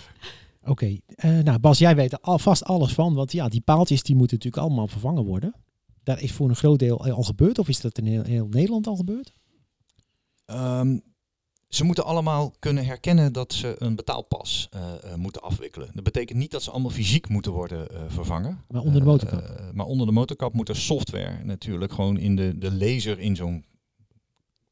Oké, 0.67 0.99
eh, 1.07 1.39
nou 1.39 1.59
Bas, 1.59 1.79
jij 1.79 1.97
weet 1.97 2.13
er 2.13 2.19
alvast 2.21 2.65
alles 2.65 2.93
van. 2.93 3.15
Want 3.15 3.33
ja, 3.33 3.49
die 3.49 3.61
paaltjes 3.61 4.03
die 4.03 4.17
moeten 4.17 4.37
natuurlijk 4.37 4.65
allemaal 4.67 4.89
vervangen 4.89 5.25
worden. 5.25 5.55
Daar 6.03 6.23
is 6.23 6.33
voor 6.33 6.49
een 6.49 6.57
groot 6.57 6.79
deel 6.79 7.05
al 7.07 7.23
gebeurd. 7.23 7.59
Of 7.59 7.69
is 7.69 7.81
dat 7.81 7.99
in 7.99 8.07
heel, 8.07 8.23
heel 8.23 8.47
Nederland 8.51 8.87
al 8.87 8.97
gebeurd? 8.97 9.33
Ehm, 10.47 10.99
ze 11.69 11.85
moeten 11.85 12.05
allemaal 12.05 12.53
kunnen 12.59 12.85
herkennen 12.87 13.33
dat 13.33 13.53
ze 13.53 13.75
een 13.79 13.97
betaalpas 13.97 14.69
eh, 14.71 14.81
eh, 15.13 15.15
moeten 15.15 15.43
afwikkelen. 15.43 15.91
Dat 15.95 16.05
betekent 16.05 16.39
niet 16.39 16.51
dat 16.51 16.63
ze 16.63 16.71
allemaal 16.71 16.91
fysiek 16.91 17.29
moeten 17.29 17.53
worden 17.53 17.89
eh, 17.91 18.01
vervangen. 18.09 18.65
Maar 18.69 18.83
onder 18.83 19.01
de 19.01 19.07
motorkap. 19.07 19.41
eh, 19.41 19.65
maar 19.73 19.87
onder 19.87 20.07
de 20.07 20.13
motorkap 20.13 20.53
moet 20.55 20.69
er 20.69 20.77
software 20.77 21.45
natuurlijk 21.45 21.93
gewoon 21.93 22.19
in 22.19 22.37
de, 22.37 22.59
de 22.59 22.73
laser 22.75 23.19
in 23.19 23.37
zo'n 23.37 23.65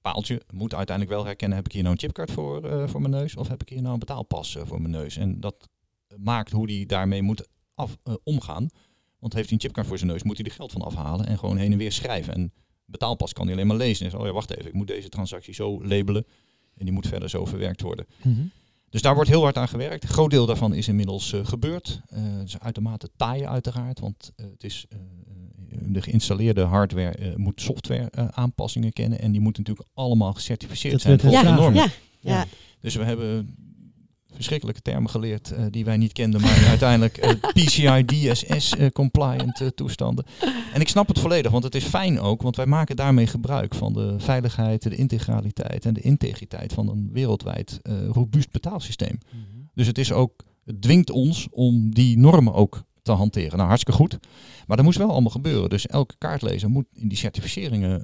paaltje. 0.02 0.42
Moet 0.52 0.74
uiteindelijk 0.74 1.16
wel 1.16 1.26
herkennen, 1.26 1.56
heb 1.56 1.66
ik 1.66 1.72
hier 1.72 1.82
nou 1.82 1.94
een 1.94 2.00
chipkaart 2.00 2.30
voor, 2.30 2.64
eh, 2.64 2.88
voor 2.88 3.00
mijn 3.00 3.12
neus 3.12 3.36
of 3.36 3.48
heb 3.48 3.62
ik 3.62 3.68
hier 3.68 3.80
nou 3.80 3.92
een 3.92 3.98
betaalpas 3.98 4.56
eh, 4.56 4.62
voor 4.66 4.80
mijn 4.80 4.92
neus. 4.92 5.16
En 5.16 5.40
dat 5.40 5.68
maakt 6.16 6.52
hoe 6.52 6.66
die 6.66 6.86
daarmee 6.86 7.22
moet 7.22 7.48
af, 7.74 7.98
eh, 8.02 8.14
omgaan. 8.22 8.68
Want 9.18 9.34
heeft 9.34 9.48
hij 9.48 9.56
een 9.56 9.62
chipkaart 9.62 9.86
voor 9.86 9.98
zijn 9.98 10.10
neus, 10.10 10.22
moet 10.22 10.36
hij 10.36 10.46
er 10.46 10.52
geld 10.52 10.72
van 10.72 10.82
afhalen 10.82 11.26
en 11.26 11.38
gewoon 11.38 11.56
heen 11.56 11.72
en 11.72 11.78
weer 11.78 11.92
schrijven. 11.92 12.34
En 12.34 12.52
betaalpas 12.84 13.32
kan 13.32 13.44
hij 13.44 13.54
alleen 13.54 13.66
maar 13.66 13.76
lezen. 13.76 14.04
En 14.04 14.10
zo, 14.10 14.18
oh 14.18 14.26
ja, 14.26 14.32
wacht 14.32 14.50
even, 14.50 14.66
ik 14.66 14.72
moet 14.72 14.86
deze 14.86 15.08
transactie 15.08 15.54
zo 15.54 15.84
labelen. 15.84 16.26
En 16.74 16.84
die 16.84 16.94
moet 16.94 17.06
verder 17.06 17.30
zo 17.30 17.44
verwerkt 17.44 17.80
worden. 17.80 18.06
Mhm. 18.22 18.42
Dus 18.92 19.02
daar 19.02 19.14
wordt 19.14 19.30
heel 19.30 19.42
hard 19.42 19.56
aan 19.56 19.68
gewerkt. 19.68 20.02
Een 20.02 20.08
groot 20.08 20.30
deel 20.30 20.46
daarvan 20.46 20.74
is 20.74 20.88
inmiddels 20.88 21.32
eh, 21.32 21.40
gebeurd. 21.44 22.00
Eh, 22.08 22.20
het 22.38 22.48
is 22.48 22.58
uitermate 22.58 23.08
taai 23.16 23.46
uiteraard, 23.46 24.00
want 24.00 24.32
eh, 24.36 24.46
het 24.52 24.64
is, 24.64 24.86
eh, 24.88 24.98
de 25.80 26.02
geïnstalleerde 26.02 26.62
hardware 26.62 27.10
eh, 27.18 27.34
moet 27.36 27.60
software 27.60 28.08
eh, 28.10 28.28
aanpassingen 28.30 28.92
kennen. 28.92 29.20
En 29.20 29.32
die 29.32 29.40
moeten 29.40 29.62
natuurlijk 29.62 29.88
allemaal 29.94 30.32
gecertificeerd 30.32 30.92
Dat 30.92 31.02
zijn 31.02 31.20
volgens 31.20 31.42
de 31.42 31.48
gevraagd. 31.48 31.74
normen. 31.74 31.92
Ja, 32.20 32.32
ja. 32.32 32.46
Dus 32.80 32.94
we 32.94 33.04
hebben 33.04 33.54
verschrikkelijke 34.34 34.82
termen 34.82 35.10
geleerd 35.10 35.50
eh, 35.50 35.64
die 35.70 35.84
wij 35.84 35.96
niet 35.96 36.12
kenden, 36.12 36.40
maar 36.40 36.64
uiteindelijk 36.68 37.16
eh, 37.16 37.30
PCI 37.64 38.04
DSS 38.04 38.76
eh, 38.76 38.88
compliant 38.88 39.70
toestanden. 39.74 40.24
En 40.72 40.80
ik 40.80 40.88
snap 40.88 41.08
het 41.08 41.18
volledig, 41.18 41.50
want 41.50 41.64
het 41.64 41.74
is 41.74 41.84
fijn 41.84 42.20
ook, 42.20 42.42
want 42.42 42.56
wij 42.56 42.66
maken 42.66 42.96
daarmee 42.96 43.26
gebruik 43.26 43.74
van 43.74 43.92
de 43.92 44.14
veiligheid, 44.18 44.82
de 44.82 44.96
integraliteit 44.96 45.84
en 45.84 45.94
de 45.94 46.00
integriteit 46.00 46.72
van 46.72 46.88
een 46.88 47.08
wereldwijd 47.12 47.80
robuust 48.10 48.50
betaalsysteem. 48.50 49.18
Dus 49.74 49.86
het 49.86 49.98
is 49.98 50.12
ook, 50.12 50.44
het 50.64 50.82
dwingt 50.82 51.10
ons 51.10 51.48
om 51.50 51.94
die 51.94 52.18
normen 52.18 52.54
ook 52.54 52.82
te 53.02 53.12
hanteren. 53.12 53.56
Nou, 53.56 53.68
hartstikke 53.68 54.00
goed. 54.00 54.18
Maar 54.66 54.76
dat 54.76 54.86
moest 54.86 54.98
wel 54.98 55.10
allemaal 55.10 55.30
gebeuren. 55.30 55.70
Dus 55.70 55.86
elke 55.86 56.14
kaartlezer 56.18 56.70
moet 56.70 56.86
in 56.94 57.08
die 57.08 57.18
certificeringen 57.18 58.02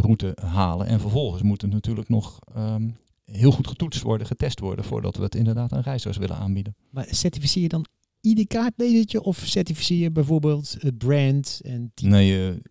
route 0.00 0.36
halen. 0.44 0.86
En 0.86 1.00
vervolgens 1.00 1.42
moet 1.42 1.62
het 1.62 1.72
natuurlijk 1.72 2.08
nog 2.08 2.38
ehm, 2.54 2.88
heel 3.32 3.50
goed 3.50 3.66
getoetst 3.66 4.02
worden, 4.02 4.26
getest 4.26 4.60
worden, 4.60 4.84
voordat 4.84 5.16
we 5.16 5.22
het 5.22 5.34
inderdaad 5.34 5.72
aan 5.72 5.80
reizigers 5.80 6.16
willen 6.16 6.36
aanbieden. 6.36 6.76
Maar 6.90 7.06
certificeer 7.10 7.62
je 7.62 7.68
dan 7.68 7.86
ieder 8.20 8.46
kaartlezertje? 8.46 9.22
Of 9.22 9.36
certificeer 9.44 9.98
je 9.98 10.10
bijvoorbeeld 10.10 10.76
het 10.78 10.98
brand 10.98 11.60
en 11.64 11.90
type? 11.94 12.10
Nee, 12.10 12.26
je, 12.26 12.62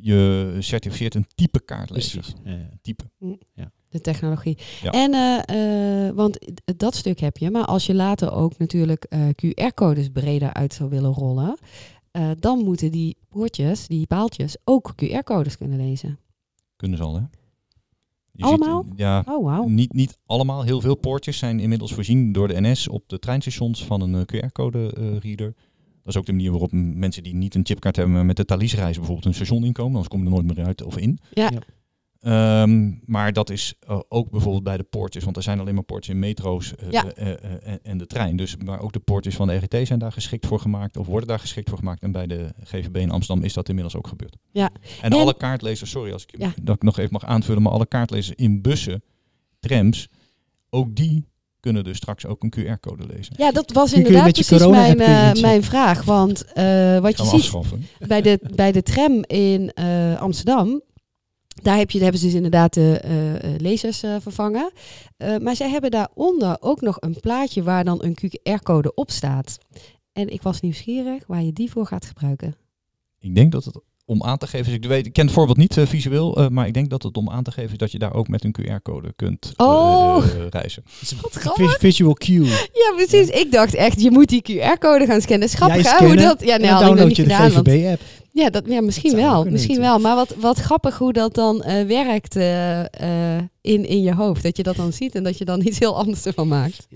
je 0.00 0.56
certificeert 0.58 1.14
een 1.14 1.26
type 1.34 1.60
kaartlezer. 1.60 2.20
Precies. 2.20 2.34
Ja. 2.44 2.70
Type. 2.82 3.04
de 3.88 4.00
technologie. 4.00 4.58
Ja. 4.82 4.90
En, 4.90 5.12
eh, 5.14 6.06
eh, 6.08 6.14
want 6.14 6.38
dat 6.76 6.94
stuk 6.94 7.20
heb 7.20 7.36
je, 7.36 7.50
maar 7.50 7.64
als 7.64 7.86
je 7.86 7.94
later 7.94 8.32
ook 8.32 8.58
natuurlijk 8.58 9.04
eh, 9.04 9.20
QR-codes 9.28 10.08
breder 10.08 10.52
uit 10.52 10.74
zou 10.74 10.90
willen 10.90 11.12
rollen, 11.12 11.58
eh, 12.14 12.30
dan 12.38 12.64
moeten 12.64 12.90
die 12.90 13.16
poortjes, 13.28 13.86
die 13.86 14.06
paaltjes, 14.06 14.56
ook 14.64 14.92
QR-codes 14.96 15.56
kunnen 15.56 15.78
lezen. 15.78 16.18
Kunnen 16.76 16.98
ze 16.98 17.04
al, 17.04 17.14
hè? 17.14 17.22
Je 18.36 18.44
Allemaal? 18.44 18.84
Ziet, 18.88 18.98
ja, 18.98 19.24
Oh. 19.26 19.64
Niet, 19.66 19.92
niet 19.92 20.18
allemaal. 20.26 20.62
Heel 20.62 20.80
veel 20.80 20.94
poortjes 20.94 21.38
zijn 21.38 21.60
inmiddels 21.60 21.94
voorzien 21.94 22.32
door 22.32 22.48
de 22.48 22.60
NS 22.60 22.88
op 22.88 23.08
de 23.08 23.18
treinstations 23.18 23.84
van 23.84 24.00
een 24.00 24.14
eh, 24.14 24.42
QR-code-reader. 24.44 25.54
dat 26.02 26.14
is 26.14 26.16
ook 26.16 26.26
de 26.26 26.32
manier 26.32 26.50
waarop 26.50 26.70
mensen 26.72 27.22
die 27.22 27.34
niet 27.34 27.54
een 27.54 27.66
chipkaart 27.66 27.96
hebben, 27.96 28.14
maar 28.14 28.24
met 28.26 28.36
de 28.36 28.44
Thalys 28.44 28.74
reizen 28.74 28.96
bijvoorbeeld 28.96 29.26
een 29.26 29.34
station 29.34 29.64
inkomen. 29.64 29.90
Anders 29.92 30.08
komen 30.08 30.26
er 30.26 30.32
nooit 30.32 30.56
meer 30.56 30.66
uit 30.66 30.82
of 30.82 30.96
in. 30.96 31.18
Ja. 31.32 31.50
Ehm, 32.24 32.90
maar 33.04 33.32
dat 33.32 33.50
is 33.50 33.74
eh, 33.80 34.00
ook 34.08 34.30
bijvoorbeeld 34.30 34.64
bij 34.64 34.76
de 34.76 34.82
poortjes, 34.82 35.24
want 35.24 35.36
er 35.36 35.42
zijn 35.42 35.60
alleen 35.60 35.74
maar 35.74 35.82
poortjes 35.84 36.14
in 36.14 36.20
metro's 36.20 36.74
eh, 36.74 36.90
Ja. 36.90 37.04
eh, 37.12 37.28
en- 37.62 37.78
en 37.82 37.98
de 37.98 38.06
trein. 38.06 38.36
Dus, 38.36 38.56
maar 38.56 38.80
ook 38.80 38.92
de 38.92 38.98
poortjes 38.98 39.34
van 39.34 39.46
de 39.46 39.56
RET 39.56 39.86
zijn 39.86 39.98
daar 39.98 40.12
geschikt 40.12 40.46
voor 40.46 40.60
gemaakt 40.60 40.96
of 40.96 41.06
worden 41.06 41.28
daar 41.28 41.38
geschikt 41.38 41.68
voor 41.68 41.78
gemaakt. 41.78 42.02
En 42.02 42.12
bij 42.12 42.26
de 42.26 42.52
GVB 42.62 42.96
in 42.96 43.10
Amsterdam 43.10 43.44
is 43.44 43.52
dat 43.52 43.68
inmiddels 43.68 43.96
ook 43.96 44.06
gebeurd. 44.06 44.36
Ja. 44.52 44.70
En, 45.02 45.12
En- 45.12 45.18
alle 45.18 45.36
kaartlezers, 45.36 45.90
sorry 45.90 46.12
als 46.12 46.22
ik 46.22 46.34
Ja. 46.40 46.52
dat 46.62 46.76
ik 46.76 46.82
nog 46.82 46.98
even 46.98 47.12
mag 47.12 47.24
aanvullen, 47.24 47.62
maar 47.62 47.72
alle 47.72 47.86
kaartlezers 47.86 48.36
in 48.36 48.62
bussen, 48.62 49.02
trams, 49.60 50.08
ook 50.70 50.94
die 50.96 51.24
kunnen 51.60 51.84
dus 51.84 51.96
straks 51.96 52.26
ook 52.26 52.42
een 52.42 52.50
QR-code 52.56 53.06
lezen. 53.06 53.34
Ja, 53.38 53.50
dat 53.52 53.72
was 53.72 53.92
inderdaad 53.92 54.32
precies 54.32 54.66
mijn, 54.66 55.00
eh, 55.00 55.32
mijn 55.42 55.62
vraag. 55.62 56.04
Want 56.04 56.44
eh, 56.52 56.98
wat 56.98 57.18
je 57.18 57.24
ziet 57.24 57.52
bij 58.08 58.20
de, 58.22 58.40
bij 58.54 58.72
de 58.72 58.82
tram 58.82 59.24
in 59.26 59.70
eh, 59.72 60.20
Amsterdam, 60.20 60.82
daar, 61.62 61.76
heb 61.76 61.90
je, 61.90 62.02
hebben 62.02 62.20
ze 62.20 62.26
dus 62.26 62.34
inderdaad 62.34 62.74
de 62.74 62.98
eh, 62.98 63.60
lezers 63.60 64.02
eh, 64.02 64.16
vervangen. 64.20 64.70
Maar 65.40 65.56
zij 65.56 65.70
hebben 65.70 65.90
daaronder 65.90 66.56
ook 66.60 66.80
nog 66.80 66.96
een 67.00 67.20
plaatje 67.20 67.62
waar 67.62 67.84
dan 67.84 68.04
een 68.04 68.16
QR-code 68.16 68.94
op 68.94 69.10
staat. 69.10 69.58
En 70.12 70.28
ik 70.28 70.42
was 70.42 70.60
nieuwsgierig 70.60 71.26
waar 71.26 71.42
je 71.42 71.52
die 71.52 71.70
voor 71.70 71.86
gaat 71.86 72.04
gebruiken. 72.04 72.56
Ik 73.18 73.34
denk 73.34 73.52
dat 73.52 73.64
het 73.64 73.80
om 74.06 74.22
aan 74.22 74.38
te 74.38 74.46
geven 74.46 74.66
is, 74.66 74.76
ik, 74.78 74.84
weet, 74.84 75.06
ik 75.06 75.12
ken 75.12 75.24
het 75.24 75.34
voorbeeld 75.34 75.56
niet 75.56 75.76
eh, 75.76 75.86
visueel, 75.86 76.36
eh, 76.36 76.48
maar 76.48 76.66
ik 76.66 76.74
denk 76.74 76.90
dat 76.90 77.02
het 77.02 77.16
om 77.16 77.30
aan 77.30 77.42
te 77.42 77.50
geven 77.50 77.70
is 77.72 77.78
dat 77.78 77.92
je 77.92 77.98
daar 77.98 78.14
ook 78.14 78.28
met 78.28 78.44
een 78.44 78.54
QR-code 78.60 79.12
kunt 79.16 79.52
eh, 79.56 79.66
Oh. 79.66 80.24
reizen. 80.50 80.84
Wat 81.22 81.32
grappig. 81.32 81.78
Visual 81.78 82.12
cue. 82.14 82.46
Ja, 82.72 82.92
precies. 82.96 83.28
Ik 83.28 83.52
dacht 83.52 83.74
echt, 83.74 84.00
je 84.00 84.10
moet 84.10 84.28
die 84.28 84.42
QR-code 84.42 85.06
gaan 85.06 85.20
scannen. 85.20 85.48
Is 85.48 85.54
grappig, 85.54 85.82
Jij 85.82 85.96
hè? 85.98 86.06
Hoe 86.06 86.16
dat... 86.16 86.44
Ja, 86.44 86.56
nee, 86.56 86.68
had 86.70 86.80
ik 86.80 86.86
nog 86.86 86.96
download 86.96 87.06
niet 87.08 87.16
je 87.16 87.22
de 87.24 87.30
gedaan. 87.30 87.52
want- 87.52 87.68
GVB-app. 87.68 88.00
Ja, 88.32 88.50
dat, 88.50 88.62
ja 88.66 88.80
misschien 88.80 89.10
Dat 89.10 89.20
wel. 89.20 89.44
Misschien 89.44 89.80
wel. 89.80 89.98
Maar 89.98 90.14
wat, 90.16 90.34
wat 90.40 90.58
grappig 90.58 90.98
hoe 90.98 91.12
dat 91.12 91.34
dan 91.34 91.62
eh, 91.62 91.84
werkt 91.86 92.36
in, 93.60 93.84
in 93.86 94.02
je 94.02 94.14
hoofd. 94.14 94.42
Dat 94.42 94.56
je 94.56 94.62
dat 94.62 94.76
dan 94.76 94.92
ziet 94.92 95.14
en 95.14 95.22
dat 95.22 95.38
je 95.38 95.44
dan 95.44 95.60
iets 95.66 95.78
heel 95.78 95.96
anders 95.96 96.24
ervan 96.26 96.48
maakt. 96.48 96.86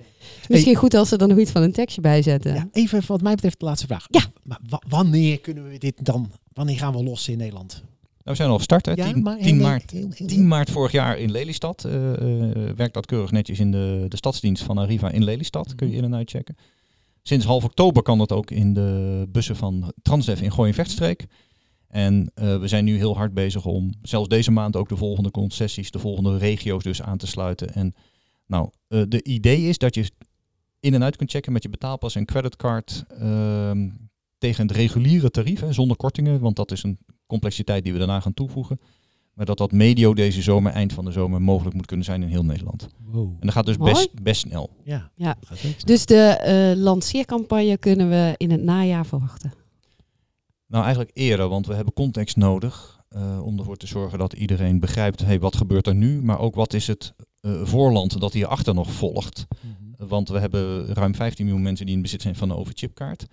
Misschien 0.49 0.75
goed 0.75 0.95
als 0.95 1.09
ze 1.09 1.17
er 1.17 1.29
nog 1.29 1.39
iets 1.39 1.51
van 1.51 1.63
een 1.63 1.73
tekstje 1.73 2.01
bij 2.01 2.23
zetten. 2.23 2.55
Ja, 2.55 2.69
even 2.73 3.03
wat 3.07 3.21
mij 3.23 3.35
betreft 3.35 3.59
de 3.61 3.65
laatste 3.67 3.87
vraag. 3.87 4.07
Ja. 4.11 4.21
Maar 4.43 4.61
wa- 4.69 4.83
wanneer 4.89 5.41
kunnen 5.41 5.69
we 5.71 5.79
dit 5.79 6.05
dan, 6.05 6.31
wanneer 6.53 6.77
gaan 6.79 6.93
we 6.97 7.03
los 7.03 7.29
in 7.29 7.39
Nederland? 7.39 7.73
Nou, 7.73 7.83
we 8.25 8.35
zijn 8.35 8.49
al 8.49 8.57
gestart, 8.57 8.87
hè? 8.87 8.95
10, 8.97 9.23
maar 9.23 9.37
10 9.37 9.45
heel- 9.45 9.57
maart. 9.67 9.91
heel- 9.91 10.09
heel- 10.15 10.27
10 10.27 10.49
maart 10.49 10.71
vorig 10.71 10.93
jaar 10.93 11.19
in 11.19 11.31
Lelystad. 11.31 11.85
eh, 11.85 12.13
eh, 12.13 12.77
werkt 12.77 12.95
dat 12.95 13.07
keurig 13.07 13.31
netjes 13.31 13.59
in 13.61 13.71
de, 13.71 14.05
de 14.09 14.17
stadsdienst 14.17 14.63
van 14.63 14.79
Arriva 14.79 15.11
in 15.11 15.25
Lelystad. 15.25 15.75
Kun 15.75 15.91
je 15.91 15.97
in 15.97 16.05
en 16.05 16.15
uitchecken. 16.15 16.57
Sinds 17.23 17.45
half 17.47 17.65
oktober 17.65 18.03
kan 18.03 18.19
dat 18.19 18.33
ook 18.33 18.51
in 18.51 18.73
de 18.75 19.25
bussen 19.29 19.57
van 19.57 19.93
Transdev 20.03 20.41
in 20.41 20.53
Gooi 20.53 20.69
en 20.69 20.75
Vechtstreek. 20.75 21.27
En 21.89 22.31
eh, 22.35 22.59
we 22.59 22.69
zijn 22.69 22.85
nu 22.85 22.97
heel 22.97 23.17
hard 23.17 23.35
bezig 23.35 23.65
om 23.67 23.93
zelfs 24.03 24.29
deze 24.29 24.51
maand 24.51 24.77
ook 24.77 24.89
de 24.89 24.97
volgende 24.97 25.31
concessies, 25.31 25.91
de 25.91 25.99
volgende 25.99 26.39
regio's 26.39 26.83
dus 26.83 27.03
aan 27.03 27.19
te 27.19 27.27
sluiten. 27.27 27.75
En 27.75 27.95
nou, 28.49 28.69
eh, 28.89 29.03
de 29.09 29.23
idee 29.23 29.63
is 29.69 29.79
dat 29.79 29.95
je 29.95 30.11
in 30.81 30.95
en 30.95 31.05
uit 31.05 31.17
kunt 31.17 31.31
checken 31.31 31.53
met 31.53 31.63
je 31.63 31.69
betaalpas 31.69 32.15
en 32.15 32.25
creditcard 32.25 33.05
ehm, 33.09 33.89
tegen 34.39 34.67
het 34.67 34.77
reguliere 34.77 35.31
tarief, 35.31 35.61
hè, 35.61 35.73
zonder 35.73 35.97
kortingen, 35.97 36.41
want 36.41 36.57
dat 36.57 36.71
is 36.71 36.83
een 36.83 36.99
complexiteit 37.27 37.85
die 37.85 37.93
we 37.93 37.99
daarna 37.99 38.21
gaan 38.21 38.35
toevoegen. 38.35 38.81
Maar 39.35 39.47
dat 39.47 39.59
dat 39.59 39.73
medio 39.73 40.15
deze 40.15 40.43
zomer, 40.43 40.73
eind 40.73 40.93
van 40.93 41.05
de 41.05 41.13
zomer, 41.13 41.43
mogelijk 41.43 41.77
moet 41.77 41.87
kunnen 41.87 42.05
zijn 42.05 42.23
in 42.23 42.29
heel 42.29 42.45
Nederland. 42.45 42.89
Wow. 43.05 43.29
En 43.29 43.41
dat 43.41 43.53
gaat 43.53 43.67
dus 43.67 43.77
best, 43.77 44.23
best 44.23 44.41
snel. 44.41 44.71
Ja. 44.85 45.11
Ja. 45.15 45.37
Dus 45.85 46.07
de 46.07 46.17
eh, 46.17 46.83
lanceercampagne 46.83 47.77
kunnen 47.77 48.09
we 48.09 48.35
in 48.37 48.51
het 48.51 48.63
najaar 48.63 49.07
verwachten. 49.07 49.53
Nou, 50.67 50.85
eigenlijk 50.85 51.17
eerder, 51.17 51.49
want 51.49 51.67
we 51.67 51.75
hebben 51.75 51.93
context 51.93 52.37
nodig 52.37 53.01
eh, 53.09 53.45
om 53.45 53.59
ervoor 53.59 53.77
te 53.77 53.87
zorgen 53.87 54.19
dat 54.19 54.33
iedereen 54.33 54.79
begrijpt, 54.81 55.21
hey, 55.21 55.41
wat 55.41 55.57
gebeurt 55.57 55.87
er 55.87 55.95
nu? 55.95 56.23
Maar 56.23 56.39
ook 56.39 56.55
wat 56.55 56.75
is 56.75 56.87
het 56.87 57.15
voorland 57.63 58.21
dat 58.21 58.33
hierachter 58.33 58.75
nog 58.75 58.93
volgt? 58.93 59.47
Mhm. 59.61 60.09
Want 60.09 60.29
we 60.29 60.39
hebben 60.39 60.87
ruim 60.87 61.15
15 61.15 61.45
miljoen 61.45 61.63
mensen 61.63 61.87
die 61.87 61.95
in 61.95 62.03
bezit 62.03 62.23
zijn 62.23 62.37
van 62.37 62.51
een 62.51 62.57
overchipkaart. 62.57 63.27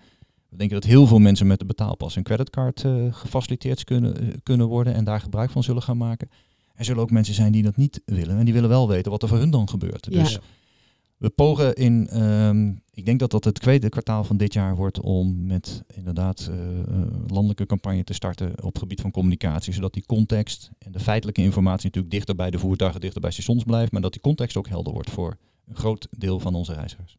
We 0.48 0.56
denken 0.56 0.80
dat 0.80 0.90
heel 0.90 1.06
veel 1.06 1.18
mensen 1.18 1.46
met 1.46 1.58
de 1.58 1.64
betaalpas 1.64 2.16
en 2.16 2.22
creditcard 2.22 2.84
eh, 2.84 2.92
gefaciliteerd 3.10 3.84
kunnen, 3.84 4.20
eh, 4.20 4.34
kunnen 4.42 4.66
worden 4.66 4.94
en 4.94 5.04
daar 5.04 5.20
gebruik 5.20 5.50
van 5.50 5.62
zullen 5.62 5.82
gaan 5.82 5.96
maken. 5.96 6.28
Er 6.74 6.84
zullen 6.84 7.02
ook 7.02 7.10
mensen 7.10 7.34
zijn 7.34 7.52
die 7.52 7.62
dat 7.62 7.76
niet 7.76 8.00
willen 8.04 8.38
en 8.38 8.44
die 8.44 8.54
willen 8.54 8.68
wel 8.68 8.88
weten 8.88 9.10
wat 9.10 9.22
er 9.22 9.28
voor 9.28 9.38
hun 9.38 9.50
dan 9.50 9.68
gebeurt. 9.68 10.06
Ja. 10.10 10.22
Dus 10.22 10.38
we 11.16 11.30
pogen 11.30 11.74
in, 11.74 12.08
ehm, 12.08 12.72
ik 12.90 13.04
denk 13.04 13.18
dat 13.18 13.30
dat 13.30 13.44
het 13.44 13.60
tweede 13.60 13.88
kwartaal 13.88 14.24
van 14.24 14.36
dit 14.36 14.52
jaar 14.52 14.76
wordt 14.76 15.00
om 15.00 15.46
met 15.46 15.84
inderdaad 15.94 16.50
eh, 16.50 16.56
landelijke 17.26 17.66
campagne 17.66 18.04
te 18.04 18.14
starten 18.14 18.50
op 18.62 18.72
het 18.72 18.78
gebied 18.78 19.00
van 19.00 19.10
communicatie. 19.10 19.72
Zodat 19.72 19.92
die 19.92 20.06
context 20.06 20.70
en 20.78 20.92
de 20.92 21.00
feitelijke 21.00 21.42
informatie 21.42 21.86
natuurlijk 21.86 22.14
dichter 22.14 22.34
bij 22.34 22.50
de 22.50 22.58
voertuigen, 22.58 23.00
dichter 23.00 23.20
bij 23.20 23.30
stations 23.30 23.64
blijft. 23.64 23.92
Maar 23.92 24.02
dat 24.02 24.12
die 24.12 24.20
context 24.20 24.56
ook 24.56 24.68
helder 24.68 24.92
wordt 24.92 25.10
voor 25.10 25.36
een 25.66 25.76
groot 25.76 26.08
deel 26.10 26.40
van 26.40 26.54
onze 26.54 26.72
reizigers. 26.72 27.16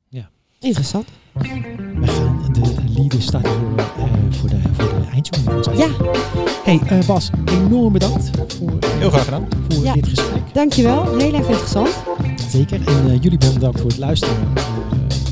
Interessant. 0.59 1.05
We 1.33 2.07
gaan 2.07 2.53
de 2.53 2.61
leader 2.95 3.21
starten 3.21 3.51
voor, 3.51 3.77
eh, 3.77 4.03
voor, 4.29 4.49
de, 4.49 4.55
voor 4.71 4.85
de 5.01 5.07
eindzoom. 5.13 5.77
Ja, 5.77 5.87
Hey 6.63 6.79
eh, 6.87 7.05
Bas, 7.05 7.29
enorm 7.45 7.93
bedankt 7.93 8.29
voor, 8.57 8.71
Heel 8.97 9.09
graag 9.09 9.23
gedaan. 9.23 9.47
voor 9.69 9.83
Ja. 9.83 9.93
dit 9.93 10.07
gesprek. 10.07 10.41
dankjewel. 10.53 11.17
Heel 11.17 11.33
erg 11.33 11.47
interessant. 11.47 11.89
Zeker. 12.49 12.87
En 12.87 13.09
eh, 13.11 13.21
jullie 13.21 13.37
bedankt 13.37 13.79
voor 13.79 13.89
het 13.89 13.97
luisteren. 13.99 14.35
Eh, 14.55 14.63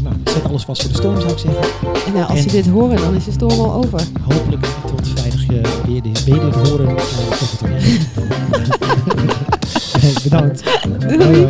nou, 0.04 0.16
zet 0.26 0.44
alles 0.46 0.64
vast 0.64 0.82
voor 0.82 0.92
de 0.92 0.98
storm 0.98 1.20
zou 1.20 1.32
ik 1.32 1.38
zeggen. 1.38 1.64
En 2.06 2.14
nou, 2.14 2.26
als 2.30 2.38
En- 2.40 2.46
je 2.46 2.52
dit 2.52 2.68
horen, 2.68 2.98
dan 2.98 3.16
is 3.16 3.26
de 3.26 3.32
storm 3.32 3.60
al 3.60 3.74
over. 3.74 4.02
Hopelijk 4.22 4.68
tot 4.88 5.08
vrijdag 5.08 5.42
eh, 5.48 5.86
weer, 5.88 6.02
de, 6.02 6.12
weer 6.26 6.40
dit 6.40 6.56
horen. 6.70 6.88
eh, 6.88 6.94
of 6.96 7.60
het 10.02 10.16
er 10.16 10.22
bedankt. 10.24 10.64
Doei. 11.20 11.48